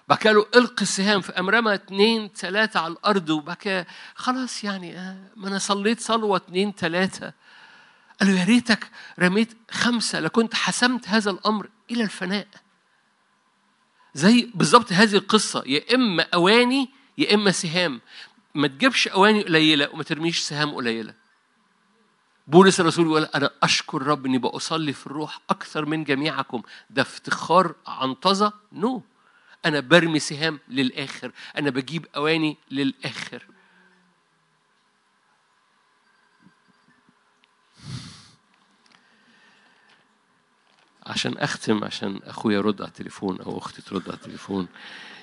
كده 0.07 0.35
له 0.35 0.45
إلقي 0.55 0.81
السهام. 0.81 1.21
في 1.21 1.29
رمى 1.49 1.73
اثنين 1.73 2.27
ثلاثة 2.27 2.79
على 2.79 2.93
الأرض 2.93 3.31
كده 3.31 3.87
خلاص 4.15 4.63
يعني 4.63 4.97
آه، 4.97 5.31
ما 5.35 5.47
أنا 5.47 5.59
صليت 5.59 5.99
صلوة 5.99 6.37
اثنين 6.37 6.71
ثلاثة 6.71 7.33
قال 8.23 8.33
له 8.33 8.39
يا 8.39 8.45
ريتك 8.45 8.91
رميت 9.19 9.53
خمسة 9.71 10.19
لكنت 10.19 10.53
حسمت 10.55 11.07
هذا 11.07 11.31
الأمر 11.31 11.69
إلى 11.91 12.03
الفناء. 12.03 12.47
زي 14.13 14.51
بالظبط 14.55 14.93
هذه 14.93 15.15
القصة. 15.15 15.63
يا 15.65 15.95
إما 15.95 16.27
أواني 16.33 16.89
يا 17.17 17.33
إما 17.33 17.51
سهام. 17.51 18.01
ما 18.55 18.67
تجيبش 18.67 19.07
أواني 19.07 19.43
قليلة 19.43 19.89
وما 19.93 20.03
ترميش 20.03 20.39
سهام 20.39 20.71
قليلة. 20.71 21.13
بولس 22.47 22.79
الرسول 22.79 23.05
يقول 23.05 23.23
أنا 23.23 23.49
أشكر 23.63 24.01
رب 24.01 24.25
إني 24.25 24.37
بأصلي 24.37 24.93
في 24.93 25.07
الروح 25.07 25.39
أكثر 25.49 25.85
من 25.85 26.03
جميعكم. 26.03 26.61
ده 26.89 27.01
افتخار 27.01 27.75
عنطزة 27.87 28.53
نو. 28.71 29.03
أنا 29.65 29.79
برمي 29.79 30.19
سهام 30.19 30.59
للآخر. 30.67 31.31
أنا 31.57 31.69
بجيب 31.69 32.07
أواني 32.15 32.57
للآخر. 32.71 33.45
عشان 41.05 41.37
أختم 41.37 41.83
عشان 41.83 42.19
أخويا 42.23 42.57
يرد 42.57 42.81
على 42.81 42.89
التليفون 42.89 43.41
أو 43.41 43.57
أختي 43.57 43.81
ترد 43.81 44.01
على 44.07 44.13
التليفون. 44.13 44.67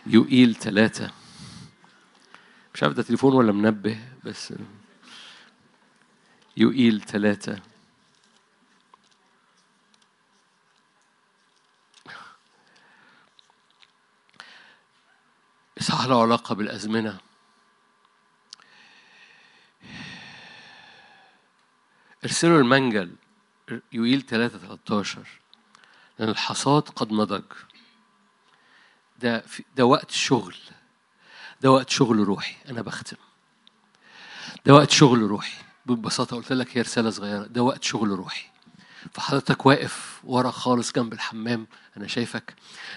يوئيل 0.06 0.54
ثلاثة 0.54 1.10
مش 2.74 2.82
عارف 2.82 2.94
ده 2.94 3.02
تليفون 3.02 3.32
ولا 3.34 3.52
منبه 3.52 3.98
بس 4.24 4.54
يوئيل 6.56 7.00
ثلاثة 7.00 7.60
إصحاح 15.80 16.06
له 16.06 16.22
علاقة 16.22 16.54
بالأزمنة. 16.54 17.18
ارسلوا 22.24 22.58
المنجل. 22.58 23.14
يوئيل 23.92 24.22
3 24.22 24.58
13 24.58 25.40
لأن 26.20 26.28
الحصاد 26.28 26.82
قد 26.82 27.12
نضج 27.12 27.42
ده 29.18 29.44
ده 29.76 29.84
وقت 29.86 30.10
شغل. 30.10 30.56
ده 31.60 31.70
وقت 31.70 31.90
شغل 31.90 32.18
روحي 32.18 32.56
أنا 32.68 32.82
بختم. 32.82 33.16
ده 34.66 34.74
وقت 34.74 34.90
شغل 34.90 35.20
روحي. 35.20 35.62
ببساطة 35.86 36.36
قلت 36.36 36.52
لك 36.52 36.76
هي 36.76 36.82
رسالة 36.82 37.10
صغيرة. 37.10 37.42
ده 37.42 37.62
وقت 37.62 37.84
شغل 37.84 38.08
روحي. 38.08 38.46
فحضرتك 39.12 39.66
واقف 39.66 40.20
ورا 40.24 40.50
خالص 40.50 40.92
جنب 40.92 41.12
الحمام 41.12 41.66
أنا 41.96 42.06
شايفك. 42.06 42.54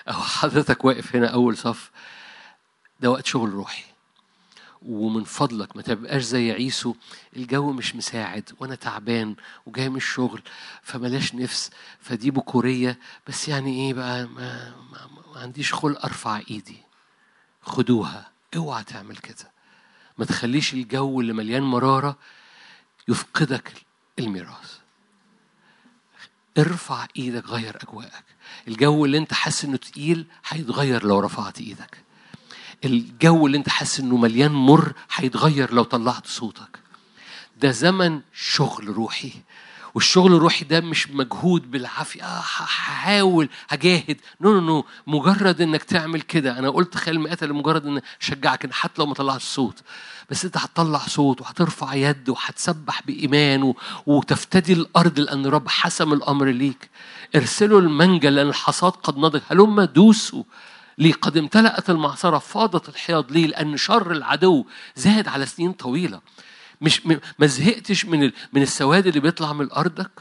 أو 0.07 0.21
حضرتك 0.21 0.85
واقف 0.85 1.15
هنا 1.15 1.27
أول 1.27 1.57
صف. 1.57 1.91
ده 2.99 3.11
وقت 3.11 3.25
شغل 3.25 3.49
روحي. 3.49 3.83
ومن 4.85 5.23
فضلك 5.23 5.75
ما 5.75 5.81
تبقاش 5.81 6.21
زي 6.23 6.51
عيسو 6.51 6.95
الجو 7.35 7.71
مش 7.71 7.95
مساعد 7.95 8.49
وأنا 8.59 8.75
تعبان 8.75 9.35
وجاي 9.65 9.89
من 9.89 9.95
الشغل 9.95 10.41
فملاش 10.81 11.35
نفس 11.35 11.69
فدي 11.99 12.31
بكورية. 12.31 12.99
بس 13.27 13.47
يعني 13.47 13.87
إيه 13.87 13.93
بقى؟ 13.93 14.25
ما, 14.27 14.75
ما, 14.91 15.09
ما 15.33 15.39
عنديش 15.41 15.73
خلق 15.73 16.05
أرفع 16.05 16.41
إيدي. 16.51 16.77
خدوها 17.61 18.31
أوعى 18.55 18.83
تعمل 18.83 19.17
كده. 19.17 19.51
ما 20.17 20.25
تخليش 20.25 20.73
الجو 20.73 21.21
اللي 21.21 21.33
مليان 21.33 21.63
مرارة 21.63 22.17
يفقدك 23.07 23.73
الميراث. 24.19 24.77
ارفع 26.57 27.07
إيدك 27.17 27.45
غير 27.45 27.77
أجواءك. 27.83 28.23
الجو 28.67 29.05
اللي 29.05 29.17
أنت 29.17 29.33
حاسس 29.33 29.65
إنه 29.65 29.77
تقيل 29.77 30.25
هيتغير 30.47 31.05
لو 31.05 31.19
رفعت 31.19 31.59
إيدك. 31.61 32.03
الجو 32.85 33.47
اللي 33.47 33.57
انت 33.57 33.69
حاسس 33.69 33.99
انه 33.99 34.17
مليان 34.17 34.51
مر 34.51 34.93
هيتغير 35.15 35.73
لو 35.73 35.83
طلعت 35.83 36.27
صوتك. 36.27 36.79
ده 37.61 37.71
زمن 37.71 38.21
شغل 38.33 38.87
روحي 38.87 39.31
والشغل 39.95 40.33
الروحي 40.33 40.65
ده 40.65 40.81
مش 40.81 41.09
مجهود 41.09 41.71
بالعافية. 41.71 42.23
آه 42.23 42.39
هحاول 42.39 43.49
هجاهد. 43.69 44.17
no 44.41 44.53
no 44.53 44.61
no 44.61 44.85
مجرد 45.07 45.61
إنك 45.61 45.83
تعمل 45.83 46.21
كده. 46.21 46.59
أنا 46.59 46.69
قلت 46.69 46.97
خيال 46.97 47.19
مآتة 47.19 47.43
لمجرد 47.43 47.85
إن 47.85 48.01
أشجعك 48.21 48.65
إن 48.65 48.73
حتى 48.73 49.01
لو 49.01 49.05
ما 49.05 49.13
طلعش 49.13 49.43
صوت 49.43 49.81
بس 50.29 50.45
أنت 50.45 50.57
هتطلع 50.57 50.99
صوت 50.99 51.41
وهترفع 51.41 51.93
يد 51.93 52.29
وهتسبح 52.29 53.01
بإيمان 53.05 53.73
وتفتدي 54.05 54.73
الأرض 54.73 55.19
لأن 55.19 55.45
رب 55.45 55.67
حسم 55.67 56.13
الأمر 56.13 56.45
ليك. 56.45 56.89
ارسلوا 57.35 57.81
المنجل 57.81 58.35
لأن 58.35 58.47
الحصاد 58.49 58.91
قد 58.91 59.17
نضج. 59.17 59.41
هلم 59.49 59.81
دوسوا. 59.81 60.43
ليه 60.97 61.13
قد 61.13 61.37
امتلأت 61.37 61.89
المعصرة 61.89 62.37
فاضت 62.37 62.89
الحياض 62.89 63.31
ليه 63.31 63.47
لأن 63.47 63.77
شر 63.77 64.11
العدو 64.11 64.65
زاد 64.95 65.27
على 65.27 65.45
سنين 65.45 65.71
طويلة. 65.71 66.21
مش 66.81 67.01
ما 67.39 67.45
زهقتش 67.47 68.05
من 68.05 68.31
من 68.53 68.61
السواد 68.61 69.07
اللي 69.07 69.19
بيطلع 69.19 69.53
من 69.53 69.71
أرضك؟ 69.71 70.11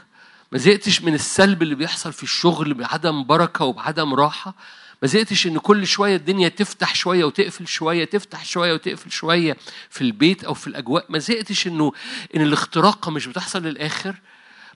ما 0.51 0.57
زهقتش 0.57 1.01
من 1.01 1.13
السلب 1.13 1.61
اللي 1.61 1.75
بيحصل 1.75 2.13
في 2.13 2.23
الشغل 2.23 2.73
بعدم 2.73 3.23
بركة 3.23 3.65
وبعدم 3.65 4.13
راحة؟ 4.13 4.55
ما 5.01 5.07
زهقتش 5.07 5.47
إن 5.47 5.57
كل 5.57 5.87
شوية 5.87 6.15
الدنيا 6.15 6.49
تفتح 6.49 6.95
شوية 6.95 7.23
وتقفل 7.25 7.67
شوية 7.67 8.05
تفتح 8.05 8.45
شوية 8.45 8.73
وتقفل 8.73 9.11
شوية 9.11 9.57
في 9.89 10.01
البيت 10.01 10.43
أو 10.43 10.53
في 10.53 10.67
الأجواء؟ 10.67 11.05
ما 11.09 11.19
زهقتش 11.19 11.67
إنه 11.67 11.91
إن 12.35 12.41
الاختراقه 12.41 13.11
مش 13.11 13.27
بتحصل 13.27 13.63
للآخر؟ 13.63 14.15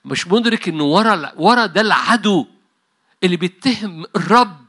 مش 0.04 0.26
مدرك 0.28 0.68
إنه 0.68 0.84
ورا 0.84 1.32
ورا 1.36 1.66
ده 1.66 1.80
العدو 1.80 2.46
اللي 3.24 3.36
بيتهم 3.36 4.04
الرب 4.16 4.67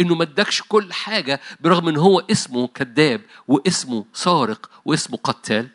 إنه 0.00 0.14
ما 0.14 0.22
ادكش 0.24 0.62
كل 0.62 0.92
حاجة 0.92 1.40
برغم 1.60 1.88
إن 1.88 1.96
هو 1.96 2.20
اسمه 2.30 2.68
كذاب 2.68 3.20
واسمه 3.48 4.04
سارق 4.12 4.70
واسمه 4.84 5.16
قتال. 5.16 5.68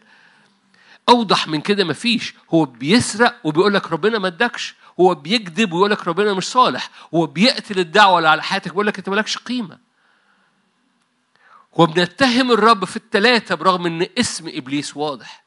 أوضح 1.10 1.48
من 1.48 1.62
كده 1.62 1.84
مفيش 1.84 2.34
هو 2.54 2.66
بيسرق 2.66 3.36
وبيقول 3.44 3.74
لك 3.74 3.92
ربنا 3.92 4.20
ما 4.20 4.28
ادكش. 4.28 4.76
هو 5.00 5.16
بيكذب 5.16 5.74
ويقول 5.74 5.92
لك 5.92 6.08
ربنا 6.08 6.34
مش 6.34 6.48
صالح. 6.48 6.90
هو 7.16 7.26
بيقتل 7.26 7.80
الدعوة 7.80 8.18
اللي 8.18 8.30
على 8.30 8.44
حياتك 8.44 8.72
بيقول 8.72 8.88
لك 8.88 8.98
أنت 8.98 9.10
مالكش 9.10 9.38
قيمة. 9.38 9.78
هو 11.80 11.86
بنتهم 11.86 12.52
الرب 12.52 12.86
في 12.86 12.96
الثلاثه 12.96 13.56
برغم 13.56 13.86
إن 13.86 14.08
اسم 14.20 14.48
إبليس 14.54 14.98
واضح. 14.98 15.44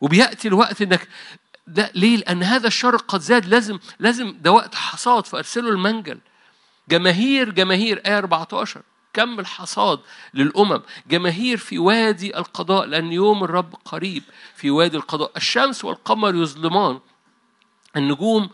وبيأتي 0.00 0.48
الوقت 0.48 0.82
إنك 0.82 1.08
ده 1.66 1.90
ليه؟ 1.94 2.16
لأن 2.16 2.42
هذا 2.42 2.66
الشر 2.66 2.96
قد 2.96 3.20
زاد. 3.20 3.46
لازم 3.46 3.78
لازم 3.98 4.36
ده 4.40 4.52
وقت 4.52 4.74
حصاد 4.74 5.26
فأرسلوا 5.26 5.70
المنجل. 5.70 6.18
جماهير 6.88 7.50
جماهير 7.50 8.02
آية 8.06 8.18
14 8.18 8.82
كم 9.12 9.40
الحصاد 9.40 10.00
للأمم. 10.34 10.82
جماهير 11.06 11.56
في 11.56 11.78
وادي 11.78 12.36
القضاء 12.36 12.86
لأن 12.86 13.12
يوم 13.12 13.44
الرب 13.44 13.74
قريب 13.84 14.22
في 14.56 14.70
وادي 14.70 14.96
القضاء. 14.96 15.32
الشمس 15.36 15.84
والقمر 15.84 16.34
يظلمان. 16.34 17.00
النجوم 17.96 18.50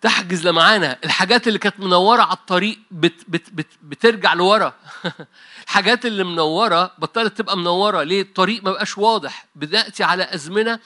تحجز 0.00 0.46
لمعانا. 0.48 0.98
الحاجات 1.04 1.48
اللي 1.48 1.58
كانت 1.58 1.80
منورة 1.80 2.22
على 2.22 2.32
الطريق 2.32 2.78
بت 2.90 3.24
بت 3.28 3.50
بت 3.52 3.66
بترجع 3.82 4.34
لورا. 4.34 4.74
الحاجات 5.64 6.06
اللي 6.06 6.24
منورة 6.24 6.92
بطلت 6.98 7.38
تبقى 7.38 7.56
منورة. 7.56 8.02
ليه؟ 8.02 8.22
الطريق 8.22 8.64
ما 8.64 8.72
بقاش 8.72 8.98
واضح. 8.98 9.46
بنأتي 9.54 10.04
على 10.04 10.34
أزمنة 10.34 10.78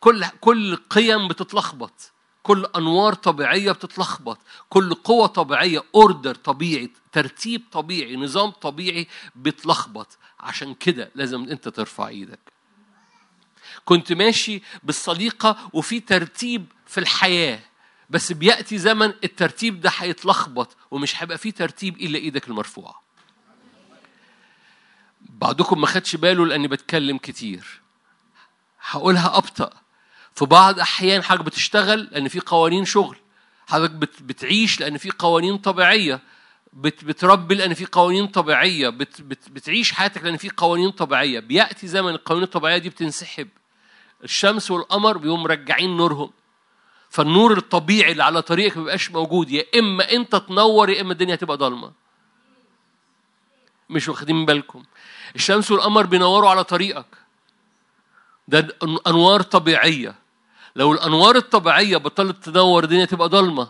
كل 0.00 0.24
كل 0.40 0.76
قيم 0.76 1.28
بتتلخبط. 1.28 2.12
كل 2.46 2.66
أنوار 2.76 3.14
طبيعية 3.14 3.72
بتتلخبط 3.72 4.38
كل 4.68 4.94
قوة 4.94 5.26
طبيعية 5.26 5.84
اوردر 5.94 6.34
طبيعي 6.34 6.90
ترتيب 7.12 7.62
طبيعي 7.72 8.16
نظام 8.16 8.50
طبيعي 8.50 9.06
بتلخبط. 9.36 10.18
عشان 10.40 10.74
كده 10.74 11.10
لازم 11.14 11.42
انت 11.42 11.68
ترفع 11.68 12.08
إيدك. 12.08 12.38
كنت 13.84 14.12
ماشي 14.12 14.62
بالصديقه 14.82 15.56
وفي 15.72 16.00
ترتيب 16.00 16.66
في 16.86 16.98
الحياة 17.00 17.60
بس 18.10 18.32
بيأتي 18.32 18.78
زمن 18.78 19.12
الترتيب 19.24 19.80
ده 19.80 19.92
هيتلخبط 19.96 20.76
ومش 20.90 21.22
هيبقى 21.22 21.38
فيه 21.38 21.50
ترتيب 21.50 21.96
إلا 21.96 22.18
إيدك 22.18 22.48
المرفوعة. 22.48 23.02
بعضكم 25.20 25.80
ما 25.80 25.86
خدش 25.86 26.16
باله 26.16 26.46
لأني 26.46 26.68
بتكلم 26.68 27.18
كتير. 27.18 27.80
هقولها 28.90 29.36
أبطأ. 29.38 29.85
في 30.36 30.44
بعض 30.44 30.80
أحيان 30.80 31.22
حضرتك 31.22 31.44
بتشتغل 31.44 32.08
لأن 32.12 32.28
في 32.28 32.40
قوانين 32.40 32.84
شغل. 32.84 33.16
حضرتك 33.68 34.22
بتعيش 34.22 34.80
لأن 34.80 34.96
في 34.98 35.10
قوانين 35.10 35.58
طبيعية. 35.58 36.20
بت 36.72 37.04
بتربي 37.04 37.54
لأن 37.54 37.74
في 37.74 37.86
قوانين 37.86 38.26
طبيعية. 38.26 38.88
بت 38.88 39.20
بت 39.20 39.48
بتعيش 39.50 39.92
حياتك 39.92 40.24
لأن 40.24 40.36
في 40.36 40.50
قوانين 40.56 40.90
طبيعية. 40.90 41.40
بيأتي 41.40 41.86
زمن 41.86 42.08
القوانين 42.08 42.44
الطبيعية 42.44 42.78
دي 42.78 42.88
بتنسحب. 42.88 43.48
الشمس 44.24 44.70
والقمر 44.70 45.18
بيقوم 45.18 45.42
مرجعين 45.42 45.96
نورهم. 45.96 46.30
فالنور 47.10 47.56
الطبيعي 47.58 48.12
اللي 48.12 48.24
على 48.24 48.42
طريقك 48.42 48.76
ما 48.76 48.82
بيبقاش 48.82 49.10
موجود. 49.10 49.50
يا 49.50 49.64
إما 49.78 50.12
أنت 50.12 50.36
تنور 50.36 50.90
يا 50.90 51.00
إما 51.00 51.12
الدنيا 51.12 51.36
تبقى 51.36 51.56
ضلمة. 51.56 51.92
مش 53.90 54.08
واخدين 54.08 54.46
بالكم. 54.46 54.82
الشمس 55.34 55.70
والقمر 55.70 56.06
بينوروا 56.06 56.50
على 56.50 56.64
طريقك. 56.64 57.06
ده 58.48 58.76
أنوار 59.06 59.42
طبيعية. 59.42 60.25
لو 60.76 60.92
الأنوار 60.92 61.36
الطبيعية 61.36 61.96
بطلت 61.96 62.44
تنور 62.44 62.84
الدنيا 62.84 63.04
تبقى 63.04 63.28
ضلمة. 63.28 63.68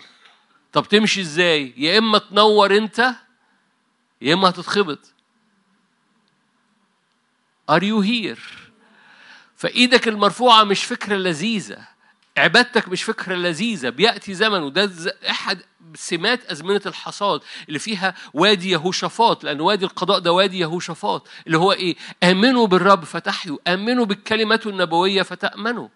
طب 0.72 0.88
تمشي 0.88 1.20
إزاي؟ 1.20 1.74
يا 1.76 1.98
إما 1.98 2.18
تنور 2.18 2.76
أنت 2.76 3.14
يا 4.22 4.34
إما 4.34 4.48
هتتخبط. 4.48 4.98
Are 7.70 7.82
you 7.82 8.02
here؟ 8.06 8.40
فإيدك 9.56 10.08
المرفوعة 10.08 10.64
مش 10.64 10.84
فكره 10.84 11.16
لذيذة. 11.16 11.78
عبادتك 12.38 12.88
مش 12.88 13.02
فكرة 13.02 13.34
لذيذة. 13.34 13.88
بيأتي 13.88 14.34
زمن 14.34 14.62
وده 14.62 14.90
أحد 15.30 15.62
سمات 15.94 16.44
أزمنة 16.50 16.80
الحصاد 16.86 17.40
اللي 17.68 17.78
فيها 17.78 18.14
وادي 18.34 18.70
يهوشافاط 18.70 19.44
لأن 19.44 19.60
وادي 19.60 19.84
القضاء 19.84 20.18
ده 20.18 20.32
وادي 20.32 20.58
يهوشافاط 20.58 21.28
اللي 21.46 21.58
هو 21.58 21.72
إيه؟ 21.72 21.96
آمنوا 22.22 22.66
بالرب 22.66 23.04
فتحيوا 23.04 23.58
آمنوا 23.66 24.04
بالكلمات 24.04 24.66
النبوية 24.66 25.22
فتأمنوا. 25.22 25.88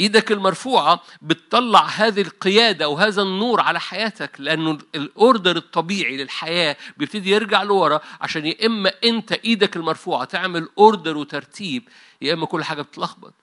إيدك 0.00 0.32
المرفوعة 0.32 1.02
بتطلع 1.22 1.84
هذه 1.86 2.20
القيادة 2.20 2.88
وهذا 2.88 3.22
النور 3.22 3.60
على 3.60 3.80
حياتك 3.80 4.30
لأنه 4.38 4.78
الأوردر 4.94 5.56
الطبيعي 5.56 6.16
للحياة 6.16 6.76
بيبتدي 6.96 7.30
يرجع 7.30 7.62
لورا 7.62 8.00
عشان 8.20 8.46
يا 8.46 8.66
إما 8.66 8.92
أنت 9.04 9.32
إيدك 9.32 9.76
المرفوعة 9.76 10.24
تعمل 10.24 10.68
أوردر 10.78 11.16
وترتيب 11.16 11.88
يا 12.22 12.34
إما 12.34 12.46
كل 12.46 12.64
حاجة 12.64 12.82
بتلخبط. 12.82 13.34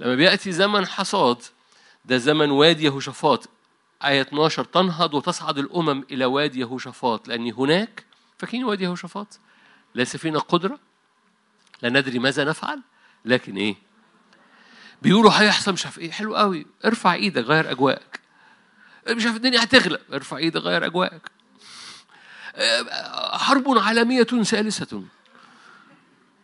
لما 0.00 0.14
بيأتي 0.14 0.52
زمن 0.52 0.86
حصاد 0.86 1.42
ده 2.04 2.16
زمن 2.16 2.50
وادي 2.50 2.84
يهوشافاط. 2.84 3.48
آية 4.04 4.20
12 4.20 4.64
تنهض 4.64 5.14
وتصعد 5.14 5.58
الأمم 5.58 6.04
إلى 6.10 6.24
وادي 6.24 6.60
يهوشافاط 6.60 7.28
لأن 7.28 7.52
هناك 7.52 8.04
فاكرين 8.38 8.64
وادي 8.64 8.84
يهوشافاط؟ 8.84 9.40
ليس 9.94 10.16
فينا 10.16 10.38
قدرة؟ 10.38 10.78
لا 11.82 11.88
ندري 11.88 12.18
ماذا 12.18 12.44
نفعل 12.44 12.80
لكن 13.24 13.56
إيه؟ 13.56 13.87
بيقولوا 15.02 15.32
هيحصل 15.40 15.72
مش 15.72 15.84
عارف 15.84 15.98
إيه. 15.98 16.10
حلو 16.10 16.36
قوي. 16.36 16.66
ارفع 16.84 17.14
إيدك 17.14 17.44
غير 17.44 17.70
أجواءك. 17.70 18.20
مش 19.08 19.26
عارف 19.26 19.36
الدنيا 19.36 19.62
هتغلب. 19.62 20.00
ارفع 20.12 20.36
إيدك 20.36 20.60
غير 20.60 20.86
أجواءك. 20.86 21.30
حرب 23.32 23.78
عالمية 23.78 24.22
ثالثة. 24.22 25.02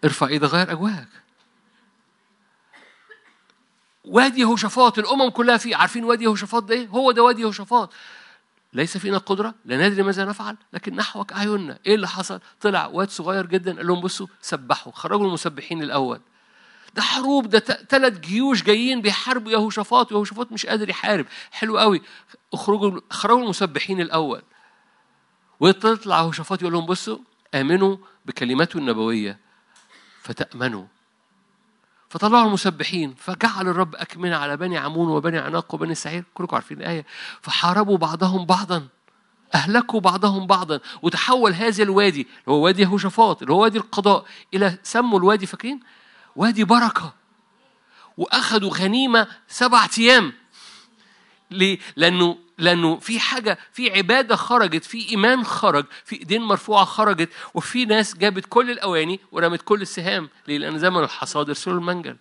ارفع 0.05 0.27
إيدك 0.27 0.49
غير 0.49 0.73
أجواءك. 0.73 1.09
وادي 4.05 4.41
يهوشافاط 4.41 4.99
الأمم 4.99 5.29
كلها 5.31 5.57
فيه 5.57 5.77
عارفين 5.77 6.05
وادي 6.05 6.25
يهوشافاط 6.25 6.63
ده 6.63 6.75
إيه؟ 6.75 6.87
هو 6.89 7.13
ده 7.13 7.23
وادي 7.23 7.43
يهوشافاط 7.43 7.93
ليس 8.73 8.99
فينا 8.99 9.19
قدره 9.19 9.55
لا 9.65 9.89
ندري 9.89 10.03
ماذا 10.03 10.25
نفعل 10.25 10.57
لكن 10.73 10.97
نحوك 10.97 11.33
أعيننا. 11.33 11.79
إيه 11.87 11.95
اللي 11.95 12.09
حصل؟ 12.09 12.41
طلع 12.61 12.87
واد 12.87 13.11
صغير 13.11 13.47
جدا 13.47 13.77
قال 13.77 13.87
لهم 13.87 14.01
بصوا 14.01 14.27
سبحوا. 14.41 14.93
خرجوا 14.93 15.27
المسبحين 15.27 15.83
الأول. 15.83 16.21
ده 16.95 17.03
حروب 17.03 17.49
ده 17.49 17.59
ثلاث 17.89 18.19
جيوش 18.19 18.63
جايين 18.63 19.03
بيحاربوا 19.03 19.53
يهوشافاط 19.53 20.13
ويهوشافاط 20.13 20.53
مش 20.53 20.67
قادر 20.67 20.89
يحارب. 20.89 21.27
حلو 21.51 21.79
قوي. 21.79 22.03
اخرجوا 22.53 23.01
خرجوا 23.11 23.43
المسبحين 23.43 24.01
الأول. 24.01 24.43
ويطلع 25.61 26.19
يهوشافاط 26.19 26.63
يقول 26.63 26.73
لهم 26.73 26.87
بصوا 26.87 27.19
آمنوا 27.55 27.97
بكلماته 28.27 28.79
النبوية. 28.79 29.39
فتأمنوا. 30.23 30.85
فطلعوا 32.09 32.47
المسبحين 32.47 33.15
فجعل 33.15 33.69
الرب 33.69 33.95
أكمنة 33.95 34.37
على 34.37 34.57
بني 34.57 34.79
عمون 34.79 35.09
وبني 35.09 35.39
عناق 35.39 35.75
وبني 35.75 35.95
سعير 35.95 36.25
كلكم 36.35 36.55
عارفين 36.57 36.79
الآية. 36.79 37.07
فحاربوا 37.43 37.99
بعضهم 37.99 38.47
بعضا. 38.47 38.89
أهلكوا 39.55 40.01
بعضهم 40.01 40.47
بعضا. 40.47 40.81
وتحول 41.03 41.53
هذا 41.53 41.83
الوادي 41.83 42.21
اللي 42.21 42.31
هو 42.49 42.65
وادي 42.65 42.83
يهوشافاط 42.83 43.43
اللي 43.43 43.55
هو 43.55 43.63
وادي 43.63 43.79
القضاء 43.79 44.25
إلى 44.55 44.79
سموا 44.83 45.19
الوادي 45.19 45.47
فاكرين؟ 45.47 45.81
وادي 46.37 46.65
بركة. 46.65 47.15
وأخذوا 48.17 48.77
غنيمة 48.77 49.27
سبعة 49.49 49.91
أيام. 49.99 50.33
ليه؟ 51.51 51.79
لأنه 51.97 52.39
لأنه 52.59 52.99
في 52.99 53.21
حاجة 53.21 53.59
في 53.73 53.91
عبادة 53.91 54.37
خرجت 54.37 54.85
في 54.85 55.09
إيمان 55.09 55.45
خرج 55.45 55.87
في 56.05 56.17
إيدين 56.17 56.43
مرفوعة 56.43 56.85
خرجت 56.85 57.29
وفي 57.55 57.85
ناس 57.85 58.17
جابت 58.17 58.47
كل 58.49 58.71
الأواني 58.71 59.21
ورمت 59.33 59.63
كل 59.63 59.83
السهام. 59.83 60.29
ليه؟ 60.49 60.59
لأن 60.59 60.79
زمن 60.79 61.05
الحصاد 61.05 61.49
يرسلوا 61.49 61.79
المنجل. 61.79 62.17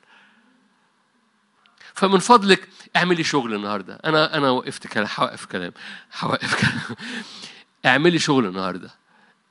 فمن 1.93 2.20
فضلك 2.20 2.70
اعملي 2.95 3.24
شغل 3.24 3.53
النهارده. 3.53 3.99
أنا 4.05 4.38
أنا 4.38 4.49
وقفت 4.49 4.88
كلام 4.88 5.07
هوقف 5.18 5.45
كلام 5.45 5.72
هوقف 6.20 6.61
كلام. 6.61 6.97
اعملي 7.86 8.20
شغل 8.20 8.45
النهارده. 8.45 9.02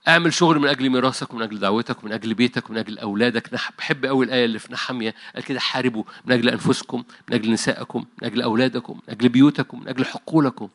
اعمل 0.09 0.33
شغل 0.33 0.59
من 0.59 0.69
أجل 0.69 0.91
ميراثك 0.91 1.35
ومن 1.35 1.43
أجل 1.43 1.59
دعوتك 1.59 2.03
ومن 2.03 2.13
أجل 2.13 2.35
بيتك 2.35 2.71
ومن 2.71 2.79
أجل 2.79 2.99
اولادك. 2.99 3.51
بحب 3.79 4.07
قوي 4.07 4.25
الآية 4.25 4.45
اللي 4.45 4.59
في 4.59 4.73
نحمية 4.73 5.15
قال 5.35 5.45
كده 5.45 5.61
حاربوا 5.61 6.05
من 6.25 6.33
أجل 6.33 6.49
أنفسكم 6.49 7.05
من 7.29 7.35
أجل 7.35 7.53
نسائكم 7.53 8.05
من 8.23 8.29
أجل 8.29 8.43
أولادكم 8.43 8.95
من 8.95 9.03
أجل 9.09 9.29
بيوتكم 9.29 9.81
من 9.81 9.89
أجل 9.89 10.05
حقولكم. 10.05 10.69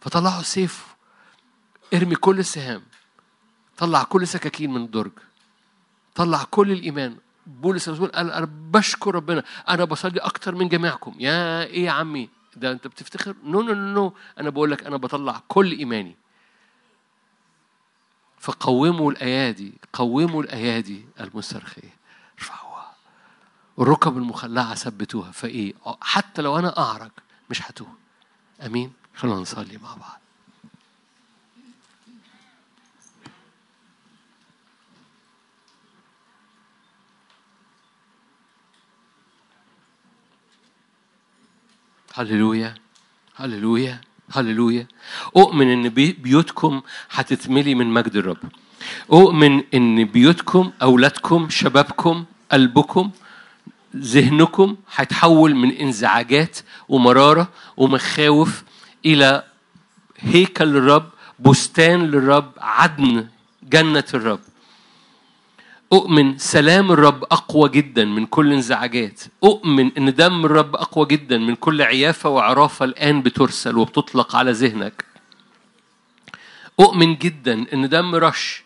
فطلعوا 0.00 0.40
السيف 0.40 0.94
ارمي 1.94 2.14
كل 2.14 2.38
السهام 2.38 2.82
طلع 3.76 4.02
كل 4.02 4.26
سكاكين 4.26 4.72
من 4.72 4.84
الدرج 4.84 5.12
طلع 6.14 6.44
كل 6.50 6.72
الإيمان. 6.72 7.16
بولس 7.46 7.88
الرسول 7.88 8.08
قال 8.08 8.30
أنا 8.32 8.48
بشكر 8.70 9.14
ربنا 9.14 9.44
أنا 9.68 9.84
بصلي 9.84 10.20
أكتر 10.20 10.54
من 10.54 10.68
جميعكم. 10.68 11.14
يا 11.18 11.64
إيه 11.64 11.84
يا 11.84 11.90
عمي؟ 11.90 12.28
ده 12.56 12.72
أنت 12.72 12.86
بتفتخر؟ 12.86 13.34
no 13.44 13.62
no 13.62 13.74
no 13.74 14.14
أنا 14.40 14.50
بقول 14.50 14.70
لك 14.70 14.86
أنا 14.86 14.96
بطلع 14.96 15.42
كل 15.48 15.72
إيماني. 15.72 16.16
فقوموا 18.44 19.12
الأيادي 19.12 19.72
قوموا 19.92 20.42
الأيادي 20.42 21.04
المسترخية. 21.20 21.96
ارفعوها. 22.38 22.94
الركب 23.78 24.16
المخلعة 24.16 24.74
ثبتوها. 24.74 25.32
فإيه؟ 25.32 25.74
حتى 26.00 26.42
لو 26.42 26.58
أنا 26.58 26.78
أعرج 26.78 27.10
مش 27.50 27.62
هتوه. 27.62 27.94
أمين؟ 28.66 28.92
خلونا 29.16 29.40
نصلي 29.40 29.78
مع 29.78 29.94
بعض. 29.94 30.20
هللويا. 42.14 42.74
هللويا. 43.34 44.00
هللويا. 44.32 44.86
أؤمن 45.36 45.68
إن 45.68 45.88
بيوتكم 45.88 46.82
هتتملي 47.10 47.74
من 47.74 47.86
مجد 47.86 48.16
الرب. 48.16 48.38
أؤمن 49.12 49.62
إن 49.74 50.04
بيوتكم 50.04 50.72
أولادكم 50.82 51.48
شبابكم 51.50 52.24
قلبكم 52.52 53.10
ذهنكم 53.96 54.76
هيتحول 54.96 55.54
من 55.54 55.70
انزعاجات 55.70 56.58
ومرارة 56.88 57.48
ومخاوف 57.76 58.62
إلى 59.06 59.44
هيكل 60.18 60.64
للرب 60.64 61.10
بستان 61.38 62.00
للرب 62.00 62.52
عدن 62.58 63.26
جنة 63.62 64.04
الرب. 64.14 64.40
أؤمن 65.94 66.38
سلام 66.38 66.92
الرب 66.92 67.24
أقوى 67.24 67.68
جدا 67.68 68.04
من 68.04 68.26
كل 68.26 68.52
انزعاجات. 68.52 69.20
أؤمن 69.44 69.96
أن 69.98 70.14
دم 70.14 70.44
الرب 70.44 70.76
أقوى 70.76 71.06
جدا 71.06 71.38
من 71.38 71.54
كل 71.54 71.82
عيافة 71.82 72.28
وعرافة 72.28 72.84
الآن 72.84 73.22
بترسل 73.22 73.76
وبتطلق 73.76 74.36
على 74.36 74.52
ذهنك. 74.52 75.04
أؤمن 76.80 77.16
جدا 77.16 77.66
أن 77.72 77.88
دم 77.88 78.14
رش 78.14 78.62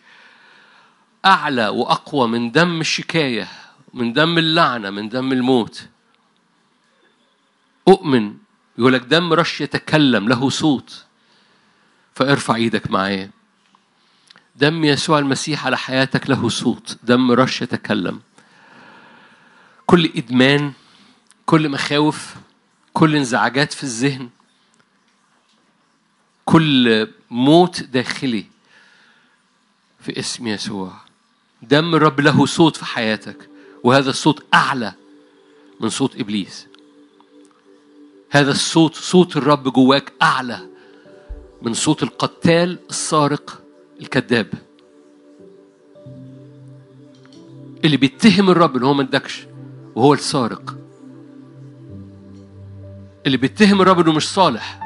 أعلى 1.25 1.67
وأقوى 1.67 2.27
من 2.27 2.51
دم 2.51 2.81
الشكاية 2.81 3.47
من 3.93 4.13
دم 4.13 4.37
اللعنة 4.37 4.89
من 4.89 5.09
دم 5.09 5.31
الموت. 5.31 5.87
أؤمن 7.87 8.33
يقول 8.77 8.93
لك 8.93 9.01
دم 9.01 9.33
رش 9.33 9.61
يتكلم 9.61 10.29
له 10.29 10.49
صوت. 10.49 11.05
فارفع 12.15 12.55
إيدك 12.55 12.91
معايا. 12.91 13.29
دم 14.59 14.83
يسوع 14.83 15.19
المسيح 15.19 15.65
على 15.65 15.77
حياتك 15.77 16.29
له 16.29 16.49
صوت. 16.49 16.97
دم 17.03 17.31
رش 17.31 17.61
يتكلم. 17.61 18.19
كل 19.85 20.11
إدمان 20.15 20.73
كل 21.45 21.69
مخاوف 21.69 22.35
كل 22.93 23.15
انزعاجات 23.15 23.73
في 23.73 23.83
الذهن 23.83 24.29
كل 26.45 27.07
موت 27.29 27.83
داخلي 27.83 28.45
في 29.99 30.19
اسم 30.19 30.47
يسوع. 30.47 30.93
دم 31.61 31.95
الرب 31.95 32.19
له 32.19 32.45
صوت 32.45 32.77
في 32.77 32.85
حياتك 32.85 33.49
وهذا 33.83 34.09
الصوت 34.09 34.45
أعلى 34.53 34.93
من 35.79 35.89
صوت 35.89 36.15
إبليس. 36.15 36.67
هذا 38.29 38.51
الصوت 38.51 38.95
صوت 38.95 39.37
الرب 39.37 39.73
جواك 39.73 40.13
أعلى 40.21 40.67
من 41.61 41.73
صوت 41.73 42.03
القتال 42.03 42.79
السارق 42.89 43.58
الكذاب. 43.99 44.47
اللي 47.85 47.97
بيتهم 47.97 48.49
الرب 48.49 48.77
إن 48.77 48.83
هو 48.83 48.93
ما 48.93 49.03
ادكش 49.03 49.47
وهو 49.95 50.13
السارق. 50.13 50.75
اللي 53.25 53.37
بيتهم 53.37 53.81
الرب 53.81 53.99
إنه 53.99 54.13
مش 54.13 54.29
صالح 54.29 54.79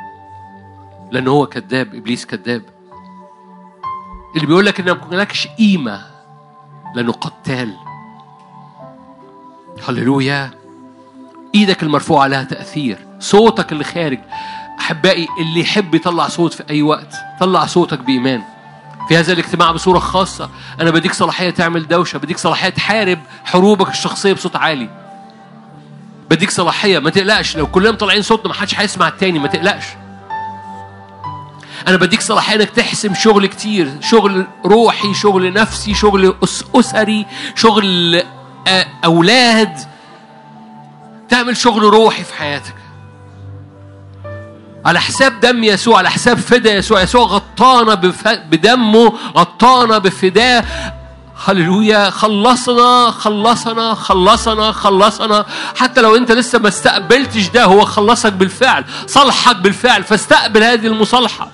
لأن 1.11 1.27
هو 1.27 1.45
كذاب 1.45 1.95
إبليس 1.95 2.25
كذاب. 2.25 2.61
اللي 4.35 4.47
بيقول 4.47 4.65
لك 4.65 4.79
انك 4.79 5.09
مالكش 5.09 5.47
قيمة 5.47 6.05
لأنه 6.95 7.11
قتال. 7.11 7.73
هللويا. 9.87 10.51
إيدك 11.55 11.83
المرفوعة 11.83 12.27
لها 12.27 12.43
تأثير. 12.43 13.07
صوتك 13.19 13.71
اللي 13.71 13.83
خارج. 13.83 14.19
أحبائي 14.79 15.27
اللي 15.39 15.59
يحب 15.59 15.95
يطلع 15.95 16.27
صوت 16.27 16.53
في 16.53 16.63
أي 16.69 16.81
وقت 16.81 17.15
طلع 17.39 17.65
صوتك 17.65 17.99
بإيمان. 17.99 18.52
في 19.07 19.17
هذا 19.17 19.33
الاجتماع 19.33 19.71
بصورة 19.71 19.99
خاصة. 19.99 20.49
أنا 20.81 20.91
بديك 20.91 21.13
صلاحية 21.13 21.49
تعمل 21.49 21.87
دوشة 21.87 22.17
بديك 22.17 22.37
صلاحية 22.37 22.69
تحارب 22.69 23.19
حروبك 23.45 23.89
الشخصية 23.89 24.33
بصوت 24.33 24.55
عالي. 24.55 24.89
بديك 26.29 26.49
صلاحية 26.49 26.99
ما 26.99 27.09
تقلقش 27.09 27.57
لو 27.57 27.67
كلنا 27.67 27.91
طالعين 27.91 28.21
صوتنا 28.21 28.47
ما 28.47 28.53
حدش 28.53 28.79
هيسمع 28.79 29.07
التاني 29.07 29.39
ما 29.39 29.47
تقلقش. 29.47 29.85
أنا 31.87 31.97
بديك 31.97 32.21
صلاحية 32.21 32.55
إنك 32.55 32.69
تحسم 32.69 33.13
شغل 33.13 33.45
كتير 33.45 33.91
شغل 34.01 34.47
روحي 34.65 35.13
شغل 35.13 35.53
نفسي 35.53 35.93
شغل 35.93 36.35
أس 36.43 36.63
أسري 36.75 37.25
شغل 37.55 38.23
أولاد. 39.05 39.77
تعمل 41.29 41.57
شغل 41.57 41.83
روحي 41.83 42.23
في 42.23 42.33
حياتك. 42.33 42.75
على 44.85 45.01
حساب 45.01 45.39
دم 45.39 45.63
يسوع 45.63 45.97
على 45.97 46.09
حساب 46.09 46.37
فدا 46.37 46.73
يسوع. 46.73 47.01
يسوع 47.01 47.21
غطانا 47.25 47.93
بدمه 48.49 49.13
غطانا 49.37 49.97
بفداه 49.97 50.63
هللويا 51.47 52.09
خلصنا 52.09 53.11
خلصنا 53.11 53.93
خلصنا 53.93 54.71
خلصنا. 54.71 55.45
حتى 55.75 56.01
لو 56.01 56.15
انت 56.15 56.31
لسه 56.31 56.59
ما 56.59 56.67
استقبلتش 56.67 57.47
ده 57.47 57.63
هو 57.65 57.85
خلصك 57.85 58.33
بالفعل 58.33 58.83
صلحك 59.07 59.55
بالفعل. 59.55 60.03
فاستقبل 60.03 60.63
هذه 60.63 60.87
المصالحة. 60.87 61.51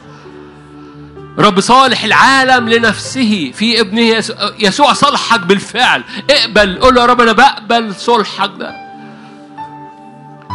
رب 1.39 1.59
صالح 1.59 2.03
العالم 2.03 2.69
لنفسه 2.69 3.51
في 3.55 3.79
ابنه 3.81 4.01
يسوع- 4.59 4.93
صلحك 4.93 5.39
بالفعل. 5.39 6.03
اقبل 6.29 6.79
قول 6.81 6.95
له 6.95 7.01
يا 7.01 7.05
رب 7.05 7.21
أنا 7.21 7.31
بقبل 7.31 7.95
صلحك 7.95 8.51
ده. 8.59 8.88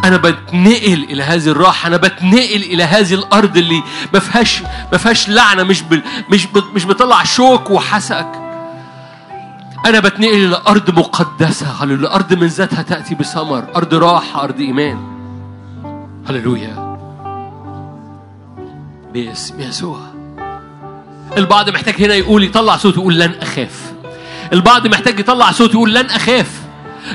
أنا 0.05 0.16
بتنقل 0.16 1.05
إلى 1.11 1.22
هذه 1.22 1.49
الراحة 1.49 1.86
أنا 1.86 1.97
بتنقل 1.97 2.62
إلى 2.62 2.82
هذه 2.84 3.14
الأرض 3.14 3.57
اللي 3.57 3.82
ما 4.14 4.20
فيهاش 4.20 4.62
ما 4.92 4.99
فيهاش 4.99 5.28
لعنة 5.28 5.62
مش 5.62 5.82
بال 5.82 6.03
مش 6.30 6.47
بت- 6.47 6.74
مش 6.74 6.84
بتطلع 6.84 7.24
شوك 7.24 7.70
وحسك. 7.70 8.26
أنا 9.86 10.01
بتنقل 10.01 10.45
إلى 10.45 10.61
أرض 10.68 10.99
مقدسة 10.99 11.66
هللويا 11.66 12.14
أرض 12.14 12.32
من 12.34 12.47
ذاتها 12.47 12.82
تأتي 12.82 13.14
بثمر 13.14 13.64
أرض 13.76 13.95
راحة 13.95 14.45
أرض 14.45 14.61
إيمان. 14.61 14.99
هللويا. 16.28 16.95
باسم 19.14 19.61
يسوع. 19.61 19.99
البعض 21.36 21.70
محتاج 21.70 21.95
هنا 22.03 22.14
يقول 22.14 22.45
يطلع 22.45 22.76
صوت 22.76 22.95
يقول 22.95 23.18
لن 23.18 23.34
أخاف. 23.42 23.92
البعض 24.53 24.86
محتاج 24.86 25.20
يطلع 25.20 25.51
صوت 25.51 25.70
يقول 25.70 25.95
لن 25.95 26.07
أخاف. 26.07 26.64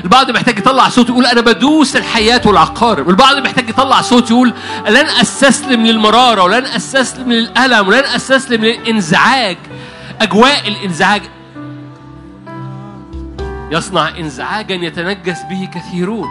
البعض 0.04 0.30
محتاج 0.30 0.58
يطلع 0.58 0.88
صوت 0.88 1.08
يقول 1.08 1.26
أنا 1.26 1.40
بدوس 1.40 1.96
الحياة 1.96 2.40
والعقارب. 2.46 3.10
البعض 3.10 3.36
محتاج 3.36 3.68
يطلع 3.68 4.00
صوت 4.00 4.30
يقول 4.30 4.54
لن 4.88 5.06
أستسلم 5.20 5.86
للمرارة 5.86 6.42
ولن 6.42 6.64
أستسلم 6.64 7.32
للألم 7.32 7.88
ولن 7.88 8.04
أستسلم 8.04 8.64
للإنزعاج. 8.64 9.56
أجواء 10.20 10.68
الإنزعاج. 10.68 11.22
يصنع 13.70 14.08
انزعاجا 14.08 14.74
يتنجس 14.74 15.38
به 15.50 15.68
كثيرون. 15.74 16.28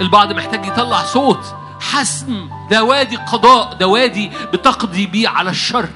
البعض 0.00 0.32
محتاج 0.32 0.66
يطلع 0.66 1.02
صوت 1.02 1.54
حسم 1.80 2.48
ده 2.70 2.84
وادي 2.84 3.16
قضاء 3.16 3.74
ده 3.74 3.86
وادي 3.86 4.30
بتقضي 4.52 5.06
بيه 5.06 5.28
على 5.28 5.50
الشر. 5.50 5.88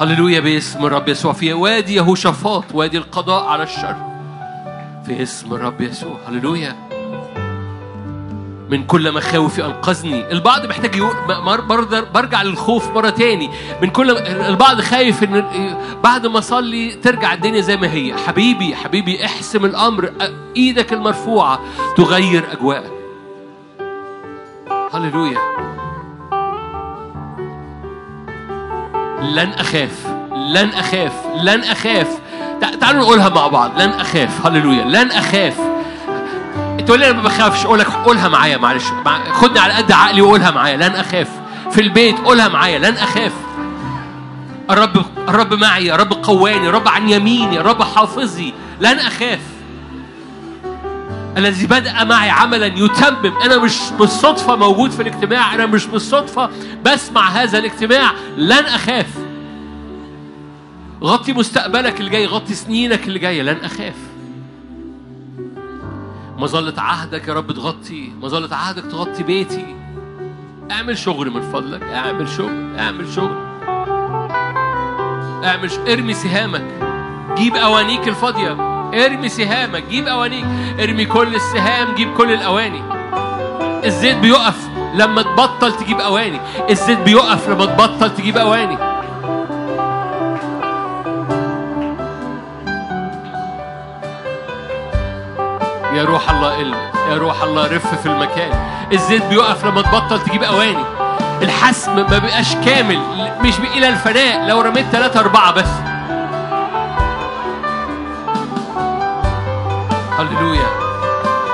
هللويا 0.00 0.40
باسم 0.40 0.86
الرب 0.86 1.08
يسوع. 1.08 1.32
في 1.32 1.52
وادي 1.52 1.94
يهوشافاط 1.94 2.64
وادي 2.72 2.98
القضاء 2.98 3.44
على 3.44 3.62
الشر. 3.62 4.13
في 5.06 5.22
اسم 5.22 5.54
الرب 5.54 5.80
يسوع. 5.80 6.18
هللويا. 6.28 6.76
من 8.70 8.84
كل 8.84 9.12
مخاوفي 9.12 9.64
أنقذني. 9.64 10.32
البعض 10.32 10.66
محتاج 10.66 11.02
برضه 11.68 12.00
برجع 12.00 12.42
للخوف 12.42 12.90
مرة 12.90 13.10
تاني. 13.10 13.50
من 13.82 13.90
كل 13.90 14.10
البعض 14.28 14.80
خايف 14.80 15.22
إن 15.22 15.76
بعد 16.04 16.26
ما 16.26 16.38
أصلي 16.38 16.94
ترجع 16.94 17.32
الدنيا 17.32 17.60
زي 17.60 17.76
ما 17.76 17.92
هي. 17.92 18.16
حبيبي 18.16 18.76
حبيبي 18.76 19.24
احسم 19.24 19.64
الأمر. 19.64 20.12
إيدك 20.56 20.92
المرفوعة 20.92 21.60
تغير 21.96 22.44
أجواءك. 22.52 22.92
هللويا. 24.92 25.38
لن 29.22 29.48
أخاف 29.48 30.06
لن 30.32 30.68
أخاف 30.68 31.26
لن 31.42 31.60
أخاف. 31.60 32.20
تعالوا 32.60 33.00
نقولها 33.02 33.28
مع 33.28 33.46
بعض. 33.46 33.80
لن 33.80 33.90
أخاف. 33.90 34.46
هللويا. 34.46 34.84
لن 34.84 35.10
أخاف. 35.10 35.54
تقول 36.86 37.00
لي 37.00 37.10
أنا 37.10 37.16
ما 37.16 37.22
بخافش. 37.22 37.64
أقول 37.64 37.78
لك 37.78 37.86
قولها 37.86 38.28
معايا 38.28 38.56
معلش. 38.56 38.84
مع... 39.04 39.32
خدني 39.32 39.58
على 39.58 39.72
قد 39.72 39.92
عقلي 39.92 40.20
وقولها 40.20 40.50
معايا. 40.50 40.76
لن 40.76 40.94
أخاف. 40.94 41.28
في 41.70 41.80
البيت 41.80 42.18
قولها 42.18 42.48
معايا. 42.48 42.78
لن 42.78 42.96
أخاف. 42.96 43.32
الرب 44.70 45.04
الرب 45.28 45.54
معي. 45.54 45.94
الرب 45.94 46.12
قواني. 46.12 46.68
الرب 46.68 46.88
عن 46.88 47.08
يميني. 47.08 47.60
الرب 47.60 47.82
حافظي. 47.82 48.54
لن 48.80 48.98
أخاف. 48.98 49.40
الذي 51.36 51.66
بدأ 51.66 52.04
معي 52.04 52.30
عملا 52.30 52.66
يتمم. 52.66 53.32
أنا 53.44 53.58
مش 53.58 53.76
بالصدفة 53.98 54.56
موجود 54.56 54.90
في 54.90 55.02
الاجتماع. 55.02 55.54
أنا 55.54 55.66
مش 55.66 55.86
بالصدفة 55.86 56.50
بسمع 56.84 57.28
هذا 57.28 57.58
الاجتماع. 57.58 58.10
لن 58.36 58.64
أخاف. 58.64 59.06
غطي 61.04 61.32
مستقبلك 61.32 62.00
اللي 62.00 62.10
جاي 62.10 62.26
غطي 62.26 62.54
سنينك 62.54 63.06
اللي 63.06 63.18
جاية 63.18 63.42
لن 63.42 63.56
أخاف. 63.64 63.94
مظلة 66.38 66.82
عهدك 66.82 67.28
يا 67.28 67.34
رب 67.34 67.52
تغطي 67.52 68.12
مظلة 68.22 68.56
عهدك 68.56 68.82
تغطي 68.82 69.22
بيتي. 69.22 69.76
اعمل 70.70 70.98
شغل 70.98 71.30
من 71.30 71.42
فضلك 71.52 71.82
اعمل 71.82 72.28
شغل 72.28 72.76
اعمل 72.78 73.12
شغل. 73.12 73.36
اعمل 75.44 75.70
ش... 75.70 75.78
ارمي 75.78 76.14
سهامك. 76.14 76.64
جيب 77.36 77.56
أوانيك 77.56 78.08
الفاضية. 78.08 78.52
ارمي 79.04 79.28
سهامك 79.28 79.84
جيب 79.90 80.06
أوانيك. 80.06 80.44
ارمي 80.80 81.04
كل 81.04 81.34
السهام 81.34 81.94
جيب 81.94 82.14
كل 82.14 82.32
الأواني. 82.32 82.82
الزيت 83.86 84.16
بيقف 84.16 84.68
لما 84.94 85.22
تبطل 85.22 85.76
تجيب 85.76 86.00
أواني. 86.00 86.40
الزيت 86.70 86.98
بيقف 86.98 87.48
لما 87.48 87.66
تبطل 87.66 88.14
تجيب 88.14 88.36
أواني. 88.36 88.93
يا 95.94 96.04
روح 96.04 96.30
الله 96.30 96.56
قل 96.56 96.74
يا 97.10 97.16
روح 97.16 97.42
الله 97.42 97.66
رف 97.66 98.00
في 98.02 98.06
المكان. 98.06 98.50
الزيت 98.92 99.24
بيقف 99.24 99.64
لما 99.64 99.82
تبطل 99.82 100.20
تجيب 100.20 100.42
أواني. 100.42 100.84
الحسم 101.42 101.96
ما 101.96 102.02
بيبقاش 102.02 102.54
كامل. 102.54 103.00
مش 103.40 103.54
إلى 103.58 103.88
الفناء. 103.88 104.48
لو 104.48 104.60
رميت 104.60 104.86
ثلاثة 104.92 105.20
أربعة 105.20 105.52
بس. 105.52 105.68
هللويا. 110.18 110.66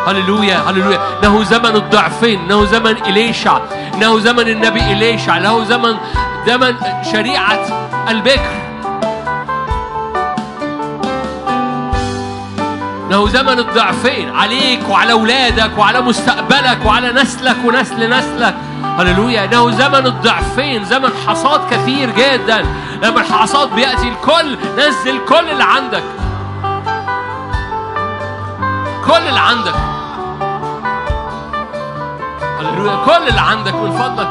هللويا. 0.06 0.56
هللويا. 0.56 1.00
انه 1.22 1.42
زمن 1.42 1.76
الضعفين. 1.76 2.40
انه 2.40 2.64
زمن 2.64 2.96
إليشع. 2.96 3.58
انه 3.94 4.18
زمن 4.18 4.48
النبي 4.48 4.80
إليشع. 4.80 5.38
له 5.38 5.64
زمن 5.64 5.96
زمن 6.46 6.74
شريعة 7.12 7.58
البكر. 8.08 8.69
انه 13.10 13.28
زمن 13.28 13.58
الضعفين 13.58 14.36
عليك 14.36 14.88
وعلى 14.88 15.12
أولادك 15.12 15.78
وعلى 15.78 16.00
مستقبلك 16.00 16.78
وعلى 16.86 17.12
نسلك 17.12 17.56
ونسل 17.64 18.10
نسلك. 18.10 18.54
هللويا. 18.98 19.44
إنه 19.44 19.70
زمن 19.70 20.06
الضعفين 20.06 20.84
زمن 20.84 21.10
حصاد 21.26 21.60
كثير 21.70 22.10
جدا. 22.10 22.64
لما 23.02 23.20
الحصاد 23.20 23.74
بيأتي 23.74 24.08
الكل. 24.08 24.56
نزل 24.78 25.20
كل 25.28 25.50
اللي 25.50 25.64
عندك. 25.64 26.02
كل 29.06 29.28
اللي 29.28 29.40
عندك. 29.40 29.74
هللويا. 32.60 32.96
كل 33.04 33.28
اللي 33.28 33.40
عندك 33.40 33.74
من 33.74 33.92
فضلك. 33.92 34.28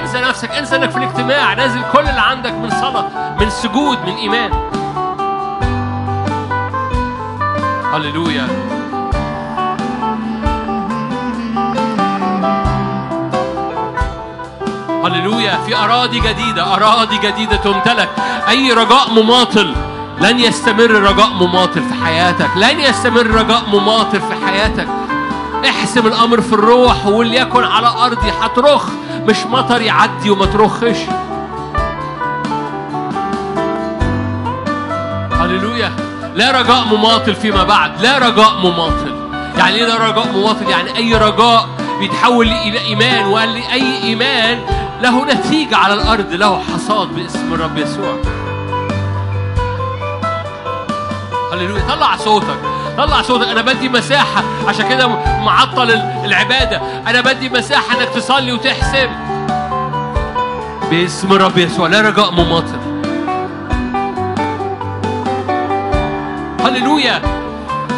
انسى 0.00 0.20
نفسك 0.20 0.50
انسى 0.50 0.76
إنك 0.76 0.90
في 0.90 0.96
الاجتماع. 0.96 1.54
نازل 1.54 1.80
كل 1.92 2.08
اللي 2.08 2.20
عندك 2.20 2.52
من 2.52 2.70
صلاة 2.70 3.36
من 3.40 3.50
سجود 3.50 3.98
من 4.06 4.16
إيمان. 4.16 4.79
هللويا 7.92 8.46
هللويا 15.04 15.58
في 15.66 15.76
أراضي 15.76 16.20
جديدة 16.20 16.74
أراضي 16.74 17.18
جديدة 17.18 17.56
تمتلك. 17.56 18.08
أي 18.48 18.72
رجاء 18.72 19.10
مماطل 19.10 19.74
لن 20.20 20.38
يستمر 20.38 20.90
رجاء 20.90 21.28
مماطل 21.28 21.82
في 21.82 22.04
حياتك. 22.04 22.50
لن 22.56 22.80
يستمر 22.80 23.26
رجاء 23.26 23.62
مماطل 23.72 24.20
في 24.20 24.46
حياتك. 24.46 24.88
احسم 25.68 26.06
الأمر 26.06 26.40
في 26.40 26.52
الروح 26.52 27.06
وليكن 27.06 27.64
على 27.64 27.88
أرضي. 27.88 28.30
هترخ 28.40 28.88
مش 29.26 29.36
مطر 29.46 29.80
يعدي 29.80 30.30
وما 30.30 30.46
ترخش. 30.46 30.98
هللويا. 35.40 36.09
لا 36.40 36.60
رجاء 36.60 36.84
مماطل 36.84 37.34
فيما 37.34 37.64
بعد 37.64 38.00
لا 38.00 38.18
رجاء 38.18 38.56
مماطل. 38.58 39.14
يعني 39.58 39.74
إيه 39.74 39.84
لا 39.84 40.10
رجاء 40.10 40.32
مماطل؟ 40.32 40.68
يعني 40.70 40.96
أي 40.96 41.14
رجاء 41.14 41.68
بيتحول 41.98 42.46
إلى 42.46 42.80
ايمان 42.80 43.26
وقال 43.26 43.48
لي 43.48 43.72
أي 43.72 44.02
إيمان 44.02 44.58
له 45.02 45.24
نتيجة 45.24 45.76
على 45.76 45.94
الأرض 45.94 46.32
له 46.32 46.62
حصاد 46.74 47.08
باسم 47.08 47.54
الرب 47.54 47.78
يسوع. 47.78 48.14
هللويا. 51.52 51.82
طلع 51.88 52.16
صوتك 52.16 52.58
طلع 52.98 53.22
صوتك. 53.22 53.48
أنا 53.48 53.62
بدي 53.62 53.88
مساحة. 53.88 54.42
عشان 54.68 54.88
كده 54.88 55.08
معطل 55.38 55.90
العبادة. 56.24 56.80
أنا 57.06 57.20
بدي 57.20 57.48
مساحة 57.48 57.98
إنك 57.98 58.08
تصلي 58.08 58.52
وتحسم 58.52 59.08
باسم 60.90 61.32
الرب 61.32 61.58
يسوع. 61.58 61.88
لا 61.88 62.00
رجاء 62.00 62.30
مماطل. 62.30 62.79
هللويا. 66.64 67.22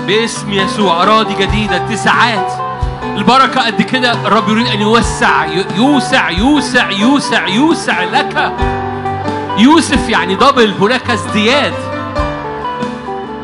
باسم 0.06 0.52
يسوع 0.52 1.02
أراضي 1.02 1.34
جديدة 1.34 1.76
اتساعات. 1.76 2.52
البركة 3.16 3.66
قد 3.66 3.82
كده 3.82 4.12
الرب 4.12 4.48
يريد 4.48 4.66
أن 4.66 4.80
يوسع 4.80 5.46
يوسع 5.76 6.30
يوسع 6.30 6.90
يوسع 6.90 7.46
يوسع 7.46 8.02
لك. 8.02 8.52
يوسف 9.58 10.08
يعني 10.08 10.34
دبل 10.34 10.74
هناك 10.80 11.10
ازدياد. 11.10 11.74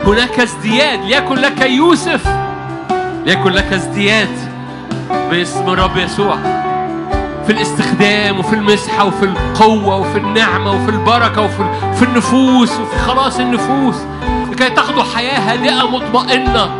هناك 0.06 0.40
ازدياد 0.40 1.04
ليكن 1.04 1.34
لك 1.34 1.60
يوسف. 1.60 2.28
ليكن 3.26 3.50
لك 3.50 3.72
ازدياد 3.72 4.28
باسم 5.30 5.68
الرب 5.68 5.96
يسوع. 5.96 6.36
في 7.46 7.52
الاستخدام 7.52 8.38
وفي 8.38 8.54
المسحة 8.54 9.04
وفي 9.04 9.24
القوة 9.24 9.96
وفي 9.96 10.18
النعمة 10.18 10.72
وفي 10.72 10.90
البركة 10.90 11.42
وفي 11.42 11.64
في 11.94 12.02
النفوس 12.02 12.72
وفي 12.72 12.98
خلاص 13.06 13.38
النفوس. 13.38 13.96
لكي 14.60 14.70
تاخدوا 14.70 15.02
حياة 15.14 15.52
هادئة 15.52 15.90
مطمئنة. 15.90 16.70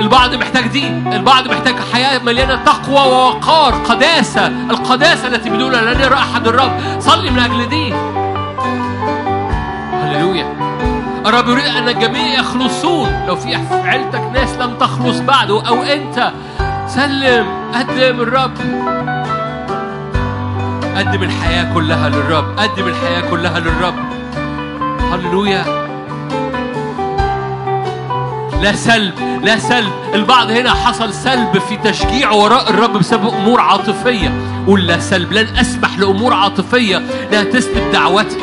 البعض 0.00 0.34
محتاج 0.34 0.66
دي 0.66 0.88
البعض 0.88 1.48
محتاج 1.48 1.74
حياة 1.92 2.18
مليانة 2.18 2.56
تقوى 2.56 3.12
ووقار 3.12 3.74
قداسة 3.74 4.46
القداسة 4.46 5.28
التي 5.28 5.50
بدونها 5.50 5.80
لن 5.80 6.00
يرى 6.00 6.14
أحد 6.14 6.48
الرب. 6.48 6.72
صلي 6.98 7.30
من 7.30 7.38
أجل 7.38 7.68
دي. 7.68 7.94
هللويا. 10.02 10.46
الرب 11.26 11.48
يريد 11.48 11.64
أن 11.64 11.88
الجميع 11.88 12.40
يخلصون. 12.40 13.24
لو 13.26 13.36
في 13.36 13.58
عيلتك 13.72 14.30
ناس 14.34 14.54
لم 14.54 14.74
تخلص 14.80 15.18
بعد 15.18 15.50
أو 15.50 15.82
أنت 15.82 16.32
سلم 16.88 17.46
قدم 17.74 18.20
الرب. 18.20 18.56
قدم 20.96 21.22
الحياة 21.22 21.74
كلها 21.74 22.08
للرب. 22.08 22.58
قدم 22.58 22.88
الحياة 22.88 23.30
كلها 23.30 23.60
للرب. 23.60 23.94
هللويا. 25.12 25.81
لا 28.62 28.76
سلب 28.76 29.14
لا 29.44 29.58
سلب. 29.58 29.92
البعض 30.14 30.50
هنا 30.50 30.70
حصل 30.70 31.14
سلب 31.14 31.58
في 31.68 31.76
تشجيع 31.76 32.30
وراء 32.30 32.70
الرب 32.70 32.92
بسبب 32.98 33.28
أمور 33.28 33.60
عاطفية. 33.60 34.32
قول 34.66 34.86
لا 34.86 34.98
سلب 34.98 35.32
لن 35.32 35.56
أسمح 35.56 35.98
لأمور 35.98 36.32
عاطفية. 36.34 36.96
انها 36.96 37.44
تسلب 37.44 37.92
دعوتي. 37.92 38.36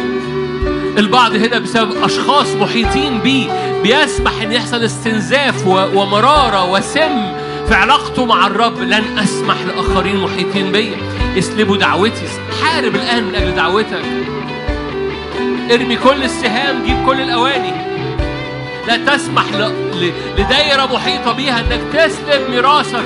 البعض 0.97 1.35
هنا 1.35 1.59
بسبب 1.59 2.03
أشخاص 2.03 2.47
محيطين 2.47 3.19
بيه 3.19 3.47
بيسمح 3.83 4.41
إن 4.41 4.51
يحصل 4.51 4.83
استنزاف 4.83 5.67
ومرارة 5.67 6.71
وسم 6.71 7.33
في 7.67 7.75
علاقته 7.75 8.25
مع 8.25 8.47
الرب. 8.47 8.79
لن 8.79 9.19
أسمح 9.19 9.55
لآخرين 9.61 10.17
محيطين 10.17 10.71
بيا 10.71 10.97
يسلبوا 11.35 11.77
دعوتي. 11.77 12.27
حارب 12.63 12.95
الآن 12.95 13.23
من 13.23 13.35
أجل 13.35 13.55
دعوتك. 13.55 14.03
ارمي 15.71 15.95
كل 15.95 16.23
السهام 16.23 16.83
جيب 16.85 17.05
كل 17.05 17.21
الأواني. 17.21 17.88
لا 18.89 18.97
تسمح 18.97 19.45
لدايره 20.37 20.93
محيطة 20.93 21.31
بيها 21.31 21.59
أنك 21.59 21.81
تسلب 21.93 22.49
ميراثك. 22.49 23.03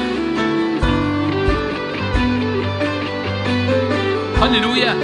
هللويا. 4.41 4.95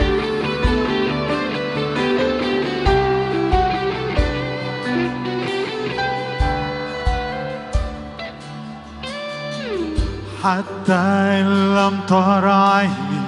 حتى 10.44 10.94
إن 11.40 11.76
لم 11.76 12.00
تر 12.08 12.48
عيني 12.48 13.22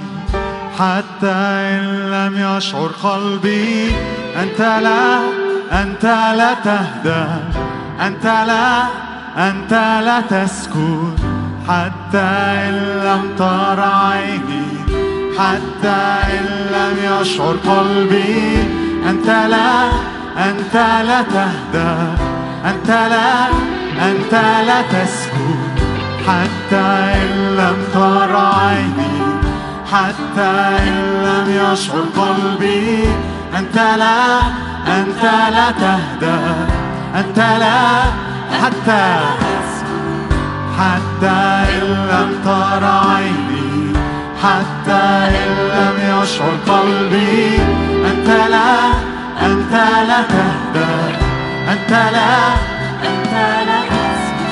حتى 0.80 1.36
إن 1.72 2.12
لم 2.12 2.58
يشعر 2.58 2.92
قلبي 3.04 3.92
أنت 4.36 4.60
لا 4.60 5.41
أنت 5.72 6.04
لا 6.38 6.54
تهدى 6.54 7.26
أنت 8.08 8.26
لا 8.26 8.84
أنت 9.38 9.74
لا 10.06 10.22
تسكن 10.22 11.16
حتى 11.68 12.30
إن 12.68 12.74
لم 13.06 13.36
تر 13.38 13.80
عيني 13.80 14.66
حتى 15.40 16.02
إن 16.38 16.46
لم 16.76 17.22
يشعر 17.22 17.56
قلبي. 17.68 18.64
أنت 19.10 19.28
لا 19.28 19.90
أنت 20.38 20.76
لا 21.08 21.22
تهدى 21.22 21.94
أنت 22.66 22.90
لا 22.90 23.48
أنت 24.10 24.34
لا 24.68 24.82
تسكن 24.82 25.60
حتى 26.28 26.86
إن 27.22 27.56
لم 27.58 27.78
تر 27.94 28.36
عيني 28.36 29.14
حتى 29.92 30.52
إن 30.88 31.24
لم 31.24 31.48
يشعر 31.50 32.04
قلبي. 32.18 33.10
أنت 33.58 33.76
لا 33.76 34.42
أنت 34.88 35.24
لا 35.54 35.72
تهدى 35.72 36.40
أنت 37.16 37.38
لا 37.38 38.02
حتى 38.62 39.20
حتى 40.80 41.40
إن 41.76 42.08
لم 42.12 42.30
تر 42.46 42.86
عيني 42.86 43.94
حتى 44.44 45.04
إن 45.42 45.52
لم 45.76 46.22
يشعر 46.24 46.54
قلبي. 46.68 47.60
أنت 48.12 48.28
لا 48.28 48.74
أنت 49.46 49.74
لا 50.08 50.22
تهدى 50.34 50.94
أنت 51.72 51.92
لا 51.92 52.34
أنت 53.10 53.34
لا. 53.68 53.82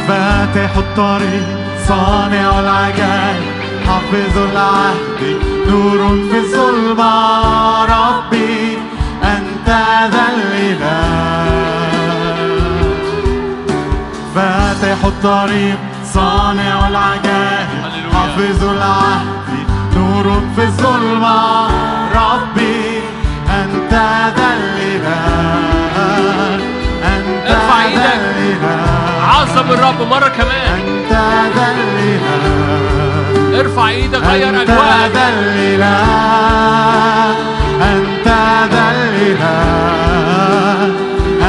فاتح 0.08 0.78
الطريق 0.78 1.48
صانع 1.88 2.60
العجائب 2.60 3.54
حافظ 3.88 4.38
العهد 4.38 5.22
نور 5.68 6.30
في 6.32 6.38
الظلمة. 6.38 7.14
ربي 7.86 8.78
أنت 9.24 9.70
ذا 10.11 10.26
الإله. 10.36 11.49
فاتح 14.36 15.05
الطريق 15.05 15.78
صانع 16.13 16.88
العجائب 16.88 17.70
حافظ 18.13 18.63
العهد 18.63 19.26
نور 19.95 20.41
في 20.55 20.63
الظلمة. 20.63 21.67
ربي 22.15 23.01
أنت 23.49 23.93
ذا 24.38 24.49
الإله. 24.57 25.22
أنت 27.03 27.47
ذا 27.95 28.13
الإله. 28.13 28.82
عظم 29.24 29.72
الرب 29.72 30.01
مرة 30.09 30.28
كمان. 30.28 30.80
أنت 30.80 31.11
ذا 31.55 31.67
الإله. 31.72 33.59
ارفع 33.59 33.89
إيدك 33.89 34.24
غير 34.24 34.49
أنت 34.49 34.70
أجواءك. 34.70 35.11
ذا 35.13 35.30
الإله. 35.30 35.99
أنت 37.82 38.28
ذا 38.72 38.86
الإله 38.92 40.80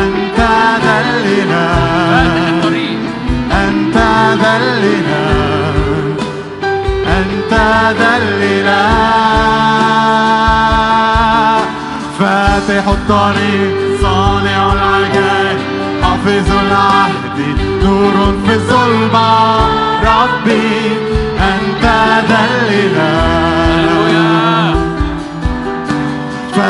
أنت 0.03 0.39
ذا 0.85 0.97
الإله 1.01 2.69
أنت 3.53 3.97
ذا 4.43 4.53
الإله 4.57 5.75
أنت 7.19 7.53
ذا 7.99 8.13
الإله 8.17 8.91
فاتح 12.19 12.85
الطريق 12.89 13.75
صانع 14.03 14.73
العجائب 14.73 15.59
حافظ 16.03 16.49
العهد 16.67 17.39
نور 17.85 18.17
في 18.47 18.55
الظلمة. 18.55 19.31
ربي 20.03 20.99
أنت 21.53 21.85
ذا 22.29 22.41
الإله 22.51 23.50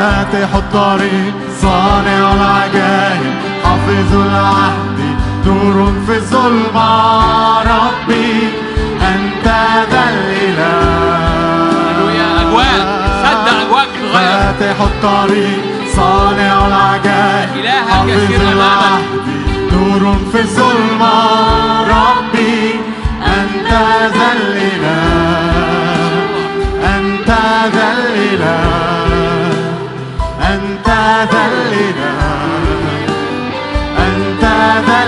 فاتح 0.01 0.55
الطريق 0.55 1.33
صانع 1.61 2.33
العجائب 2.33 3.33
حافظ 3.63 4.15
العهد 4.15 4.99
نور 5.45 5.93
في 6.07 6.15
الظلمة. 6.15 6.89
ربي 7.61 8.49
أنت 9.01 9.45
ذا 9.91 10.03
الإله. 10.13 10.81
هللويا 11.89 12.41
أجواء 12.41 12.81
صدق 13.23 13.57
أجواءك 13.65 13.89
تتغير 13.93 14.13
فاتح 14.13 14.81
الطريق 14.81 15.61
صانع 15.95 16.67
العجائب 16.67 17.55
إلهك 17.55 17.89
حافظ. 17.89 18.41
العهد 18.41 19.03
نور 19.73 20.15
في 20.31 20.39
الظلمة. 20.39 21.13
ربي 21.81 22.79
أنت 23.25 23.71
ذا 24.17 24.29
الإله. 24.41 25.01
أنت 26.95 27.29
ذا 27.73 27.87
الإله. 27.97 29.00
ذا 30.91 31.25
أنت 33.97 34.43
ذا 34.87 35.01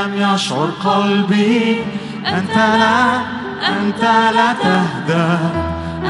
لم 0.00 0.34
يشعر 0.34 0.70
قلبي. 0.84 1.84
أنت 2.26 2.56
لا 2.56 2.96
أنت 3.68 4.02
لا 4.34 4.52
تهدى. 4.62 5.38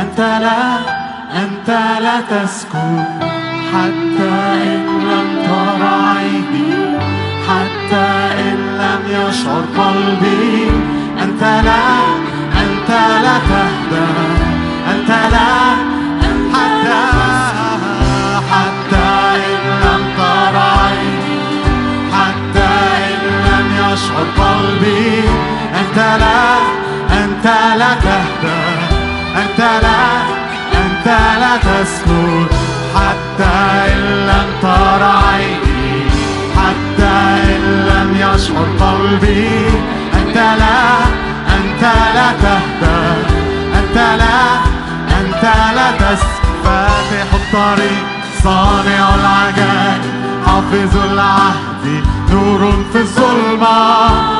أنت 0.01 0.21
لا 0.21 0.79
أنت 1.43 1.69
لا 2.01 2.21
تسكن. 2.21 3.05
حتى 3.73 4.33
إن 4.63 4.87
لم 5.11 5.29
تر 5.47 5.83
عيني. 6.17 6.99
حتى 7.49 8.09
إن 8.41 8.59
لم 8.79 9.03
يشعر 9.07 9.65
قلبي. 9.79 10.71
أنت 11.23 11.43
لا 11.43 11.83
أنت 12.63 12.91
لا 13.25 13.39
تهدى. 13.51 14.41
يشعر 24.11 24.47
قلبي 24.47 25.23
أنت 25.81 25.97
لا 25.97 26.43
أنت 27.25 27.45
لا 27.79 27.95
تهدى 27.95 28.61
أنت 29.37 29.61
لا 29.61 30.03
أنت 30.81 31.07
لا 31.41 31.57
تسكت. 31.57 32.51
حتى 32.95 33.93
إن 33.93 34.27
لم 34.27 34.49
ترى 34.63 35.13
عيني. 35.33 36.11
حتى 36.57 37.15
إن 37.55 37.63
لم 37.91 38.17
يشعر 38.17 38.67
قلبي. 38.81 39.69
أنت 40.15 40.37
لا 40.37 40.81
أنت 41.57 41.83
لا 42.15 42.29
تهدى 42.43 43.01
أنت 43.79 43.97
لا 43.97 44.41
أنت 45.21 45.45
لا 45.77 45.91
تسكت. 45.93 46.41
فاتح 46.65 47.29
الطريق 47.35 48.05
صانع 48.45 49.15
العجائب. 49.15 50.30
حافظ 50.51 50.97
العهد 50.97 52.05
نور 52.33 52.73
في 52.93 52.99
الظلمة. 52.99 54.40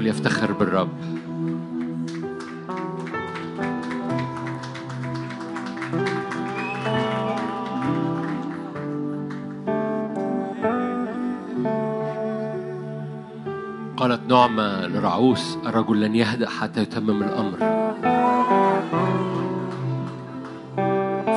فليفتخر 0.00 0.52
بالرب. 0.52 0.88
قالت 13.96 14.20
نعمة 14.28 14.86
لرعوس 14.86 15.58
الرجل 15.66 16.00
لن 16.00 16.14
يهدأ 16.14 16.48
حتى 16.48 16.80
يتمم 16.80 17.22
الأمر. 17.22 17.58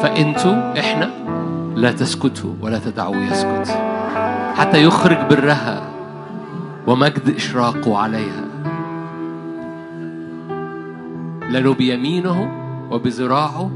فأنتوا 0.02 0.80
إحنا 0.80 1.10
لا 1.76 1.92
تسكتوا 1.92 2.54
ولا 2.62 2.80
تدعوه 2.80 3.18
يسكت 3.18 3.68
حتى 4.56 4.84
يخرج 4.84 5.18
برها 5.30 5.90
ومجد 6.88 7.36
إشراقه 7.36 7.98
عليها. 7.98 8.53
لأنه 11.54 11.74
بيمينه 11.74 12.52
وبذراعه 12.92 13.72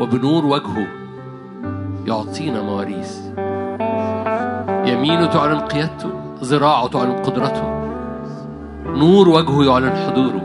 وبنور 0.00 0.46
وجهه. 0.46 0.86
يعطينا 2.06 2.62
مواريث. 2.62 3.16
يمينه 4.84 5.26
تعلن 5.26 5.58
قيادته 5.58 6.10
ذراعه 6.42 6.88
تعلن 6.88 7.12
قدرته. 7.12 7.62
نور 8.86 9.28
وجهه 9.28 9.64
يعلن 9.64 9.96
حضوره. 9.96 10.42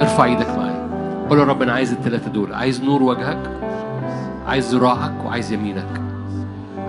ارفع 0.00 0.24
إيدك 0.24 0.48
معايا. 0.48 0.88
قول 1.30 1.38
يا 1.38 1.44
رب 1.44 1.62
أنا 1.62 1.72
عايز 1.72 1.92
الثلاثه 1.92 2.30
دول. 2.30 2.54
عايز 2.54 2.82
نور 2.84 3.02
وجهك 3.02 3.60
عايز 4.46 4.74
ذراعك 4.74 5.24
وعايز 5.26 5.52
يمينك. 5.52 6.00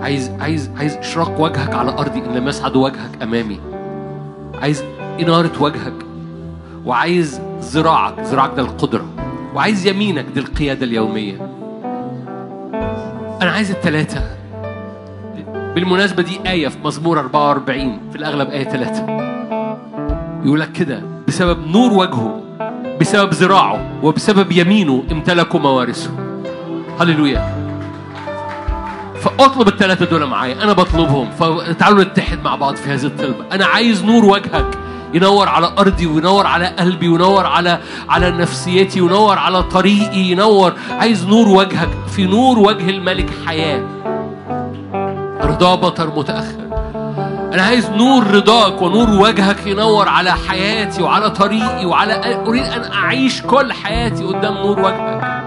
عايز 0.00 0.30
عايز 0.40 0.70
عايز 0.76 0.96
إشراق 0.96 1.40
وجهك 1.40 1.74
على 1.74 1.90
أرضي 1.98 2.18
إن 2.18 2.34
لم 2.34 2.48
يسعد 2.48 2.76
وجهك 2.76 3.22
أمامي. 3.22 3.60
عايز 4.62 4.84
إنارة 5.20 5.62
وجهك. 5.62 6.06
وعايز 6.86 7.40
ذراعك 7.64 8.20
ذراعك 8.20 8.50
ده 8.56 8.62
القدرة. 8.62 9.04
وعايز 9.54 9.86
يمينك 9.86 10.24
دي 10.34 10.40
القيادة 10.40 10.86
اليومية. 10.86 11.48
أنا 13.42 13.50
عايز 13.50 13.70
الثلاثه 13.70 14.36
بالمناسبة 15.74 16.22
دي 16.22 16.40
آية 16.46 16.68
في 16.68 16.76
مزمور 16.84 17.18
44 17.18 18.00
في 18.10 18.16
الأغلب 18.16 18.50
آية 18.50 18.64
ثلاثة 18.64 19.06
يقول 20.44 20.60
لك 20.60 20.72
كده 20.72 21.02
بسبب 21.28 21.66
نور 21.66 21.92
وجهه 21.92 22.40
بسبب 23.00 23.34
ذراعه 23.34 23.80
وبسبب 24.02 24.52
يمينه 24.52 25.04
امتلكوا 25.12 25.60
موارثه. 25.60 26.10
هللويا. 27.00 27.64
فأطلب 29.20 29.68
الثلاثه 29.68 30.04
دول 30.04 30.26
معايا. 30.26 30.62
أنا 30.64 30.72
بطلبهم. 30.72 31.30
فتعالوا 31.30 32.04
نتحد 32.04 32.42
مع 32.44 32.56
بعض 32.56 32.76
في 32.76 32.90
هذه 32.90 33.06
الطلبه 33.06 33.44
أنا 33.52 33.66
عايز 33.66 34.04
نور 34.04 34.24
وجهك. 34.24 34.78
ينور 35.14 35.48
على 35.48 35.72
أرضي 35.78 36.06
وينور 36.06 36.46
على 36.46 36.66
قلبي 36.66 37.08
وينور 37.08 37.46
على 37.46 37.78
على 38.08 38.30
نفسيتي 38.30 39.00
وينور 39.00 39.38
على 39.38 39.62
طريقي 39.62 40.18
ينور. 40.18 40.72
عايز 40.90 41.26
نور 41.26 41.48
وجهك 41.48 41.88
في 42.16 42.26
نور 42.26 42.58
وجه 42.58 42.90
الملك 42.90 43.30
حياة. 43.46 43.82
رضا 45.42 45.74
بطر 45.74 46.16
متأخر. 46.16 46.64
أنا 47.54 47.62
عايز 47.62 47.90
نور 47.90 48.26
رضاك 48.26 48.82
ونور 48.82 49.10
وجهك 49.10 49.66
ينور 49.66 50.08
على 50.08 50.32
حياتي 50.32 51.02
وعلى 51.02 51.30
طريقي 51.30 51.86
وعلى 51.86 52.36
أريد 52.46 52.64
أن 52.64 52.92
أعيش 52.92 53.42
كل 53.42 53.72
حياتي 53.72 54.24
قدام 54.24 54.54
نور 54.54 54.80
وجهك. 54.80 55.44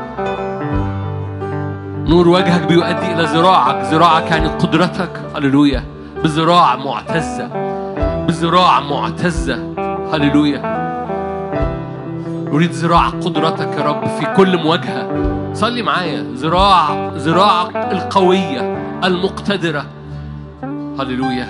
نور 2.08 2.28
وجهك 2.28 2.62
بيؤدي 2.62 3.14
إلى 3.14 3.24
ذراعك 3.24 3.84
ذراعك 3.92 4.32
يعني 4.32 4.48
قدرتك. 4.48 5.22
هللويا. 5.36 5.84
بذراع 6.24 6.76
معتزة. 6.76 7.67
بذراع 8.38 8.80
معتزة. 8.80 9.56
هللويا. 10.14 10.62
نريد 12.54 12.72
ذراع 12.72 13.08
قدرتك 13.10 13.78
يا 13.78 13.84
رب 13.84 14.08
في 14.08 14.26
كل 14.38 14.64
مواجهة. 14.64 15.54
صلي 15.54 15.82
معايا. 15.82 16.22
ذراع 16.22 17.10
ذراعك 17.16 17.76
القوية 17.76 18.78
المقتدرة. 19.04 19.86
هللويا. 21.00 21.48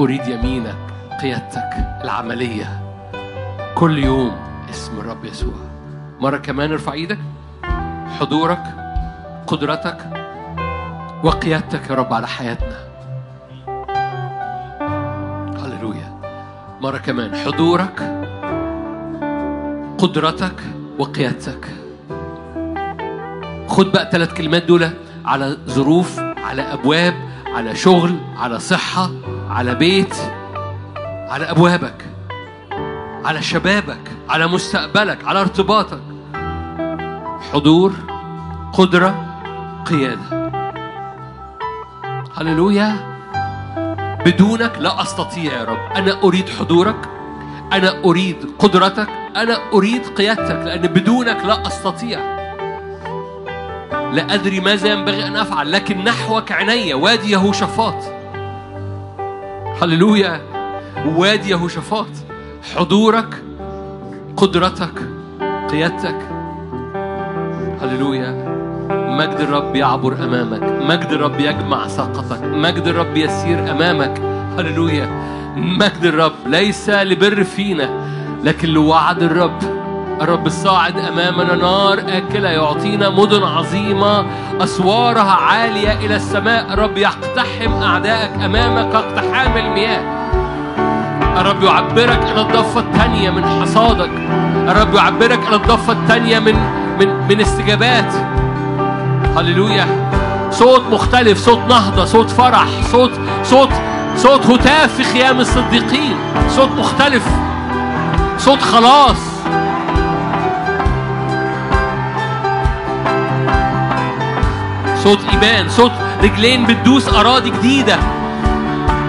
أريد 0.00 0.26
يمينك 0.28 0.76
قيادتك 1.22 2.00
العملية. 2.04 2.80
كل 3.74 3.98
يوم 3.98 4.36
اسم 4.70 4.98
الرب 4.98 5.24
يسوع. 5.24 5.54
مرة 6.20 6.36
كمان 6.36 6.72
ارفع 6.72 6.92
إيدك. 6.92 7.18
حضورك 8.20 8.62
قدرتك 9.46 10.17
وقيادتك 11.24 11.90
يا 11.90 11.94
رب 11.94 12.12
على 12.14 12.28
حياتنا. 12.28 12.78
هللويا. 15.58 16.20
مرة 16.80 16.98
كمان. 16.98 17.36
حضورك 17.36 18.24
قدرتك 19.98 20.60
وقيادتك. 20.98 21.68
خد 23.68 23.92
بقى 23.92 24.08
ثلاث 24.12 24.34
كلمات 24.34 24.62
دول 24.64 24.90
على 25.24 25.56
ظروف 25.66 26.18
على 26.20 26.62
أبواب 26.62 27.14
على 27.46 27.76
شغل 27.76 28.16
على 28.36 28.58
صحة 28.58 29.10
على 29.50 29.74
بيت 29.74 30.14
على 31.04 31.50
أبوابك 31.50 32.04
على 33.24 33.42
شبابك 33.42 34.10
على 34.28 34.46
مستقبلك 34.46 35.24
على 35.24 35.40
ارتباطك. 35.40 36.00
حضور 37.52 37.92
قدرة 38.72 39.24
قيادة. 39.86 40.37
هللويا. 42.40 43.18
بدونك 44.26 44.72
لا 44.78 45.02
أستطيع 45.02 45.52
يا 45.52 45.64
رب. 45.64 45.78
أنا 45.96 46.22
أريد 46.22 46.48
حضورك. 46.48 47.08
أنا 47.72 48.04
أريد 48.04 48.36
قدرتك. 48.58 49.08
أنا 49.36 49.58
أريد 49.72 50.06
قيادتك. 50.06 50.62
لأن 50.64 50.86
بدونك 50.86 51.44
لا 51.44 51.66
أستطيع. 51.66 52.18
لا 54.12 54.34
أدري 54.34 54.60
ماذا 54.60 54.88
ينبغي 54.88 55.26
أن 55.26 55.36
أفعل. 55.36 55.72
لكن 55.72 56.04
نحوك 56.04 56.52
عيني. 56.52 56.94
وادي 56.94 57.30
يهوشافاط. 57.30 58.04
هللويا. 59.82 60.40
وادي 61.06 61.50
يهوشافاط. 61.50 62.06
حضورك. 62.76 63.42
قدرتك. 64.36 65.02
قيادتك. 65.70 66.18
هللويا. 67.82 68.47
مجد 68.90 69.40
الرب 69.40 69.76
يعبر 69.76 70.12
أمامك. 70.12 70.62
مجد 70.62 71.12
الرب 71.12 71.40
يجمع 71.40 71.88
ساقطك 71.88 72.42
مجد 72.42 72.86
الرب 72.86 73.16
يسير 73.16 73.70
أمامك. 73.70 74.20
هللويا. 74.58 75.08
مجد 75.56 76.04
الرب 76.04 76.32
ليس 76.46 76.90
لبر 76.90 77.44
فينا 77.44 77.90
لكن 78.44 78.68
لوعد 78.68 79.22
الرب. 79.22 79.58
الرب 80.20 80.46
الصاعد 80.46 80.98
أمامنا 80.98 81.54
نار 81.54 81.98
آكلة 81.98 82.48
يعطينا 82.48 83.10
مدن 83.10 83.42
عظيمة 83.42 84.26
أسوارها 84.60 85.32
عالية 85.32 85.92
إلى 85.92 86.16
السماء. 86.16 86.72
الرب 86.72 86.96
يقتحم 86.96 87.72
أعدائك 87.82 88.30
أمامك 88.44 88.92
كاقتحام 88.92 89.56
المياه. 89.56 90.18
الرب 91.40 91.62
يعبرك 91.62 92.22
إلى 92.32 92.40
الضفة 92.40 92.80
الثانية 92.80 93.30
من 93.30 93.44
حصادك. 93.44 94.10
الرب 94.68 94.94
يعبرك 94.94 95.48
إلى 95.48 95.56
الضفة 95.56 95.92
الثانية 95.92 96.38
من 96.38 96.54
من 97.00 97.28
من 97.28 97.40
استجابات. 97.40 98.12
هللويا. 99.40 99.86
صوت 100.50 100.82
مختلف 100.90 101.38
صوت 101.38 101.58
نهضة 101.58 102.04
صوت 102.04 102.30
فرح 102.30 102.66
صوت 102.92 103.10
صوت 103.44 103.68
صوت 104.16 104.46
هتاف 104.46 104.94
في 104.94 105.04
خيام 105.04 105.40
الصديقين. 105.40 106.16
صوت 106.48 106.68
مختلف. 106.78 107.22
صوت 108.38 108.62
خلاص. 108.62 109.16
صوت 115.04 115.18
إيمان 115.32 115.68
صوت 115.68 115.92
رجلين 116.22 116.66
بتدوس 116.66 117.08
أراضي 117.08 117.50
جديدة. 117.50 117.98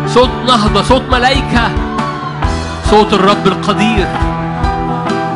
صوت 0.07 0.29
نهضة 0.47 0.83
صوت 0.83 1.03
ملايكة. 1.11 1.71
صوت 2.89 3.13
الرب 3.13 3.47
القدير. 3.47 4.07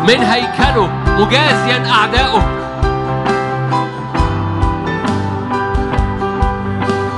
من 0.07 0.23
هيكله؟ 0.23 0.89
مجازيا 1.19 1.91
أعداؤه 1.91 2.62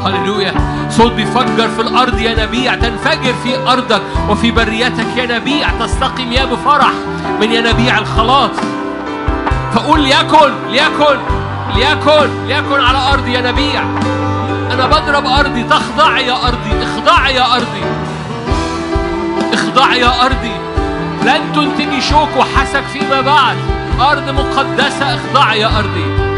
هللويا. 0.05 0.53
صوت 0.89 1.11
بيفجر 1.11 1.67
في 1.67 1.81
الأرض 1.81 2.19
ينابيع 2.19 2.75
تنفجر 2.75 3.33
في 3.43 3.57
أرضك 3.67 4.01
وفي 4.29 4.51
بريتك 4.51 5.17
ينابيع 5.17 5.69
تستقي 5.79 6.25
مياه 6.25 6.45
بفرح 6.45 6.91
من 7.41 7.51
ينابيع 7.51 7.97
الخلاص. 7.97 8.51
فقول 9.73 10.01
ليكن 10.01 10.53
ليكن 10.69 11.19
ليكن 11.75 12.47
ليكن 12.47 12.81
على 12.81 13.13
أرضي 13.13 13.35
ينابيع 13.37 13.83
أنا 14.71 14.87
بضرب 14.87 15.27
أرضي 15.27 15.63
تخضعي 15.63 16.27
يا 16.27 16.47
أرضي 16.47 16.83
اخضعي 16.83 17.35
يا 17.35 17.53
أرضي. 17.55 17.83
اخضعي 19.53 19.99
يا 19.99 20.25
أرضي. 20.25 20.51
لن 21.23 21.41
تنتجي 21.55 22.01
شوك 22.01 22.29
وحسك 22.37 22.83
فيما 22.93 23.21
بعد. 23.21 23.57
أرض 24.01 24.29
مقدسة 24.29 25.15
اخضعي 25.15 25.59
يا 25.59 25.79
أرضي. 25.79 26.34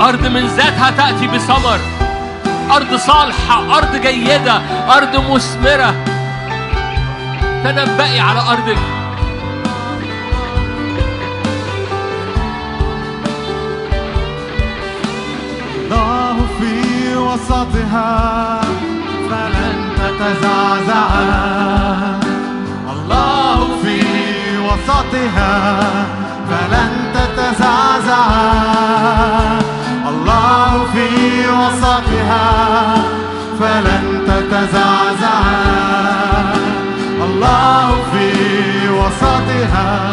أرض 0.00 0.26
من 0.26 0.46
ذاتها 0.46 0.90
تأتي 0.90 1.26
بثمر 1.26 1.78
أرض 2.70 2.94
صالحة 2.96 3.78
أرض 3.78 3.96
جيدة 3.96 4.60
أرض 4.96 5.30
مثمرة. 5.30 5.94
تنبئي 7.64 8.20
على 8.20 8.40
أرضك. 8.40 8.78
الله 15.76 16.36
في 16.58 17.16
وسطها 17.16 18.60
فلن 19.30 19.78
تتزعزع. 19.98 21.08
الله 22.92 23.68
في 23.82 23.98
وسطها 24.58 25.80
فلن 26.50 26.92
تتزعزع. 27.14 28.28
الله 30.08 30.86
في 30.92 31.08
وسطها 31.48 32.48
فلن 33.60 34.04
تتزعزع. 34.26 35.40
الله 37.24 37.88
في 38.12 38.28
وسطها 38.88 40.10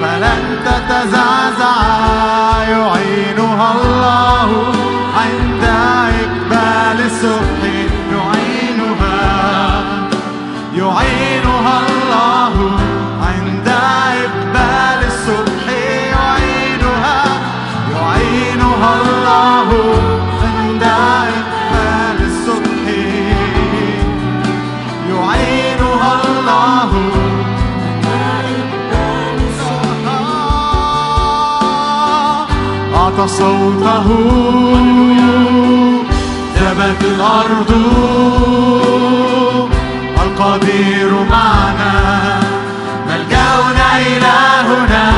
فلن 0.00 0.42
تتزعزع. 0.64 1.78
يعينها 2.68 3.68
الله 3.72 4.48
عند 5.16 5.64
إقبال 6.22 6.98
الصبح 7.06 7.49
صوته. 33.26 34.08
ثبت 36.54 37.04
الأرض. 37.04 37.74
القدير 40.22 41.10
معنا. 41.30 42.40
ملجأنا 43.06 43.98
إلهنا. 44.00 45.12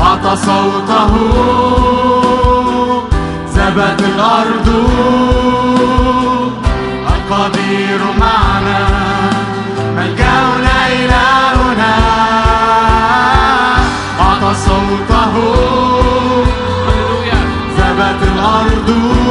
أعطى 0.00 0.36
صوته. 0.36 1.12
ثبت 3.54 4.02
الأرض. 4.02 4.68
القدير 7.08 7.98
معنا. 8.20 8.35
ثبت 17.76 18.20
الأرض. 18.22 19.25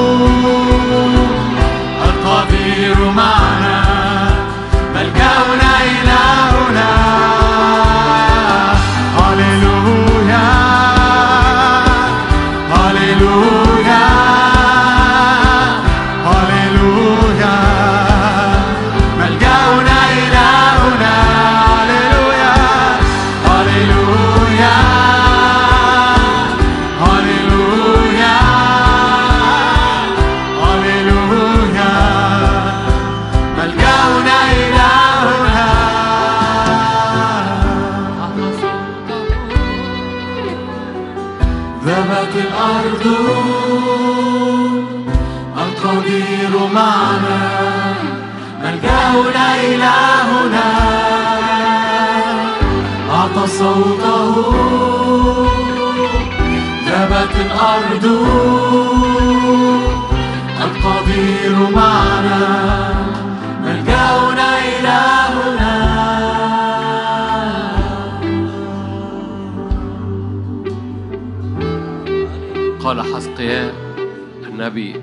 النبي 74.55 75.01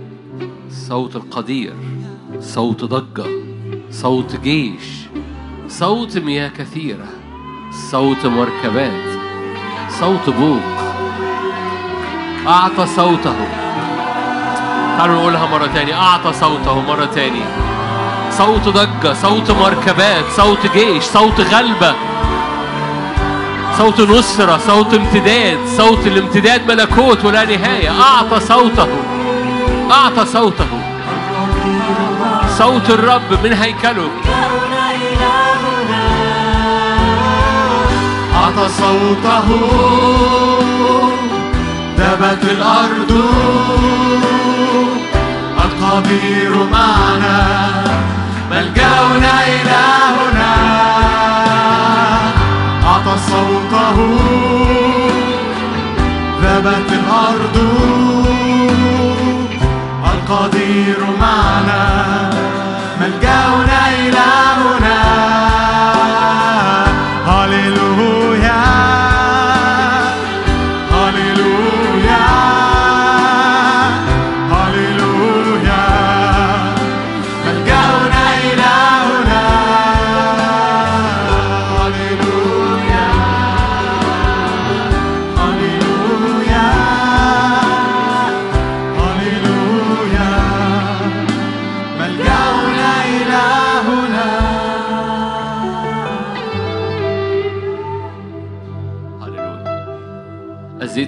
صوت 0.88 1.16
القدير 1.16 1.74
صوت 2.40 2.84
ضجة 2.84 3.26
صوت 3.90 4.36
جيش 4.36 4.82
صوت 5.68 6.18
مياه 6.18 6.48
كثيرة 6.48 7.06
صوت 7.90 8.26
مركبات 8.26 9.20
صوت 10.00 10.30
بوق. 10.30 10.60
أعطى 12.46 12.86
صوته. 12.86 13.34
تعالوا 14.98 15.16
نقولها 15.16 15.46
مرة 15.46 15.66
تاني. 15.66 15.94
أعطى 15.94 16.32
صوته 16.32 16.80
مرة 16.80 17.04
تاني. 17.04 17.42
صوت 18.30 18.68
ضجة 18.68 19.12
صوت 19.12 19.50
مركبات 19.50 20.24
صوت 20.36 20.66
جيش 20.74 21.04
صوت 21.04 21.40
غلبة 21.40 21.94
صوت 23.78 24.00
نصرة 24.00 24.58
صوت 24.58 24.94
امتداد 24.94 25.58
صوت 25.66 26.06
الامتداد 26.06 26.72
ملكوت 26.72 27.24
ولا 27.24 27.44
نهاية. 27.44 27.90
أعطى 28.00 28.40
صوته. 28.40 29.11
أعطى 29.92 30.26
صوته. 30.26 30.66
صوت 32.58 32.90
الرب 32.90 33.44
من 33.44 33.52
هيكله. 33.52 34.10
أعطى 38.34 38.68
صوته. 38.68 39.48
ذبت 41.98 42.44
الأرض. 42.44 43.22
القدير 45.64 46.66
معنا. 46.72 47.68
ملجأنا 48.50 49.46
إلهنا. 49.46 50.54
أعطى 52.86 53.16
صوته. 53.30 54.18
ذابت 56.42 56.92
الأرض. 56.92 58.21
القدير 60.32 60.98
معنا. 61.20 62.30
ملجأنا 63.00 63.88
إلهنا 63.88 64.71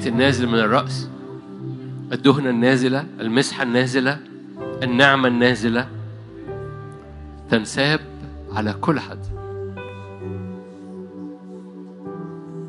الزيت 0.05 0.15
النازل 0.15 0.47
من 0.47 0.59
الرأس 0.59 1.09
الدهنة 2.13 2.51
النازلة 2.51 3.07
المسحة 3.21 3.63
النازلة 3.63 4.21
النعمة 4.83 5.29
النازلة 5.29 5.89
تنساب 7.51 8.01
على 8.53 8.73
كل 8.81 9.01
حد. 9.01 9.19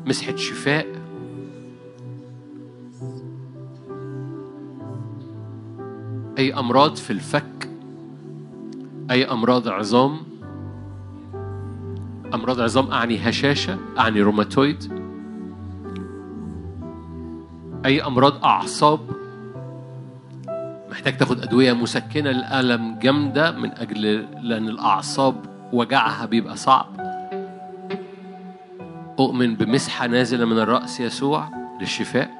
مسحة 0.06 0.36
شفاء. 0.36 0.86
أي 6.38 6.54
أمراض 6.54 6.96
في 6.96 7.10
الفك 7.10 7.68
أي 9.10 9.24
أمراض 9.24 9.68
عظام. 9.68 10.16
أمراض 12.34 12.60
عظام 12.60 12.90
أعني 12.90 13.28
هشاشة 13.28 13.78
أعني 13.98 14.22
روماتويد. 14.22 14.95
أي 17.86 18.02
أمراض 18.06 18.44
أعصاب. 18.44 19.00
محتاج 20.90 21.16
تاخد 21.16 21.40
أدوية 21.40 21.72
مسكنة 21.72 22.30
للألم 22.30 22.98
جامدة 22.98 23.50
من 23.50 23.70
أجل 23.72 24.26
لأن 24.42 24.68
الأعصاب 24.68 25.36
وجعها 25.72 26.26
بيبقى 26.26 26.56
صعب. 26.56 26.86
أؤمن 29.18 29.54
بمسحة 29.54 30.06
نازلة 30.06 30.44
من 30.44 30.58
الرأس 30.58 31.00
يسوع 31.00 31.48
للشفاء. 31.80 32.30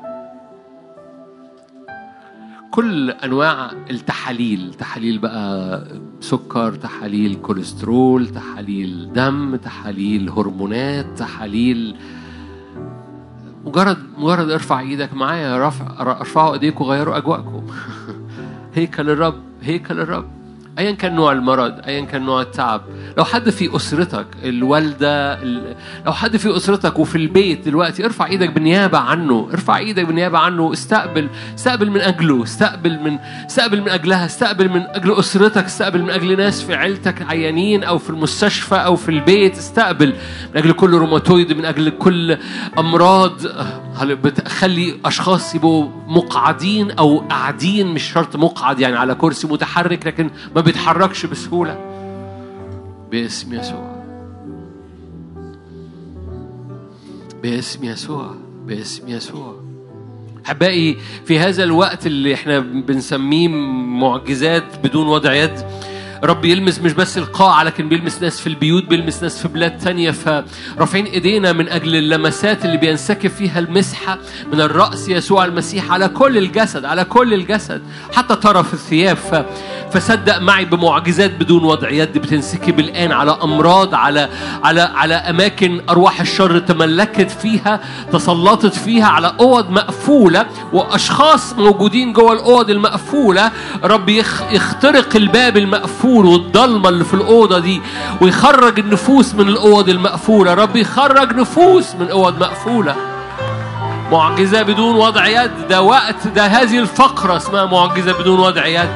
كل 2.70 3.10
أنواع 3.10 3.70
التحاليل 3.90 4.74
تحاليل 4.74 5.18
بقى 5.18 5.84
سكر 6.20 6.74
تحاليل 6.74 7.34
كوليسترول 7.34 8.28
تحاليل 8.28 9.12
دم 9.12 9.56
تحاليل 9.56 10.30
هرمونات 10.30 11.18
تحاليل 11.18 11.96
مجرد 13.66 13.98
مجرد 14.18 14.50
ارفع 14.50 14.80
إيدك 14.80 15.14
معايا 15.14 15.68
رفع 15.68 16.00
ارفعوا 16.00 16.54
ايديكم 16.54 16.84
غيروا 16.84 17.16
اجواءكم 17.16 17.66
هيكل 18.74 19.10
الرب 19.10 19.42
هيكل 19.62 20.00
الرب. 20.00 20.35
ايا 20.78 20.90
كان 20.92 21.14
نوع 21.14 21.32
المرض 21.32 21.74
ايا 21.86 22.04
كان 22.04 22.22
نوع 22.22 22.40
التعب. 22.42 22.80
لو 23.18 23.24
حد 23.24 23.50
في 23.50 23.76
أسرتك 23.76 24.26
الوالدة 24.44 25.42
ال- 25.42 25.76
لو 26.06 26.12
حد 26.12 26.36
في 26.36 26.56
أسرتك 26.56 26.98
وفي 26.98 27.16
البيت 27.16 27.64
دلوقتي 27.64 28.04
ارفع 28.04 28.26
إيدك 28.26 28.50
بالنيابة 28.50 28.98
عنه 28.98 29.48
ارفع 29.52 29.76
إيدك 29.76 30.04
بالنيابة 30.04 30.38
عنه 30.38 30.72
استقبل 30.72 31.28
استقبل 31.54 31.90
من 31.90 32.00
أجله 32.00 32.42
استقبل 32.42 32.98
من 33.00 33.18
استقبل 33.46 33.80
من 33.80 33.88
أجلها 33.88 34.26
استقبل 34.26 34.68
من 34.68 34.82
أجل 34.86 35.12
أسرتك 35.18 35.64
استقبل 35.64 36.02
من 36.02 36.10
أجل 36.10 36.36
ناس 36.36 36.62
في 36.62 36.74
عيلتك 36.74 37.22
عيانين 37.22 37.84
أو 37.84 37.98
في 37.98 38.10
المستشفى 38.10 38.74
أو 38.74 38.96
في 38.96 39.08
البيت 39.08 39.56
استقبل. 39.58 40.08
من 40.54 40.56
أجل 40.56 40.72
كل 40.72 40.90
روماتويد 40.90 41.52
من 41.52 41.64
أجل 41.64 41.90
كل 41.90 42.36
أمراض. 42.78 43.32
هل- 43.96 44.16
بتخلي 44.16 44.94
أشخاص 45.04 45.54
يبقوا 45.54 45.88
مقعدين 46.06 46.90
أو 46.90 47.18
قاعدين؟ 47.18 47.86
مش 47.86 48.02
شرط 48.12 48.36
مقعد 48.36 48.80
يعني 48.80 48.96
على 48.96 49.14
كرسي 49.14 49.46
متحرك 49.46 50.06
لكن 50.06 50.30
ما 50.56 50.60
بيتحركش 50.60 51.26
بسهولة. 51.26 51.78
باسم 53.10 53.54
يسوع. 53.54 53.96
باسم 57.42 57.84
يسوع 57.84 58.34
باسم 58.66 59.08
يسوع. 59.08 59.54
احبائي 60.46 60.96
في 61.24 61.38
هذا 61.38 61.64
الوقت 61.64 62.06
اللي 62.06 62.34
إحنا 62.34 62.58
بنسميه 62.58 63.48
معجزات 63.98 64.64
بدون 64.84 65.06
وضع 65.06 65.34
يد 65.34 65.52
رب 66.24 66.44
يلمس 66.44 66.78
مش 66.78 66.92
بس 66.92 67.18
القاعة 67.18 67.62
لكن 67.62 67.88
بيلمس 67.88 68.22
ناس 68.22 68.40
في 68.40 68.46
البيوت 68.46 68.84
بيلمس 68.84 69.22
ناس 69.22 69.42
في 69.42 69.48
بلاد 69.48 69.78
تانية. 69.78 70.10
فرافعين 70.10 71.04
ايدينا 71.06 71.52
من 71.52 71.68
أجل 71.68 71.96
اللمسات 71.96 72.64
اللي 72.64 72.76
بينسكب 72.76 73.30
فيها 73.30 73.58
المسحة 73.58 74.18
من 74.52 74.60
الرأس 74.60 75.08
يسوع 75.08 75.44
المسيح 75.44 75.92
على 75.92 76.08
كل 76.08 76.38
الجسد 76.38 76.84
على 76.84 77.04
كل 77.04 77.34
الجسد 77.34 77.82
حتى 78.12 78.36
طرف 78.36 78.74
الثياب. 78.74 79.16
ف... 79.16 79.34
فصدق 79.92 80.38
معي 80.38 80.64
بمعجزات 80.64 81.30
بدون 81.30 81.64
وضع 81.64 81.90
يد 81.90 82.18
بتنسكب 82.18 82.80
الآن 82.80 83.12
على 83.12 83.38
أمراض 83.42 83.94
على 83.94 84.28
على 84.64 84.80
على 84.80 85.14
أماكن 85.14 85.80
أرواح 85.88 86.20
الشر 86.20 86.58
تملكت 86.58 87.30
فيها 87.30 87.80
تسلطت 88.12 88.74
فيها 88.74 89.06
على 89.06 89.32
أوض 89.40 89.70
مقفولة 89.70 90.46
وأشخاص 90.72 91.52
موجودين 91.52 92.12
جوه 92.12 92.32
الأوض 92.32 92.70
المقفولة. 92.70 93.50
رب 93.84 94.08
يخ... 94.08 94.42
يخترق 94.52 95.16
الباب 95.16 95.56
المقفول 95.56 96.05
والضلمة 96.06 96.88
اللي 96.88 97.04
في 97.04 97.14
الأوضة 97.14 97.58
دي 97.58 97.82
ويخرج 98.20 98.78
النفوس 98.78 99.34
من 99.34 99.48
الأوض 99.48 99.88
المقفولة. 99.88 100.54
رب 100.54 100.76
يخرج 100.76 101.32
نفوس 101.36 101.94
من 101.94 102.10
أوض 102.10 102.38
مقفولة. 102.40 102.96
معجزة 104.12 104.62
بدون 104.62 104.94
وضع 104.96 105.26
يد. 105.26 105.68
ده 105.68 105.82
وقت 105.82 106.26
ده 106.26 106.46
هذه 106.46 106.78
الفقرة 106.78 107.36
اسمها 107.36 107.64
معجزة 107.64 108.12
بدون 108.12 108.40
وضع 108.40 108.66
يد. 108.66 108.88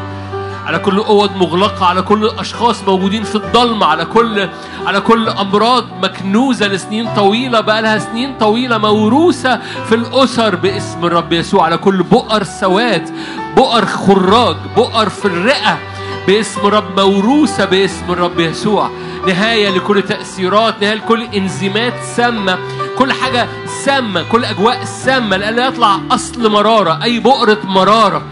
على 0.67 0.79
كل 0.79 0.99
أوض 0.99 1.37
مغلقة 1.37 1.87
على 1.87 2.03
كل 2.03 2.31
أشخاص 2.39 2.83
موجودين 2.87 3.25
في 3.25 3.35
الضلمة 3.35 3.87
على 3.87 4.05
كل 4.05 4.49
على 4.87 5.01
كل 5.01 5.29
أمراض 5.29 5.85
مكنوزة 6.03 6.67
لسنين 6.69 7.09
طويلة 7.17 7.61
بقى 7.61 7.83
لها 7.83 7.99
سنين 7.99 8.35
طويلة 8.41 8.79
موروثة 8.79 9.61
في 9.89 9.95
الأسر 9.95 10.55
باسم 10.55 11.05
الرب 11.05 11.33
يسوع. 11.33 11.65
على 11.65 11.77
كل 11.77 12.03
بؤر 12.03 12.43
سواد 12.45 13.11
بؤر 13.57 13.87
خراج 13.87 14.57
بؤر 14.77 15.09
في 15.09 15.25
الرئة. 15.25 15.79
باسم 16.27 16.67
رب 16.67 17.01
موروثه 17.01 17.65
باسم 17.65 18.05
الرب 18.11 18.41
يسوع. 18.41 18.91
نهاية 19.27 19.69
لكل 19.69 20.03
تأثيرات 20.03 20.83
نهاية 20.83 20.95
لكل 20.95 21.23
إنزيمات 21.23 21.95
سامة. 22.17 22.59
كل 22.99 23.13
حاجة 23.13 23.49
سامة 23.85 24.23
كل 24.23 24.45
أجواء 24.45 24.85
سامة 24.85 25.37
لأن 25.37 25.59
يطلع 25.59 25.99
أصل 26.11 26.51
مرارة 26.51 27.03
أي 27.03 27.19
بؤرة 27.19 27.59
مرارة. 27.65 28.23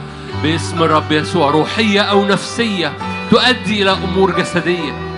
باسم 0.42 0.82
الرب 0.82 1.12
يسوع 1.12 1.50
روحية 1.50 2.00
أو 2.00 2.24
نفسية 2.24 2.92
تؤدي 3.30 3.82
إلى 3.82 3.90
أمور 3.90 4.30
جسدية. 4.40 5.08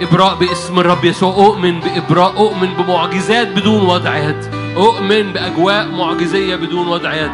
إبراء 0.00 0.34
باسم 0.34 0.80
الرب 0.80 1.04
يسوع 1.04 1.34
أؤمن 1.34 1.80
بإبراء 1.80 2.36
أؤمن 2.36 2.68
بمعجزات 2.78 3.48
بدون 3.48 3.82
وضع 3.82 4.16
يد. 4.16 4.54
أؤمن 4.76 5.32
بأجواء 5.32 5.88
معجزية 5.88 6.56
بدون 6.56 6.88
وضع 6.88 7.14
يد. 7.14 7.30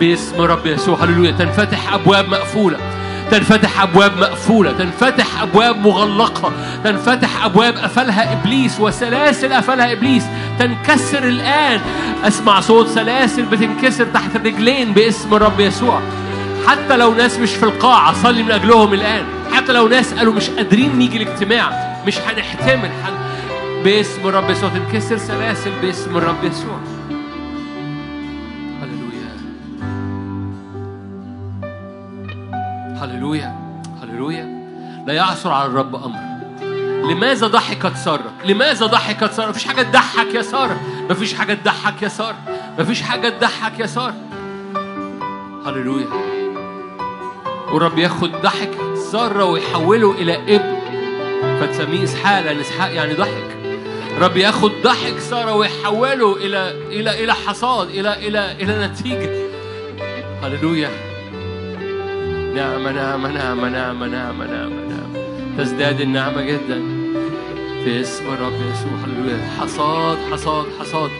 باسم 0.00 0.42
الرب 0.42 0.66
يسوع 0.66 1.04
هللويا 1.04 1.30
تنفتح 1.30 1.94
أبواب 1.94 2.28
مقفولة. 2.28 2.78
تنفتح 3.32 3.82
أبواب 3.82 4.18
مقفولة 4.18 4.72
تنفتح 4.72 5.42
أبواب 5.42 5.86
مغلقة 5.86 6.52
تنفتح 6.84 7.44
أبواب 7.44 7.76
قفلها 7.76 8.32
إبليس 8.32 8.80
وسلاسل 8.80 9.52
قفلها 9.52 9.92
إبليس. 9.92 10.24
تنكسر 10.58 11.24
الآن. 11.24 11.80
أسمع 12.24 12.60
صوت 12.60 12.88
سلاسل 12.88 13.42
بتنكسر 13.42 14.04
تحت 14.04 14.36
الرجلين 14.36 14.92
باسم 14.92 15.34
الرب 15.34 15.60
يسوع. 15.60 16.00
حتى 16.66 16.96
لو 16.96 17.14
ناس 17.14 17.38
مش 17.38 17.50
في 17.50 17.62
القاعة 17.62 18.22
صلي 18.22 18.42
من 18.42 18.50
أجلهم 18.50 18.94
الآن. 18.94 19.24
حتى 19.52 19.72
لو 19.72 19.88
ناس 19.88 20.14
قالوا 20.14 20.32
مش 20.32 20.50
قادرين 20.50 20.98
نيجي 20.98 21.22
الاجتماع 21.22 21.96
مش 22.06 22.18
هنحتمل 22.18 22.90
حن... 23.04 23.12
باسم 23.84 24.28
الرب 24.28 24.50
يسوع 24.50 24.68
تنكسر 24.68 25.18
سلاسل 25.18 25.70
باسم 25.82 26.16
الرب 26.16 26.44
يسوع. 26.44 26.91
هللويا 33.02 33.82
هللويا. 34.02 34.62
لا 35.06 35.14
يعثر 35.14 35.50
على 35.50 35.66
الرب 35.66 35.94
أمر. 35.94 36.18
لماذا 37.10 37.46
ضحكت 37.46 37.96
سارة؟ 37.96 38.32
لماذا 38.44 38.86
ضحكت 38.86 39.32
سارة؟ 39.32 39.48
مفيش 39.48 39.64
حاجة 39.64 39.82
تضحك 39.82 40.34
يا 40.34 40.42
سارة، 40.42 40.80
مفيش 41.10 41.34
حاجة 41.34 41.54
تضحك 41.54 42.02
يا 42.02 42.08
سارة، 42.08 42.36
مفيش 42.78 43.02
حاجة 43.02 43.28
تضحك 43.28 43.80
يا 43.80 43.86
سارة. 43.86 44.14
هللويا. 45.66 46.06
والرب 47.72 47.98
ياخد 47.98 48.32
ضحك 48.42 48.70
سارة 49.12 49.44
ويحوله 49.44 50.12
إلى 50.12 50.56
ابن. 50.56 50.76
فتسميه 51.60 52.04
إسحاق 52.04 52.40
لأن 52.40 52.60
إسحاق 52.60 52.94
يعني 52.94 53.14
ضحك. 53.14 53.56
رب 54.18 54.36
ياخد 54.36 54.72
ضحك 54.84 55.18
سارة 55.18 55.54
ويحوله 55.54 56.36
إلى 56.36 56.70
إلى 56.70 57.24
إلى 57.24 57.34
حصاد 57.34 57.88
إلى 57.88 58.28
إلى 58.28 58.52
إلى 58.52 58.86
نتيجة. 58.86 59.30
هللويا. 60.42 61.11
نعمة 62.54 62.92
نعمة 62.92 63.28
نعمة 63.28 63.68
نعمة 63.68 64.06
نعمة 64.08 64.46
نعمة 64.46 64.86
نعمة. 64.88 65.56
تزداد 65.58 66.00
النعمة 66.00 66.42
جدا. 66.42 66.82
في 67.84 68.00
اسم 68.00 68.24
الرب 68.32 68.52
يسوع. 68.52 69.38
حصاد 69.60 70.18
حصاد 70.32 70.66
حصاد. 70.80 71.10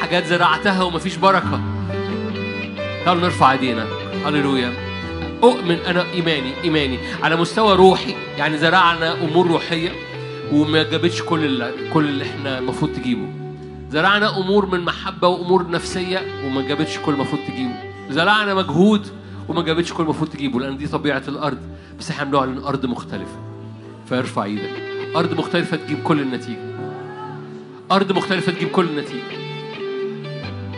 حاجات 0.00 0.26
زرعتها 0.26 0.82
ومفيش 0.82 1.16
بركة. 1.16 1.60
تعالوا 3.04 3.22
نرفع 3.22 3.52
ايدينا. 3.52 3.86
هللويا. 4.26 4.72
أؤمن 5.42 5.78
أنا 5.86 6.04
إيماني 6.14 6.52
إيماني. 6.64 6.98
على 7.22 7.36
مستوى 7.36 7.76
روحي. 7.76 8.14
يعني 8.38 8.58
زرعنا 8.58 9.24
أمور 9.24 9.46
روحية 9.46 9.90
وما 10.52 10.82
جابتش 10.82 11.22
كل 11.22 11.44
اللي 11.44 11.72
كل 11.92 12.04
اللي 12.04 12.24
إحنا 12.24 12.58
المفروض 12.58 12.92
تجيبه. 12.92 13.28
زرعنا 13.90 14.38
أمور 14.38 14.66
من 14.66 14.80
محبة 14.80 15.28
وأمور 15.28 15.70
نفسية 15.70 16.22
وما 16.44 16.62
جابتش 16.62 16.98
كل 16.98 17.12
المفروض 17.12 17.42
تجيبه. 17.48 17.74
زرعنا 18.10 18.54
مجهود 18.54 19.21
وما 19.48 19.62
جابتش 19.62 19.92
كل 19.92 20.02
المفروض 20.02 20.30
تجيبه 20.30 20.60
لأن 20.60 20.76
دي 20.76 20.88
طبيعة 20.88 21.22
الأرض. 21.28 21.58
بس 21.98 22.10
إحنا 22.10 22.24
بنعلن 22.24 22.58
أرض 22.58 22.86
مختلفة. 22.86 23.40
فارفع 24.10 24.44
إيدك. 24.44 24.82
أرض 25.16 25.38
مختلفة 25.38 25.76
تجيب 25.76 26.02
كل 26.02 26.20
النتيجة. 26.20 26.72
أرض 27.92 28.12
مختلفة 28.12 28.52
تجيب 28.52 28.68
كل 28.68 28.84
النتيجة. 28.84 29.42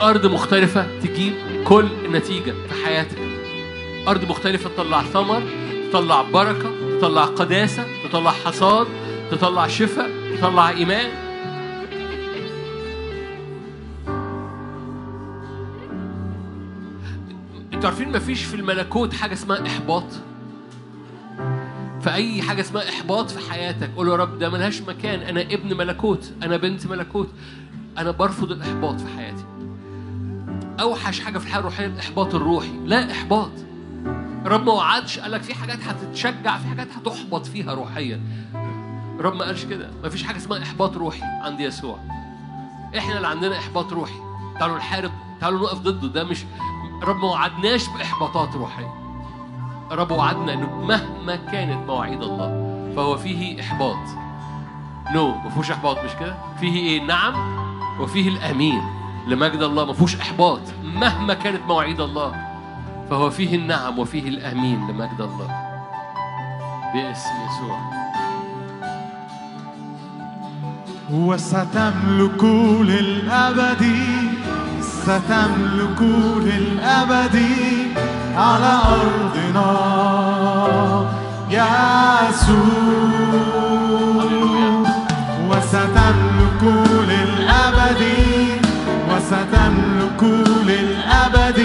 أرض 0.02 0.26
مختلفة 0.26 0.86
تجيب 1.00 1.32
كل 1.64 1.86
النتيجة 2.04 2.52
في 2.68 2.84
حياتك. 2.84 3.18
أرض 4.08 4.24
مختلفة 4.24 4.70
تطلع 4.70 5.02
ثمر 5.02 5.42
تطلع 5.92 6.22
بركة 6.22 6.70
تطلع 6.98 7.24
قداسة 7.24 7.84
تطلع 8.08 8.30
حصاد 8.30 8.86
تطلع 9.30 9.66
شفاء 9.66 10.10
تطلع 10.38 10.70
إيمان. 10.70 11.23
أنتوا 17.84 17.98
عارفين 17.98 18.16
مفيش 18.16 18.44
في 18.44 18.54
الملكوت 18.56 19.14
حاجة 19.14 19.32
اسمها 19.32 19.66
إحباط؟ 19.66 20.04
فأي 22.00 22.42
حاجة 22.42 22.60
اسمها 22.60 22.88
إحباط 22.88 23.30
في 23.30 23.50
حياتك 23.50 23.90
قول 23.96 24.08
يا 24.08 24.16
رب 24.16 24.38
ده 24.38 24.50
ملهاش 24.50 24.82
مكان 24.82 25.20
أنا 25.20 25.40
ابن 25.40 25.76
ملكوت 25.76 26.32
أنا 26.42 26.56
بنت 26.56 26.86
ملكوت 26.86 27.28
أنا 27.98 28.10
برفض 28.10 28.50
الإحباط 28.50 29.00
في 29.00 29.16
حياتي. 29.16 29.44
أوحش 30.80 31.20
حاجة 31.20 31.38
في 31.38 31.44
الحياة 31.46 31.58
الروحية 31.60 31.86
الإحباط 31.86 32.34
الروحي 32.34 32.72
لا 32.84 33.12
إحباط. 33.12 33.50
رب 34.46 34.66
ما 34.66 34.72
وعدش 34.72 35.18
قال 35.18 35.30
لك 35.32 35.42
في 35.42 35.54
حاجات 35.54 35.78
هتتشجع 35.82 36.58
في 36.58 36.66
حاجات 36.66 36.88
هتحبط 36.92 37.46
فيها 37.46 37.74
روحيا. 37.74 38.20
رب 39.20 39.34
ما 39.34 39.44
قالش 39.44 39.64
كده 39.64 39.90
ما 40.02 40.08
فيش 40.08 40.22
حاجة 40.22 40.36
اسمها 40.36 40.62
إحباط 40.62 40.96
روحي 40.96 41.22
عند 41.22 41.60
يسوع. 41.60 41.98
إحنا 42.98 43.16
اللي 43.16 43.28
عندنا 43.28 43.58
إحباط 43.58 43.92
روحي. 43.92 44.18
تعالوا 44.58 44.76
نحارب 44.76 45.10
تعالوا 45.40 45.60
نقف 45.60 45.78
ضده 45.78 46.08
ده 46.08 46.24
مش 46.24 46.38
رب 47.02 47.16
ما 47.16 47.24
وعدناش 47.24 47.88
بإحباطات 47.88 48.54
روحية. 48.56 48.94
رب 49.90 50.10
وعدنا 50.10 50.52
إنه 50.52 50.80
مهما 50.80 51.36
كانت 51.36 51.86
مواعيد 51.86 52.22
الله 52.22 52.46
فهو 52.96 53.16
فيه 53.16 53.60
إحباط. 53.60 53.96
نو 55.14 55.32
no, 55.32 55.44
ما 55.44 55.50
فيهوش 55.50 55.70
إحباط 55.70 56.04
مش 56.04 56.10
كده؟ 56.20 56.34
فيه 56.60 56.76
إيه؟ 56.76 57.02
نعم 57.02 57.34
وفيه 58.00 58.28
الأمين. 58.28 58.82
لمجد 59.26 59.62
الله 59.62 59.84
ما 59.84 59.92
فيهوش 59.92 60.16
إحباط. 60.16 60.60
مهما 60.84 61.34
كانت 61.34 61.60
مواعيد 61.68 62.00
الله 62.00 62.34
فهو 63.10 63.30
فيه 63.30 63.56
النعم 63.56 63.98
وفيه 63.98 64.28
الأمين 64.28 64.86
لمجد 64.90 65.20
الله. 65.20 65.48
باسم 66.94 67.30
يسوع. 67.46 67.78
وستملك 71.12 72.44
للأبد 72.80 73.82
ستملك 75.04 76.00
للأبد 76.48 77.36
على 78.36 78.72
أرضنا. 79.00 79.70
يسوع 81.50 82.54
وستملك 85.50 86.62
للأبد 87.10 88.02
وستملك 89.10 90.22
للأبد 90.66 91.60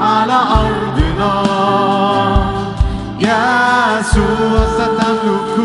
على 0.00 0.38
أرضنا. 0.64 1.34
يسوع 3.20 4.52
ستملك 4.78 5.56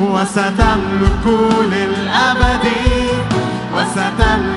وستملك 0.00 1.26
للأبد 1.72 2.66
وستملك 3.74 4.55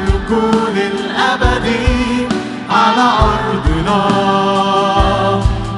للأبد 0.75 1.67
على 2.69 3.09
أرضنا. 3.19 3.99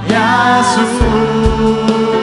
يسوع 0.10 2.21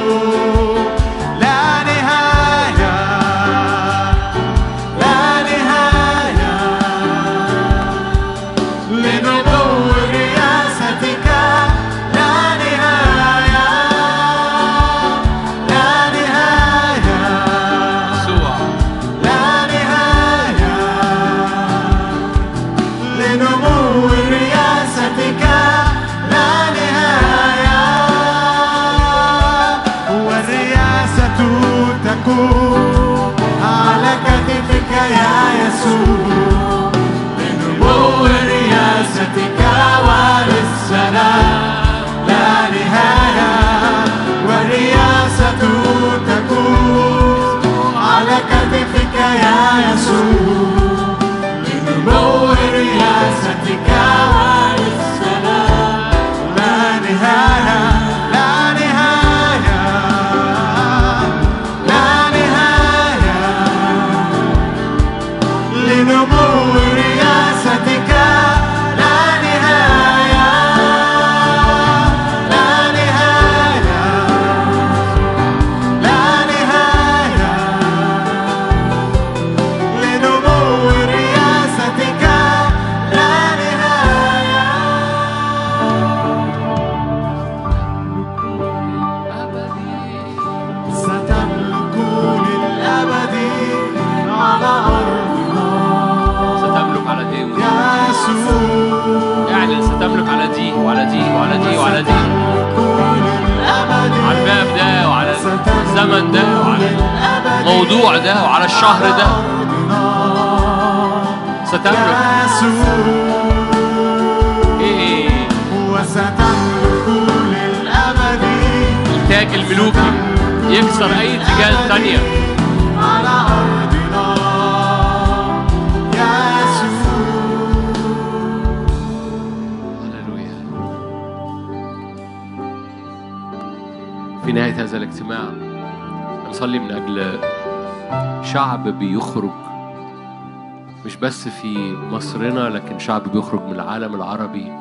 بس 141.28 141.48
في 141.48 141.96
مصرنا 142.10 142.60
لكن 142.60 142.98
شعب 142.98 143.32
بيخرج 143.32 143.62
من 143.62 143.72
العالم 143.72 144.14
العربي 144.14 144.72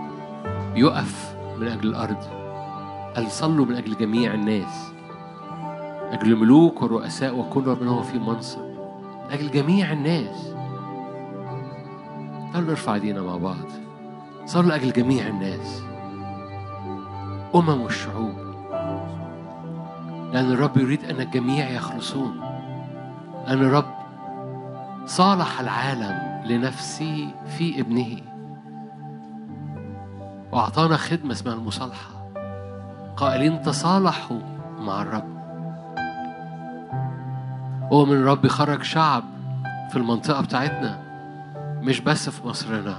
بيقف 0.74 1.36
من 1.60 1.68
أجل 1.68 1.90
الأرض. 1.90 2.24
قال 3.16 3.32
صلوا 3.32 3.66
من 3.66 3.76
أجل 3.76 3.98
جميع 3.98 4.34
الناس. 4.34 4.92
أجل 6.12 6.36
ملوك 6.36 6.82
ورؤساء 6.82 7.40
وكل 7.40 7.78
من 7.82 7.88
هو 7.88 8.02
في 8.02 8.20
منصب. 8.20 8.60
من 8.60 9.32
أجل 9.32 9.52
جميع 9.52 9.92
الناس. 9.92 10.54
تعالوا 12.54 12.70
نرفع 12.70 12.94
إيدينا 12.94 13.22
مع 13.22 13.38
بعض. 13.38 13.68
صلوا 14.46 14.70
لأجل 14.70 14.94
جميع 14.94 15.28
الناس. 15.28 15.84
أمم 17.56 17.82
والشعوب 17.82 18.34
لأن 20.34 20.52
الرب 20.52 20.78
يريد 20.78 21.04
أن 21.06 21.22
الجميع 21.22 21.70
يخلصون. 21.70 22.40
لأن 23.48 23.62
الرب 23.62 23.94
صالح 25.06 25.60
العالم. 25.60 26.27
لنفسه 26.46 27.28
في 27.58 27.82
ابنه. 27.82 28.18
وأعطانا 30.52 30.98
خدمة 30.98 31.32
اسمها 31.32 31.54
المصالحة. 31.54 32.32
قائلين 33.18 33.62
تصالحوا 33.62 34.40
مع 34.80 35.02
الرب. 35.02 35.38
هو 37.94 38.06
من 38.06 38.14
الرب 38.14 38.46
يخرج 38.46 38.84
شعب 38.84 39.24
في 39.90 39.96
المنطقة 39.96 40.42
بتاعتنا 40.42 41.00
مش 41.82 42.00
بس 42.00 42.30
في 42.30 42.48
مصرنا. 42.48 42.96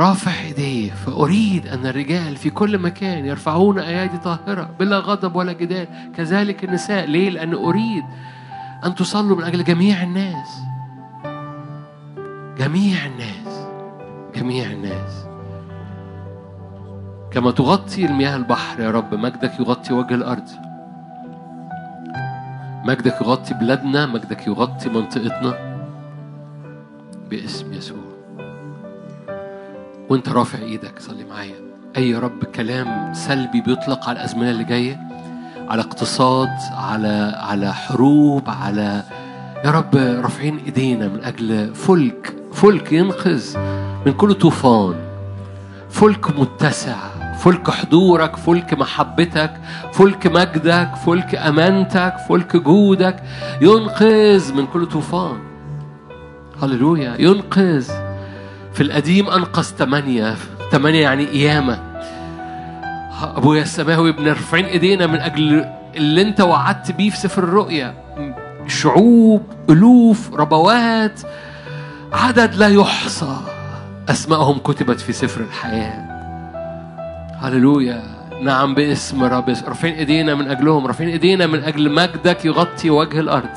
رافع 0.00 0.40
ايديه 0.40 0.90
فأريد 0.90 1.66
أن 1.66 1.86
الرجال 1.86 2.36
في 2.36 2.50
كل 2.50 2.78
مكان 2.78 3.26
يرفعون 3.26 3.78
أيادي 3.78 4.18
طاهرة 4.18 4.70
بلا 4.78 4.98
غضب 4.98 5.36
ولا 5.36 5.52
جدال 5.52 5.88
كذلك 6.16 6.64
النساء. 6.64 7.06
ليه؟ 7.06 7.30
لأن 7.30 7.54
أريد 7.54 8.04
أن 8.84 8.94
تصلوا 8.94 9.36
من 9.36 9.44
أجل 9.44 9.64
جميع 9.64 10.02
الناس. 10.02 10.65
جميع 12.66 13.06
الناس 13.06 13.66
جميع 14.34 14.70
الناس. 14.70 15.26
كما 17.30 17.50
تغطي 17.50 18.06
المياه 18.06 18.36
البحر 18.36 18.80
يا 18.80 18.90
رب 18.90 19.14
مجدك 19.14 19.60
يغطي 19.60 19.94
وجه 19.94 20.14
الأرض. 20.14 20.48
مجدك 22.84 23.20
يغطي 23.20 23.54
بلادنا 23.54 24.06
مجدك 24.06 24.46
يغطي 24.46 24.88
منطقتنا. 24.88 25.76
باسم 27.30 27.72
يسوع. 27.72 27.98
وانت 30.10 30.28
رافع 30.28 30.58
إيدك 30.58 30.98
صلي 30.98 31.24
معايا. 31.24 31.56
أي 31.96 32.14
رب 32.14 32.44
كلام 32.44 33.14
سلبي 33.14 33.60
بيطلق 33.60 34.08
على 34.08 34.18
الأزمنة 34.18 34.50
اللي 34.50 34.64
جاية؟ 34.64 35.00
على 35.68 35.82
اقتصاد 35.82 36.56
على 36.72 37.32
على 37.36 37.74
حروب 37.74 38.50
على 38.50 39.02
يا 39.64 39.70
رب 39.70 39.96
رافعين 39.96 40.58
ايدينا 40.58 41.08
من 41.08 41.24
أجل 41.24 41.74
فلك 41.74 42.36
فلك 42.56 42.92
ينقذ 42.92 43.58
من 44.06 44.12
كل 44.12 44.34
طوفان. 44.34 44.94
فلك 45.90 46.38
متسع 46.40 46.96
فلك 47.38 47.70
حضورك 47.70 48.36
فلك 48.36 48.74
محبتك 48.74 49.52
فلك 49.92 50.26
مجدك 50.26 50.90
فلك 51.06 51.34
أمانتك 51.34 52.14
فلك 52.28 52.56
جودك 52.56 53.22
ينقذ 53.60 54.54
من 54.54 54.66
كل 54.66 54.86
طوفان. 54.86 55.38
هللويا 56.62 57.16
ينقذ. 57.18 57.90
في 58.72 58.82
القديم 58.82 59.28
أنقذ 59.28 59.62
ثمانية 59.62 60.34
ثمانية 60.72 61.02
يعني 61.02 61.24
قيامة. 61.24 61.78
ابويا 63.22 63.62
السماوي 63.62 64.12
بنرفعين 64.12 64.64
إيدينا 64.64 65.06
من 65.06 65.20
أجل 65.20 65.64
اللي 65.96 66.22
أنت 66.22 66.40
وعدت 66.40 66.92
بيه 66.92 67.10
في 67.10 67.16
سفر 67.16 67.44
الرؤيا. 67.44 67.94
شعوب 68.66 69.42
ألوف 69.70 70.34
ربوات. 70.34 71.20
عدد 72.12 72.54
لا 72.54 72.68
يحصى. 72.68 73.36
اسمائهم 74.08 74.58
كتبت 74.58 75.00
في 75.00 75.12
سفر 75.12 75.40
الحياة. 75.40 76.06
هللويا. 77.40 78.02
نعم 78.42 78.74
باسم 78.74 79.24
رب. 79.24 79.48
رافعين 79.48 79.94
إيدينا 79.94 80.34
من 80.34 80.48
أجلهم. 80.48 80.86
رافعين 80.86 81.10
إيدينا 81.10 81.46
من 81.46 81.64
أجل 81.64 81.92
مجدك 81.92 82.44
يغطي 82.44 82.90
وجه 82.90 83.20
الأرض. 83.20 83.48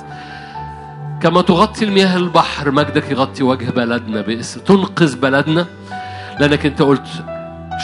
كما 1.22 1.42
تغطي 1.42 1.86
المياه 1.86 2.18
البحر 2.18 2.72
مجدك 2.72 3.12
يغطي 3.12 3.44
وجه 3.44 3.70
بلدنا. 3.70 4.22
باسم. 4.22 4.60
تنقذ 4.60 5.20
بلدنا. 5.20 5.66
لأنك 6.40 6.66
أنت 6.66 6.82
قلت 6.82 7.08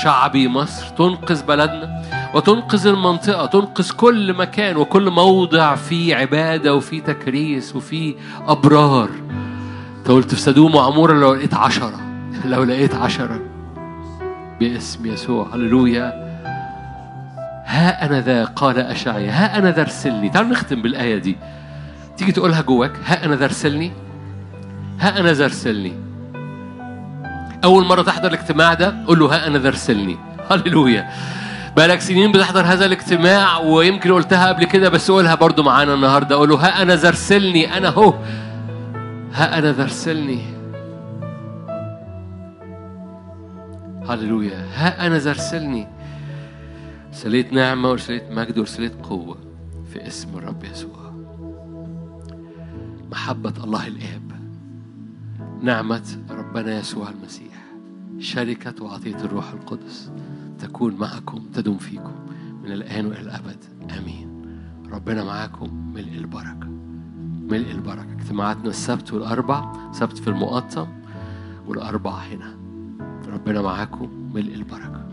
شعبي 0.03 0.47
مصر. 0.47 0.87
تنقذ 0.87 1.45
بلدنا. 1.45 2.01
وتنقذ 2.33 2.87
المنطقة. 2.87 3.45
تنقذ 3.45 3.91
كل 3.91 4.33
مكان. 4.33 4.77
وكل 4.77 5.09
موضع 5.09 5.75
فيه 5.75 6.15
عبادة 6.15 6.75
وفيه 6.75 7.01
تكريس 7.01 7.75
وفيه 7.75 8.15
أبرار. 8.47 9.09
انت 10.05 10.11
قلت 10.13 10.35
في 10.35 10.41
سدوم 10.41 10.75
وعمورة 10.75 11.13
لو 11.13 11.33
لقيت 11.33 11.53
عشرة. 11.53 11.99
لو 12.45 12.63
لقيت 12.63 12.95
عشرة. 12.95 13.39
باسم 14.59 15.05
يسوع. 15.05 15.47
هللويا. 15.53 16.03
ها 17.65 18.05
أنا 18.05 18.21
ذا 18.21 18.45
قال 18.45 18.79
أشعيا. 18.79 19.31
ها 19.31 19.57
أنا 19.57 19.71
ذا 19.71 19.81
ارسلني. 19.81 20.29
تعالوا 20.29 20.49
نختم 20.51 20.81
بالآية 20.81 21.17
دي. 21.17 21.37
تيجي 22.17 22.31
تقولها 22.31 22.61
جواك. 22.61 22.91
ها 23.05 23.25
أنا 23.25 23.35
ذا 23.35 23.45
ارسلني. 23.45 23.91
ها 24.99 25.19
أنا 25.19 25.33
ذا 25.33 25.45
ارسلني. 25.45 25.93
أول 27.63 27.85
مرة 27.85 28.01
تحضر 28.01 28.27
الاجتماع 28.27 28.73
ده 28.73 28.95
قول 29.07 29.19
له 29.19 29.35
ها 29.35 29.47
أنا 29.47 29.57
ذا 29.57 29.67
ارسلني. 29.67 30.17
هللويا. 30.51 31.09
بقالك 31.77 32.01
سنين 32.01 32.31
بتحضر 32.31 32.65
هذا 32.65 32.85
الاجتماع 32.85 33.57
ويمكن 33.57 34.13
قلتها 34.13 34.47
قبل 34.47 34.65
كده 34.65 34.89
بس 34.89 35.11
قولها 35.11 35.35
برضو 35.35 35.63
معانا 35.63 35.93
النهارده. 35.93 36.35
قول 36.35 36.49
له 36.49 36.55
ها 36.55 36.81
أنا 36.81 36.95
ذا 36.95 37.07
ارسلني. 37.07 37.77
أنا 37.77 37.89
هو. 37.89 38.13
ها 39.35 39.57
أنا 39.57 39.71
ذا 39.71 39.83
ارسلني 39.83 40.41
هللويا. 44.07 44.65
ها 44.73 45.07
أنا 45.07 45.17
ذا 45.17 45.29
ارسلني 45.29 45.87
رسالة 47.09 47.51
نعمة 47.51 47.89
ورسالة 47.89 48.35
مجد 48.35 48.57
ورسالة 48.57 48.91
قوة 49.03 49.37
في 49.93 50.07
اسم 50.07 50.37
الرب 50.37 50.63
يسوع. 50.63 51.13
محبة 53.11 53.63
الله 53.63 53.87
الآب. 53.87 54.31
نعمة 55.61 56.17
ربنا 56.29 56.79
يسوع 56.79 57.09
المسيح. 57.09 57.65
شركة 58.19 58.83
وعطية 58.83 59.15
الروح 59.15 59.51
القدس 59.51 60.11
تكون 60.59 60.95
معكم 60.95 61.45
تدوم 61.53 61.77
فيكم 61.77 62.15
من 62.63 62.71
الآن 62.71 63.05
وإلى 63.05 63.21
الأبد. 63.21 63.63
آمين. 63.99 64.45
ربنا 64.91 65.23
معاكم 65.23 65.93
ملء 65.93 66.17
البركة. 66.17 66.74
ملء 67.49 67.71
البركة. 67.71 68.13
اجتماعاتنا 68.13 68.69
السبت 68.69 69.13
والأربع 69.13 69.91
سبت 69.91 70.17
في 70.17 70.27
المقطم 70.27 70.87
والأربع 71.67 72.11
هنا. 72.11 72.55
ربنا 73.33 73.61
معاكم. 73.61 74.09
ملء 74.33 74.53
البركة. 74.53 75.04